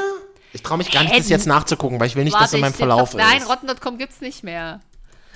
Ich 0.53 0.63
traue 0.63 0.79
mich 0.79 0.91
gar 0.91 1.03
nicht, 1.03 1.17
das 1.19 1.29
jetzt 1.29 1.47
nachzugucken, 1.47 1.99
weil 2.01 2.09
ich 2.09 2.17
will 2.17 2.25
nicht, 2.25 2.35
dass 2.35 2.43
Warte, 2.43 2.57
in 2.57 2.61
meinem 2.63 2.71
ich- 2.73 2.77
Verlauf 2.77 3.15
Nein, 3.15 3.39
ist. 3.39 3.49
Rotten.com 3.49 3.99
gibt 3.99 4.13
es 4.13 4.21
nicht 4.21 4.45
mehr. 4.45 4.81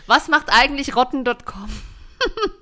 Was 0.06 0.28
macht 0.28 0.46
eigentlich 0.50 0.94
Rotten.com? 0.94 1.68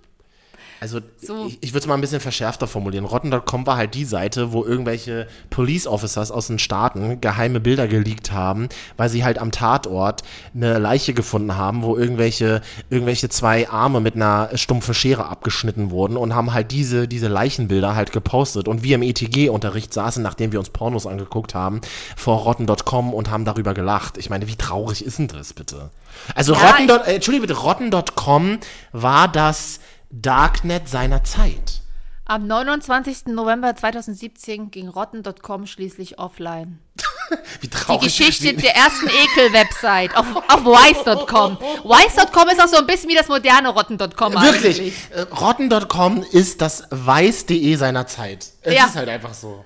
Also 0.80 1.00
So. 1.16 1.46
ich, 1.46 1.58
ich 1.62 1.70
würde 1.70 1.80
es 1.80 1.86
mal 1.86 1.94
ein 1.94 2.00
bisschen 2.00 2.20
verschärfter 2.20 2.66
formulieren. 2.66 3.04
Rotten.com 3.04 3.66
war 3.66 3.76
halt 3.76 3.94
die 3.94 4.04
Seite, 4.04 4.52
wo 4.52 4.64
irgendwelche 4.64 5.26
Police 5.50 5.86
Officers 5.86 6.30
aus 6.30 6.48
den 6.48 6.58
Staaten 6.58 7.20
geheime 7.20 7.60
Bilder 7.60 7.88
geleakt 7.88 8.32
haben, 8.32 8.68
weil 8.96 9.08
sie 9.08 9.24
halt 9.24 9.38
am 9.38 9.52
Tatort 9.52 10.22
eine 10.54 10.78
Leiche 10.78 11.14
gefunden 11.14 11.56
haben, 11.56 11.82
wo 11.82 11.96
irgendwelche, 11.96 12.60
irgendwelche 12.90 13.28
zwei 13.28 13.68
Arme 13.68 14.00
mit 14.00 14.16
einer 14.16 14.50
stumpfen 14.54 14.94
Schere 14.94 15.26
abgeschnitten 15.26 15.90
wurden 15.90 16.16
und 16.16 16.34
haben 16.34 16.52
halt 16.52 16.70
diese, 16.72 17.08
diese 17.08 17.28
Leichenbilder 17.28 17.94
halt 17.94 18.12
gepostet. 18.12 18.68
Und 18.68 18.82
wir 18.82 18.96
im 18.96 19.02
ETG-Unterricht 19.02 19.92
saßen, 19.94 20.22
nachdem 20.22 20.52
wir 20.52 20.58
uns 20.58 20.70
Pornos 20.70 21.06
angeguckt 21.06 21.54
haben, 21.54 21.80
vor 22.16 22.38
Rotten.com 22.40 23.14
und 23.14 23.30
haben 23.30 23.44
darüber 23.44 23.74
gelacht. 23.74 24.18
Ich 24.18 24.30
meine, 24.30 24.46
wie 24.48 24.56
traurig 24.56 25.04
ist 25.04 25.18
denn 25.18 25.28
das 25.28 25.52
bitte? 25.52 25.90
Also 26.34 26.54
Ja, 26.54 26.70
Rotten. 26.70 26.88
Äh, 26.88 27.14
Entschuldige 27.14 27.46
bitte, 27.46 27.60
Rotten.com 27.60 28.58
war 28.92 29.28
das 29.28 29.80
Darknet 30.22 30.88
seiner 30.88 31.24
Zeit. 31.24 31.83
Am 32.24 32.46
29. 32.46 33.26
November 33.26 33.76
2017 33.76 34.70
ging 34.70 34.88
Rotten.com 34.88 35.66
schließlich 35.66 36.18
offline. 36.18 36.81
Wie 37.61 37.66
Die 37.66 37.70
traurig. 37.70 38.02
Geschichte 38.02 38.57
wie, 38.57 38.62
der 38.62 38.74
ersten 38.76 39.07
Ekel-Website 39.09 40.16
auf, 40.16 40.26
auf 40.48 40.64
Wise.com. 40.64 41.59
Wise.com 41.85 42.48
ist 42.48 42.61
auch 42.62 42.68
so 42.68 42.76
ein 42.79 42.87
bisschen 42.87 43.11
wie 43.11 43.14
das 43.14 43.29
moderne 43.29 43.68
Rotten.com 43.68 44.33
Wirklich. 44.35 44.79
eigentlich. 44.81 44.94
Äh, 45.11 45.20
Rotten.com 45.22 46.22
ist 46.33 46.61
das 46.61 46.85
weiß.de 46.90 47.74
seiner 47.76 48.07
Zeit. 48.07 48.46
Es 48.62 48.74
Ja. 48.74 48.87
ist 48.87 48.96
halt 48.96 49.09
einfach 49.09 49.35
so. 49.35 49.64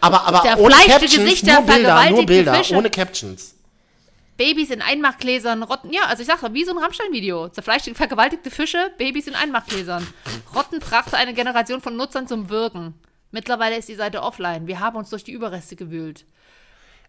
Aber, 0.00 0.26
aber 0.26 0.40
Der 0.40 0.58
ohne 0.58 0.74
Captions, 0.74 1.14
Gesichter, 1.16 1.52
nur 1.60 1.62
Bilder, 1.62 2.10
nur 2.10 2.26
Bilder, 2.26 2.62
ohne 2.72 2.90
Captions. 2.90 3.54
Babys 4.40 4.70
in 4.70 4.80
Einmachgläsern, 4.80 5.62
Rotten. 5.62 5.92
Ja, 5.92 6.04
also 6.06 6.22
ich 6.22 6.26
sag 6.26 6.40
wie 6.54 6.64
so 6.64 6.70
ein 6.70 6.78
Rammstein-Video. 6.78 7.50
Zerfleischte, 7.50 7.94
vergewaltigte 7.94 8.50
Fische, 8.50 8.90
Babys 8.96 9.26
in 9.26 9.34
Einmachgläsern. 9.34 10.06
Rotten 10.54 10.78
brachte 10.78 11.18
eine 11.18 11.34
Generation 11.34 11.82
von 11.82 11.94
Nutzern 11.94 12.26
zum 12.26 12.48
Wirken. 12.48 12.94
Mittlerweile 13.32 13.76
ist 13.76 13.90
die 13.90 13.96
Seite 13.96 14.22
offline. 14.22 14.66
Wir 14.66 14.80
haben 14.80 14.96
uns 14.96 15.10
durch 15.10 15.24
die 15.24 15.32
Überreste 15.32 15.76
gewühlt. 15.76 16.24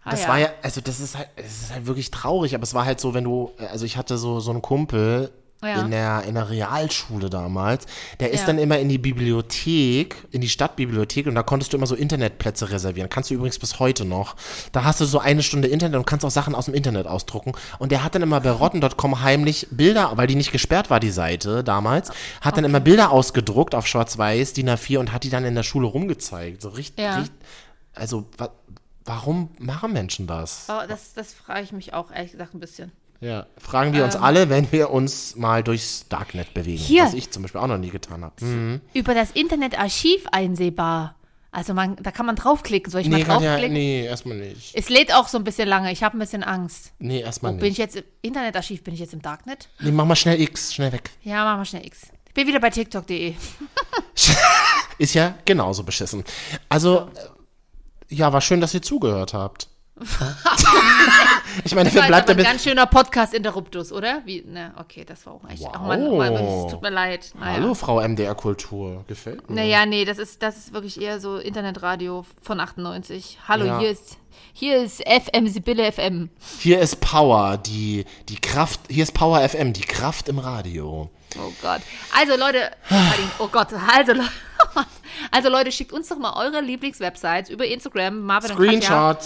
Ah, 0.03 0.09
Das 0.09 0.27
war 0.27 0.39
ja, 0.39 0.49
also 0.61 0.81
das 0.81 0.99
ist 0.99 1.17
halt, 1.17 1.29
es 1.37 1.61
ist 1.61 1.71
halt 1.73 1.85
wirklich 1.85 2.11
traurig, 2.11 2.53
aber 2.53 2.63
es 2.63 2.73
war 2.73 2.83
halt 2.83 2.99
so, 2.99 3.13
wenn 3.13 3.23
du, 3.23 3.53
also 3.59 3.85
ich 3.85 3.95
hatte 3.95 4.17
so, 4.17 4.41
so 4.41 4.51
einen 4.51 4.61
Kumpel 4.61 5.31
Ja. 5.63 5.81
in 5.81 5.91
der, 5.91 6.23
in 6.23 6.33
der 6.35 6.49
Realschule 6.49 7.29
damals, 7.29 7.85
der 8.19 8.31
ist 8.31 8.41
Ja. 8.41 8.47
dann 8.47 8.57
immer 8.57 8.79
in 8.79 8.89
die 8.89 8.97
Bibliothek, 8.97 10.15
in 10.31 10.41
die 10.41 10.49
Stadtbibliothek 10.49 11.27
und 11.27 11.35
da 11.35 11.43
konntest 11.43 11.71
du 11.73 11.77
immer 11.77 11.87
so 11.87 11.95
Internetplätze 11.95 12.71
reservieren. 12.71 13.09
Kannst 13.09 13.29
du 13.29 13.35
übrigens 13.35 13.59
bis 13.59 13.79
heute 13.79 14.05
noch. 14.05 14.35
Da 14.71 14.83
hast 14.83 15.01
du 15.01 15.05
so 15.05 15.19
eine 15.19 15.43
Stunde 15.43 15.67
Internet 15.67 15.97
und 15.97 16.05
kannst 16.05 16.25
auch 16.25 16.31
Sachen 16.31 16.55
aus 16.55 16.65
dem 16.65 16.73
Internet 16.73 17.07
ausdrucken. 17.07 17.51
Und 17.79 17.91
der 17.91 18.03
hat 18.03 18.15
dann 18.15 18.21
immer 18.21 18.41
bei 18.41 18.51
rotten.com 18.51 19.21
heimlich 19.21 19.67
Bilder, 19.71 20.11
weil 20.15 20.27
die 20.27 20.35
nicht 20.35 20.51
gesperrt 20.51 20.89
war, 20.89 20.99
die 20.99 21.11
Seite 21.11 21.63
damals, 21.63 22.11
hat 22.41 22.57
dann 22.57 22.65
immer 22.65 22.79
Bilder 22.79 23.11
ausgedruckt 23.11 23.75
auf 23.75 23.87
schwarz-weiß, 23.87 24.53
DIN 24.53 24.69
A4 24.69 24.97
und 24.99 25.11
hat 25.13 25.23
die 25.23 25.29
dann 25.29 25.45
in 25.45 25.55
der 25.55 25.63
Schule 25.63 25.87
rumgezeigt. 25.87 26.61
So 26.61 26.69
richtig, 26.69 27.03
Ja. 27.03 27.17
richtig 27.17 27.35
also, 27.93 28.25
wa 28.37 28.49
warum 29.03 29.49
machen 29.57 29.93
Menschen 29.93 30.27
das? 30.27 30.67
Oh, 30.69 30.87
das, 30.87 31.13
das 31.13 31.33
frage 31.33 31.63
ich 31.63 31.71
mich 31.71 31.93
auch, 31.93 32.11
ehrlich 32.11 32.31
gesagt, 32.33 32.53
ein 32.53 32.59
bisschen. 32.59 32.91
Ja, 33.21 33.45
fragen 33.57 33.93
wir 33.93 34.03
uns 34.03 34.15
alle, 34.15 34.49
wenn 34.49 34.71
wir 34.71 34.89
uns 34.89 35.35
mal 35.35 35.63
durchs 35.63 36.07
Darknet 36.09 36.53
bewegen. 36.53 36.79
Ähm. 36.81 36.85
Hier. 36.85 37.03
Was 37.05 37.13
ich 37.13 37.29
zum 37.31 37.43
Beispiel 37.43 37.61
auch 37.61 37.67
noch 37.67 37.77
nie 37.77 37.91
getan 37.91 38.23
habe. 38.23 38.33
Hm. 38.41 38.81
Über 38.93 39.13
das 39.13 39.31
Internetarchiv 39.31 40.25
einsehbar. 40.31 41.15
Also 41.53 41.73
man, 41.73 41.97
da 41.97 42.11
kann 42.11 42.25
man 42.25 42.35
draufklicken. 42.35 42.89
Soll 42.91 43.01
ich 43.01 43.07
Nee, 43.07 43.19
mal 43.19 43.23
draufklicken? 43.25 43.73
nee, 43.73 44.05
erstmal 44.05 44.37
nicht. 44.37 44.71
Es 44.73 44.89
lädt 44.89 45.13
auch 45.13 45.27
so 45.27 45.37
ein 45.37 45.43
bisschen 45.43 45.67
lange. 45.67 45.91
Ich 45.91 46.01
habe 46.01 46.17
ein 46.17 46.19
bisschen 46.19 46.43
Angst. 46.43 46.93
Nee, 46.97 47.19
erstmal 47.21 47.51
Bin 47.53 47.63
ich 47.65 47.69
nicht. 47.71 47.77
jetzt 47.79 47.95
im 47.97 48.03
Internetarchiv? 48.21 48.83
Bin 48.83 48.93
ich 48.93 49.01
jetzt 49.01 49.13
im 49.13 49.21
Darknet? 49.21 49.69
Nee, 49.81 49.91
mach 49.91 50.05
mal 50.05 50.15
schnell 50.15 50.39
X, 50.41 50.73
schnell 50.73 50.91
weg. 50.93 51.11
Ja, 51.23 51.43
machen 51.43 51.59
wir 51.59 51.65
schnell 51.65 51.85
X. 51.85 52.03
Ich 52.27 52.33
bin 52.33 52.47
wieder 52.47 52.59
bei 52.61 52.69
TikTok.de. 52.69 53.35
Ist 54.97 55.13
ja 55.13 55.35
genauso 55.45 55.83
beschissen. 55.83 56.23
Also, 56.69 57.09
äh, 58.09 58.15
ja, 58.15 58.31
war 58.31 58.41
schön, 58.41 58.61
dass 58.61 58.73
ihr 58.73 58.81
zugehört 58.81 59.33
habt. 59.33 59.67
ich 61.63 61.75
meine, 61.75 61.93
wer 61.93 62.03
bleibt 62.03 62.29
aber 62.29 62.31
ein 62.31 62.37
damit? 62.37 62.45
ganz 62.45 62.63
schöner 62.63 62.85
Podcast-Interruptus, 62.85 63.91
oder? 63.91 64.21
Wie, 64.25 64.41
ne, 64.41 64.73
okay, 64.77 65.05
das 65.05 65.25
war 65.25 65.33
auch 65.33 65.49
echt. 65.49 65.61
Wow. 65.61 65.71
Ach 65.73 65.81
Mann, 65.81 66.07
oh 66.07 66.17
Mann, 66.17 66.33
es 66.33 66.71
tut 66.71 66.81
mir 66.81 66.89
leid. 66.89 67.31
Naja. 67.39 67.53
Hallo, 67.53 67.73
Frau 67.73 68.01
MDR 68.01 68.35
Kultur. 68.35 69.03
Gefällt 69.07 69.49
mir. 69.49 69.55
Naja, 69.55 69.85
nee, 69.85 70.05
das 70.05 70.17
ist, 70.17 70.41
das 70.41 70.57
ist 70.57 70.73
wirklich 70.73 70.99
eher 71.01 71.19
so 71.19 71.37
Internetradio 71.37 72.25
von 72.41 72.59
98. 72.59 73.39
Hallo, 73.47 73.65
Ja. 73.65 73.79
hier 73.79 73.89
ist 73.91 74.17
hier 74.53 74.77
ist 74.83 75.01
FM, 75.07 75.47
Sibylle 75.47 75.91
FM. 75.91 76.29
Hier 76.59 76.79
ist 76.79 76.99
Power, 76.99 77.57
die, 77.57 78.05
die 78.27 78.35
Kraft, 78.35 78.81
hier 78.89 79.03
ist 79.03 79.13
Power 79.13 79.47
FM, 79.47 79.73
die 79.73 79.81
Kraft 79.81 80.27
im 80.29 80.39
Radio. 80.39 81.09
Oh 81.37 81.51
Gott. 81.61 81.81
Also 82.17 82.35
Leute, 82.35 82.71
oh 83.39 83.47
Gott, 83.47 83.69
also, 83.73 84.13
also 85.31 85.49
Leute, 85.49 85.71
schickt 85.71 85.93
uns 85.93 86.09
doch 86.09 86.17
mal 86.17 86.33
eure 86.33 86.61
Lieblingswebsites 86.61 87.49
über 87.49 87.65
Instagram, 87.65 88.19
Marvin 88.19 88.51
und 88.51 88.57
Katja. 88.57 89.17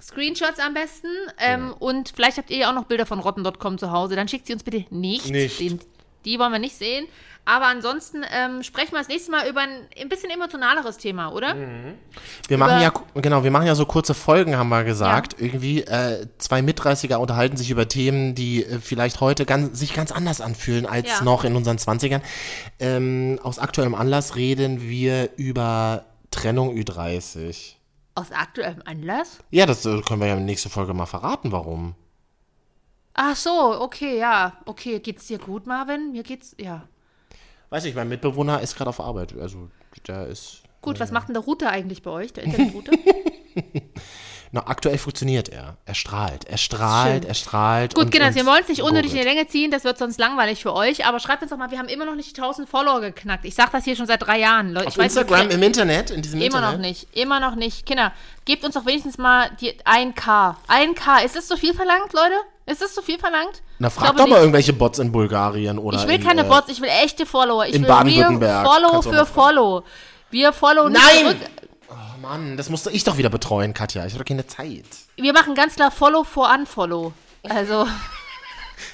Screenshots. 0.00 0.58
Am 0.58 0.74
besten. 0.74 1.08
Ähm, 1.38 1.74
Und 1.78 2.12
vielleicht 2.14 2.38
habt 2.38 2.50
ihr 2.50 2.58
ja 2.58 2.70
auch 2.70 2.74
noch 2.74 2.84
Bilder 2.84 3.06
von 3.06 3.18
rotten.com 3.20 3.78
zu 3.78 3.90
Hause. 3.90 4.16
Dann 4.16 4.28
schickt 4.28 4.46
sie 4.46 4.52
uns 4.54 4.62
bitte 4.62 4.84
nicht. 4.90 5.30
Nicht. 5.30 5.60
Den, 5.60 5.80
Die 6.24 6.38
wollen 6.38 6.52
wir 6.52 6.58
nicht 6.58 6.76
sehen. 6.76 7.06
Aber 7.46 7.66
ansonsten 7.66 8.22
ähm, 8.30 8.62
sprechen 8.62 8.92
wir 8.92 8.98
das 8.98 9.08
nächste 9.08 9.30
Mal 9.30 9.48
über 9.48 9.60
ein, 9.62 9.70
ein 10.00 10.10
bisschen 10.10 10.28
emotionaleres 10.30 10.98
Thema, 10.98 11.32
oder? 11.32 11.56
Wir 12.48 12.58
machen 12.58 12.72
Über- 12.76 12.82
ja, 12.82 12.92
genau, 13.14 13.42
wir 13.42 13.50
machen 13.50 13.66
ja 13.66 13.74
so 13.74 13.86
kurze 13.86 14.12
Folgen, 14.12 14.56
haben 14.58 14.68
wir 14.68 14.84
gesagt. 14.84 15.36
Irgendwie, 15.40 15.80
äh, 15.80 16.26
zwei 16.36 16.60
Mitdreißiger 16.60 17.18
unterhalten 17.18 17.56
sich 17.56 17.70
über 17.70 17.88
Themen, 17.88 18.34
die 18.34 18.62
äh, 18.64 18.78
vielleicht 18.78 19.20
heute 19.22 19.46
ganz, 19.46 19.78
sich 19.78 19.94
ganz 19.94 20.12
anders 20.12 20.42
anfühlen 20.42 20.84
als 20.84 21.08
Ja. 21.08 21.22
noch 21.24 21.44
in 21.44 21.56
unseren 21.56 21.78
Zwanzigern. 21.78 22.20
Ähm, 22.78 23.40
aus 23.42 23.58
aktuellem 23.58 23.94
Anlass 23.94 24.36
reden 24.36 24.82
wir 24.82 25.30
über 25.36 26.04
Trennung 26.30 26.76
Ü30. 26.76 27.72
Aus 28.14 28.32
aktuellem 28.32 28.82
Anlass? 28.84 29.38
Ja, 29.50 29.66
das 29.66 29.86
äh, 29.86 30.00
können 30.02 30.20
wir 30.20 30.26
ja 30.26 30.34
in 30.34 30.40
der 30.40 30.46
nächsten 30.46 30.68
Folge 30.68 30.94
mal 30.94 31.06
verraten, 31.06 31.52
warum. 31.52 31.94
Ach 33.14 33.36
so, 33.36 33.80
okay, 33.80 34.18
ja. 34.18 34.56
Okay, 34.66 35.00
geht's 35.00 35.26
dir 35.26 35.38
gut, 35.38 35.66
Marvin? 35.66 36.12
Mir 36.12 36.22
geht's, 36.22 36.54
ja. 36.58 36.88
Weiß 37.70 37.84
ich, 37.84 37.94
mein 37.94 38.08
Mitbewohner 38.08 38.60
ist 38.60 38.76
gerade 38.76 38.90
auf 38.90 39.00
Arbeit. 39.00 39.36
Also, 39.38 39.68
der 40.06 40.26
ist. 40.26 40.62
Gut, 40.82 40.98
was 40.98 41.12
macht 41.12 41.28
denn 41.28 41.34
der 41.34 41.42
Router 41.44 41.70
eigentlich 41.70 42.02
bei 42.02 42.10
euch, 42.10 42.32
der 42.32 42.44
Internetrouter? 42.44 42.92
Na, 44.52 44.66
aktuell 44.66 44.98
funktioniert 44.98 45.48
er. 45.48 45.76
Er 45.86 45.94
strahlt. 45.94 46.44
Er 46.46 46.58
strahlt, 46.58 47.24
er 47.24 47.34
strahlt. 47.34 47.94
Gut, 47.94 48.06
und- 48.06 48.10
genau, 48.10 48.26
und 48.26 48.34
wir 48.34 48.46
wollen 48.46 48.62
es 48.62 48.68
nicht 48.68 48.82
unnötig 48.82 49.12
in 49.12 49.18
die. 49.18 49.24
Länge 49.24 49.46
ziehen, 49.46 49.70
das 49.70 49.84
wird 49.84 49.96
sonst 49.96 50.18
langweilig 50.18 50.60
für 50.60 50.74
euch, 50.74 51.06
aber 51.06 51.20
schreibt 51.20 51.42
uns 51.42 51.52
doch 51.52 51.56
mal, 51.56 51.70
wir 51.70 51.78
haben 51.78 51.86
immer 51.88 52.04
noch 52.04 52.16
nicht 52.16 52.36
die 52.36 52.40
1000 52.40 52.68
Follower 52.68 53.00
geknackt. 53.00 53.44
Ich 53.44 53.54
sag 53.54 53.70
das 53.70 53.84
hier 53.84 53.94
schon 53.94 54.06
seit 54.06 54.22
drei 54.22 54.40
Jahren, 54.40 54.72
Leute. 54.72 54.88
Auf 54.88 54.98
Instagram, 54.98 55.46
nicht, 55.46 55.54
im 55.54 55.62
Internet, 55.62 56.10
in 56.10 56.20
diesem 56.22 56.40
Immer 56.40 56.56
Internet. 56.56 56.72
noch 56.72 56.78
nicht, 56.80 57.06
immer 57.16 57.38
noch 57.38 57.54
nicht. 57.54 57.86
Kinder, 57.86 58.12
gebt 58.44 58.64
uns 58.64 58.74
doch 58.74 58.86
wenigstens 58.86 59.18
mal 59.18 59.50
die 59.60 59.72
1K. 59.84 60.56
1K, 60.66 61.24
ist 61.24 61.36
das 61.36 61.46
zu 61.46 61.56
viel 61.56 61.72
verlangt, 61.72 62.12
Leute? 62.12 62.34
Ist 62.66 62.82
das 62.82 62.92
zu 62.92 63.02
viel 63.02 63.18
verlangt? 63.20 63.62
Na, 63.78 63.88
frag 63.88 64.02
glaube 64.02 64.18
doch 64.18 64.26
mal 64.26 64.34
nicht. 64.34 64.42
irgendwelche 64.42 64.72
Bots 64.72 64.98
in 64.98 65.12
Bulgarien 65.12 65.78
oder 65.78 65.98
Ich 65.98 66.08
will 66.08 66.16
in, 66.16 66.24
keine 66.24 66.42
äh, 66.42 66.48
Bots, 66.48 66.68
ich 66.68 66.80
will 66.80 66.88
echte 66.88 67.24
Follower. 67.24 67.66
Ich 67.66 67.74
in 67.74 67.82
will 67.82 67.88
Baden-Württemberg. 67.88 68.66
Follow 68.66 69.02
für. 69.02 69.26
Follow. 69.26 69.84
Wir 70.30 70.52
followen 70.52 70.92
Nein! 70.92 71.02
zurück. 71.22 71.36
Mann, 72.20 72.56
das 72.56 72.68
musste 72.68 72.90
ich 72.90 73.04
doch 73.04 73.16
wieder 73.16 73.30
betreuen, 73.30 73.74
Katja. 73.74 74.04
Ich 74.06 74.14
habe 74.14 74.24
keine 74.24 74.46
Zeit. 74.46 74.84
Wir 75.16 75.32
machen 75.32 75.54
ganz 75.54 75.74
klar 75.74 75.90
Follow 75.90 76.24
for 76.24 76.50
Unfollow. 76.52 77.12
Also, 77.48 77.86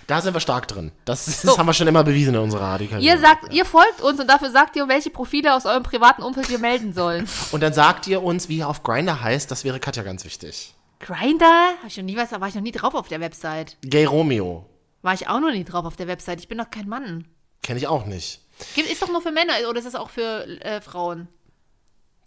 Da 0.07 0.21
sind 0.21 0.35
wir 0.35 0.41
stark 0.41 0.67
drin. 0.69 0.93
Das, 1.05 1.27
das 1.27 1.43
So. 1.43 1.59
haben 1.59 1.67
wir 1.67 1.73
schon 1.73 1.87
immer 1.87 2.03
bewiesen 2.05 2.35
in 2.35 2.41
unserer 2.41 2.73
Radikalisierung. 2.73 3.17
ihr 3.21 3.21
sagt, 3.27 3.53
ihr 3.55 3.65
folgt 3.65 4.01
uns 4.01 4.19
und 4.21 4.29
dafür 4.29 4.51
sagt 4.51 4.77
ihr, 4.77 4.89
welche 4.89 5.11
Profile 5.11 5.55
aus 5.55 5.65
eurem 5.67 5.83
privaten 5.83 6.23
Umfeld 6.23 6.49
wir 6.49 6.59
melden 6.59 6.93
sollen. 6.93 7.29
Und 7.53 7.61
dann 7.63 7.73
sagt 7.73 8.07
ihr 8.09 8.23
uns, 8.23 8.49
wie 8.49 8.59
ihr 8.59 8.69
auf 8.69 8.83
Grinder 8.83 9.21
heißt. 9.21 9.51
Das 9.51 9.65
wäre 9.65 9.79
Katja 9.81 10.03
ganz 10.03 10.25
wichtig. 10.25 10.75
Grinder? 10.99 11.71
Hab 11.81 11.87
ich 11.89 11.97
noch 11.97 12.05
nie 12.05 12.17
was, 12.17 12.31
da 12.31 12.41
war 12.41 12.49
ich 12.49 12.55
noch 12.55 12.63
nie 12.63 12.73
drauf 12.73 12.95
auf 12.95 13.09
der 13.09 13.21
Website. 13.21 13.77
Gay 13.83 14.05
Romeo. 14.07 14.67
War 15.03 15.15
ich 15.15 15.29
auch 15.29 15.41
noch 15.41 15.53
nie 15.53 15.65
drauf 15.65 15.85
auf 15.85 15.97
der 15.97 16.09
Website. 16.09 16.41
Ich 16.41 16.49
bin 16.49 16.59
doch 16.59 16.71
kein 16.71 16.89
Mann. 16.89 17.27
Kenne 17.63 17.79
ich 17.79 17.87
auch 17.87 18.07
nicht. 18.07 18.41
Ist 18.77 19.03
doch 19.03 19.09
nur 19.09 19.23
für 19.23 19.33
Männer 19.33 19.53
oder 19.69 19.79
ist 19.79 19.85
das 19.87 19.95
auch 19.95 20.11
für 20.11 20.47
äh, 20.63 20.81
Frauen? 20.81 21.29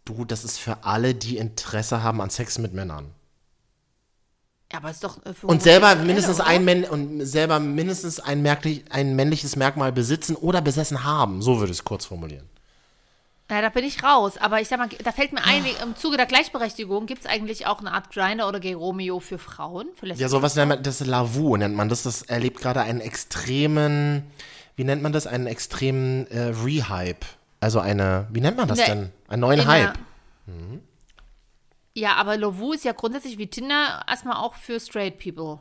Du, 0.10 0.26
das 0.26 0.43
ist 0.43 0.57
für 0.57 0.84
alle, 0.86 1.14
die 1.14 1.38
Interesse 1.38 2.01
haben 2.01 2.20
an 2.20 2.32
Sex 2.32 2.57
mit 2.57 2.74
Männern. 2.74 3.14
Ja, 4.72 4.80
aber 4.80 4.89
ist 4.89 5.03
doch 5.03 5.24
äh, 5.24 5.34
für 5.36 5.45
Und 5.45 5.62
selber 5.62 5.93
mindestens 5.95 6.39
ein 6.39 6.66
Männ 6.66 6.84
und 6.84 7.24
selber 7.26 7.60
mindestens 7.60 8.20
ein, 8.20 8.41
merklich, 8.41 8.86
ein 8.89 9.16
männliches 9.16 9.55
Merkmal 9.55 9.91
besitzen 9.91 10.36
oder 10.36 10.62
besessen 10.62 11.03
haben. 11.03 11.43
So 11.43 11.60
würde 11.60 11.72
ich 11.72 11.78
es 11.78 11.84
kurz 11.84 12.05
formulieren. 12.05 12.49
Ja, 13.51 13.62
da 13.62 13.70
bin 13.70 13.84
ich 13.84 14.03
raus. 14.03 14.38
Aber 14.38 14.62
ich 14.62 14.68
sag 14.68 14.80
mal, 14.80 14.89
da 15.03 15.12
fällt 15.12 15.32
mir 15.32 15.43
ein, 15.43 15.64
im 15.84 15.95
Zuge 15.95 16.18
der 16.18 16.26
Gleichberechtigung 16.26 17.05
gibt 17.05 17.26
es 17.26 17.30
eigentlich 17.30 17.68
auch 17.68 17.80
eine 17.80 17.91
Art 17.91 18.12
Grinder 18.12 18.47
oder 18.47 18.60
Gay 18.60 18.74
Romeo 18.74 19.20
für 19.20 19.38
Frauen? 19.38 19.89
Für 19.95 20.07
Ja, 20.07 20.28
sowas 20.28 20.55
nennt 20.55 20.70
man, 20.70 20.82
das 20.82 20.99
Lavu 21.05 21.55
nennt 21.55 21.76
man 21.76 21.88
das. 21.88 22.01
Das 22.01 22.24
erlebt 22.24 22.62
gerade 22.62 22.82
einen 22.82 23.01
extremen, 23.01 24.24
wie 24.76 24.86
nennt 24.86 25.03
man 25.03 25.14
das? 25.14 25.28
Einen 25.28 25.45
extremen 25.45 26.26
äh, 26.32 26.51
Rehype. 26.64 27.26
Also 27.60 27.80
eine, 27.80 28.28
wie 28.32 28.41
nennt 28.41 28.57
man 28.57 28.68
das 28.68 28.78
der- 28.78 28.88
denn? 28.95 29.12
Einen 29.28 29.41
neuen 29.41 29.68
Hype. 29.68 29.93
der- 29.93 30.03
Ja, 31.95 32.16
aber 32.16 32.38
Lovu 32.38 32.74
ist 32.74 32.86
ja 32.86 32.93
grundsätzlich 32.93 33.38
wie 33.38 33.47
Tinder 33.47 34.03
erstmal 34.07 34.38
auch 34.38 34.53
für 34.55 34.80
straight 34.80 35.20
people. 35.20 35.60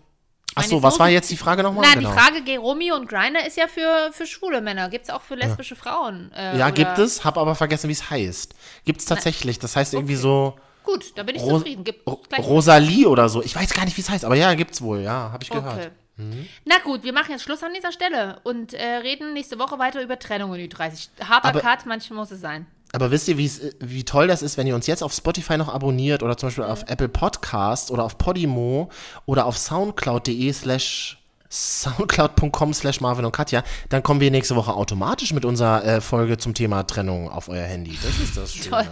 Ich 0.51 0.57
Ach 0.57 0.63
meine, 0.63 0.69
so, 0.69 0.75
jetzt 0.77 0.83
was 0.85 0.99
war 0.99 1.09
jetzt 1.09 1.31
die 1.31 1.37
Frage 1.37 1.63
nochmal? 1.63 1.83
Nein, 1.85 1.99
Genau. 1.99 2.11
die 2.13 2.19
Frage 2.19 2.59
Romeo 2.59 2.95
und 2.97 3.09
Grinder 3.09 3.47
ist 3.47 3.57
ja 3.57 3.67
für, 3.69 4.11
für 4.13 4.27
schwule 4.27 4.61
Männer. 4.61 4.89
Gibt 4.89 5.05
es 5.05 5.11
auch 5.11 5.23
für 5.23 5.35
lesbische 5.35 5.77
Frauen? 5.77 6.33
Äh, 6.33 6.57
Ja, 6.59 6.71
gibt 6.71 6.99
es, 6.99 7.25
hab 7.25 7.37
aber 7.39 7.55
vergessen, 7.55 7.89
wie 7.89 7.93
es 7.93 8.09
heißt. 8.11 8.55
Gibt 8.85 9.01
es 9.01 9.07
tatsächlich. 9.07 9.59
Das 9.59 9.77
heißt 9.77 9.95
irgendwie 9.95 10.17
so 10.17 10.55
Gut, 10.85 11.13
da 11.17 11.23
bin 11.23 11.37
ich 11.37 11.43
Ro 11.43 11.59
zufrieden. 11.59 11.85
Gleich- 11.85 12.47
Rosalie 12.47 13.07
oder 13.09 13.29
so. 13.29 13.43
Ich 13.43 13.55
weiß 13.55 13.75
gar 13.75 13.85
nicht, 13.85 13.97
wie 13.97 14.01
es 14.01 14.09
heißt, 14.09 14.25
aber 14.25 14.37
ja, 14.37 14.55
gibt's 14.55 14.81
wohl, 14.81 15.01
ja, 15.01 15.31
habe 15.33 15.43
ich 15.43 15.51
gehört. 15.51 15.91
Okay. 16.19 16.49
Na 16.65 16.77
gut, 16.85 17.05
wir 17.05 17.13
machen 17.13 17.31
jetzt 17.31 17.43
Schluss 17.43 17.63
an 17.63 17.73
dieser 17.75 17.93
Stelle 17.93 18.41
und 18.45 18.75
äh, 18.75 18.85
reden 18.85 19.33
nächste 19.35 19.59
Woche 19.59 19.79
weiter 19.79 20.03
über 20.03 20.19
Trennung 20.19 20.55
in 20.55 20.69
Ü30. 20.69 21.09
Harter 21.29 21.49
Aber- 21.51 21.61
Cut, 21.61 21.87
manchmal 21.87 22.19
muss 22.19 22.31
es 22.31 22.41
sein. 22.41 22.67
Aber 22.93 23.11
wisst 23.11 23.29
ihr, 23.29 23.39
äh, 23.39 23.73
wie 23.81 24.05
toll 24.05 24.27
das 24.29 24.43
ist, 24.43 24.57
wenn 24.57 24.67
ihr 24.67 24.75
uns 24.75 24.87
jetzt 24.87 25.03
auf 25.03 25.13
Spotify 25.13 25.57
noch 25.59 25.73
abonniert 25.73 26.23
oder 26.23 26.37
zum 26.37 26.49
Beispiel 26.49 26.65
auf 26.65 26.85
Apple 26.89 27.09
Podcast 27.09 27.91
oder 27.91 28.03
auf 28.05 28.17
Podimo 28.19 28.91
oder 29.27 29.45
auf 29.47 29.59
soundcloud.de 29.59 30.53
slash 30.53 31.19
soundcloud.com 31.51 32.75
slash 32.75 33.01
Marvin 33.01 33.25
und 33.25 33.33
Katja, 33.33 33.63
dann 33.89 34.03
kommen 34.03 34.21
wir 34.21 34.31
nächste 34.31 34.57
Woche 34.57 34.73
automatisch 34.75 35.33
mit 35.33 35.45
unserer 35.45 35.85
äh, 35.85 36.01
Folge 36.01 36.39
zum 36.39 36.55
Thema 36.55 36.83
Trennung 36.85 37.31
auf 37.31 37.49
euer 37.49 37.65
Handy. 37.65 37.99
Das 38.03 38.19
ist 38.19 38.37
das 38.37 38.53
Schöne. 38.55 38.71
Toll. 38.71 38.87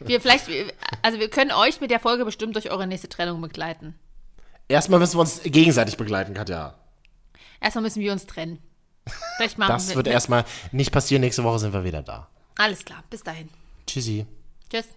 Wir 0.00 0.20
vielleicht, 0.20 0.46
also 1.02 1.18
wir 1.18 1.28
können 1.28 1.52
euch 1.52 1.80
mit 1.80 1.90
der 1.90 2.00
Folge 2.00 2.24
bestimmt 2.24 2.56
durch 2.56 2.70
eure 2.70 2.86
nächste 2.86 3.08
Trennung 3.08 3.40
begleiten. 3.40 3.94
Erstmal 4.68 5.00
müssen 5.00 5.16
wir 5.16 5.20
uns 5.20 5.40
gegenseitig 5.42 5.96
begleiten, 5.96 6.34
Katja. 6.34 6.74
Erstmal 7.60 7.82
müssen 7.82 8.00
wir 8.00 8.12
uns 8.12 8.26
trennen. 8.26 8.58
Vielleicht 9.36 9.56
machen 9.58 9.70
Das 9.72 9.88
wir. 9.88 9.96
wird 9.96 10.06
erstmal 10.06 10.44
nicht 10.72 10.92
passieren. 10.92 11.22
Nächste 11.22 11.42
Woche 11.42 11.58
sind 11.58 11.72
wir 11.72 11.84
wieder 11.84 12.02
da. 12.02 12.28
Alles 12.56 12.84
klar, 12.84 13.02
bis 13.08 13.22
dahin. 13.22 13.48
Tschüssi. 13.86 14.26
Tschüss. 14.70 14.88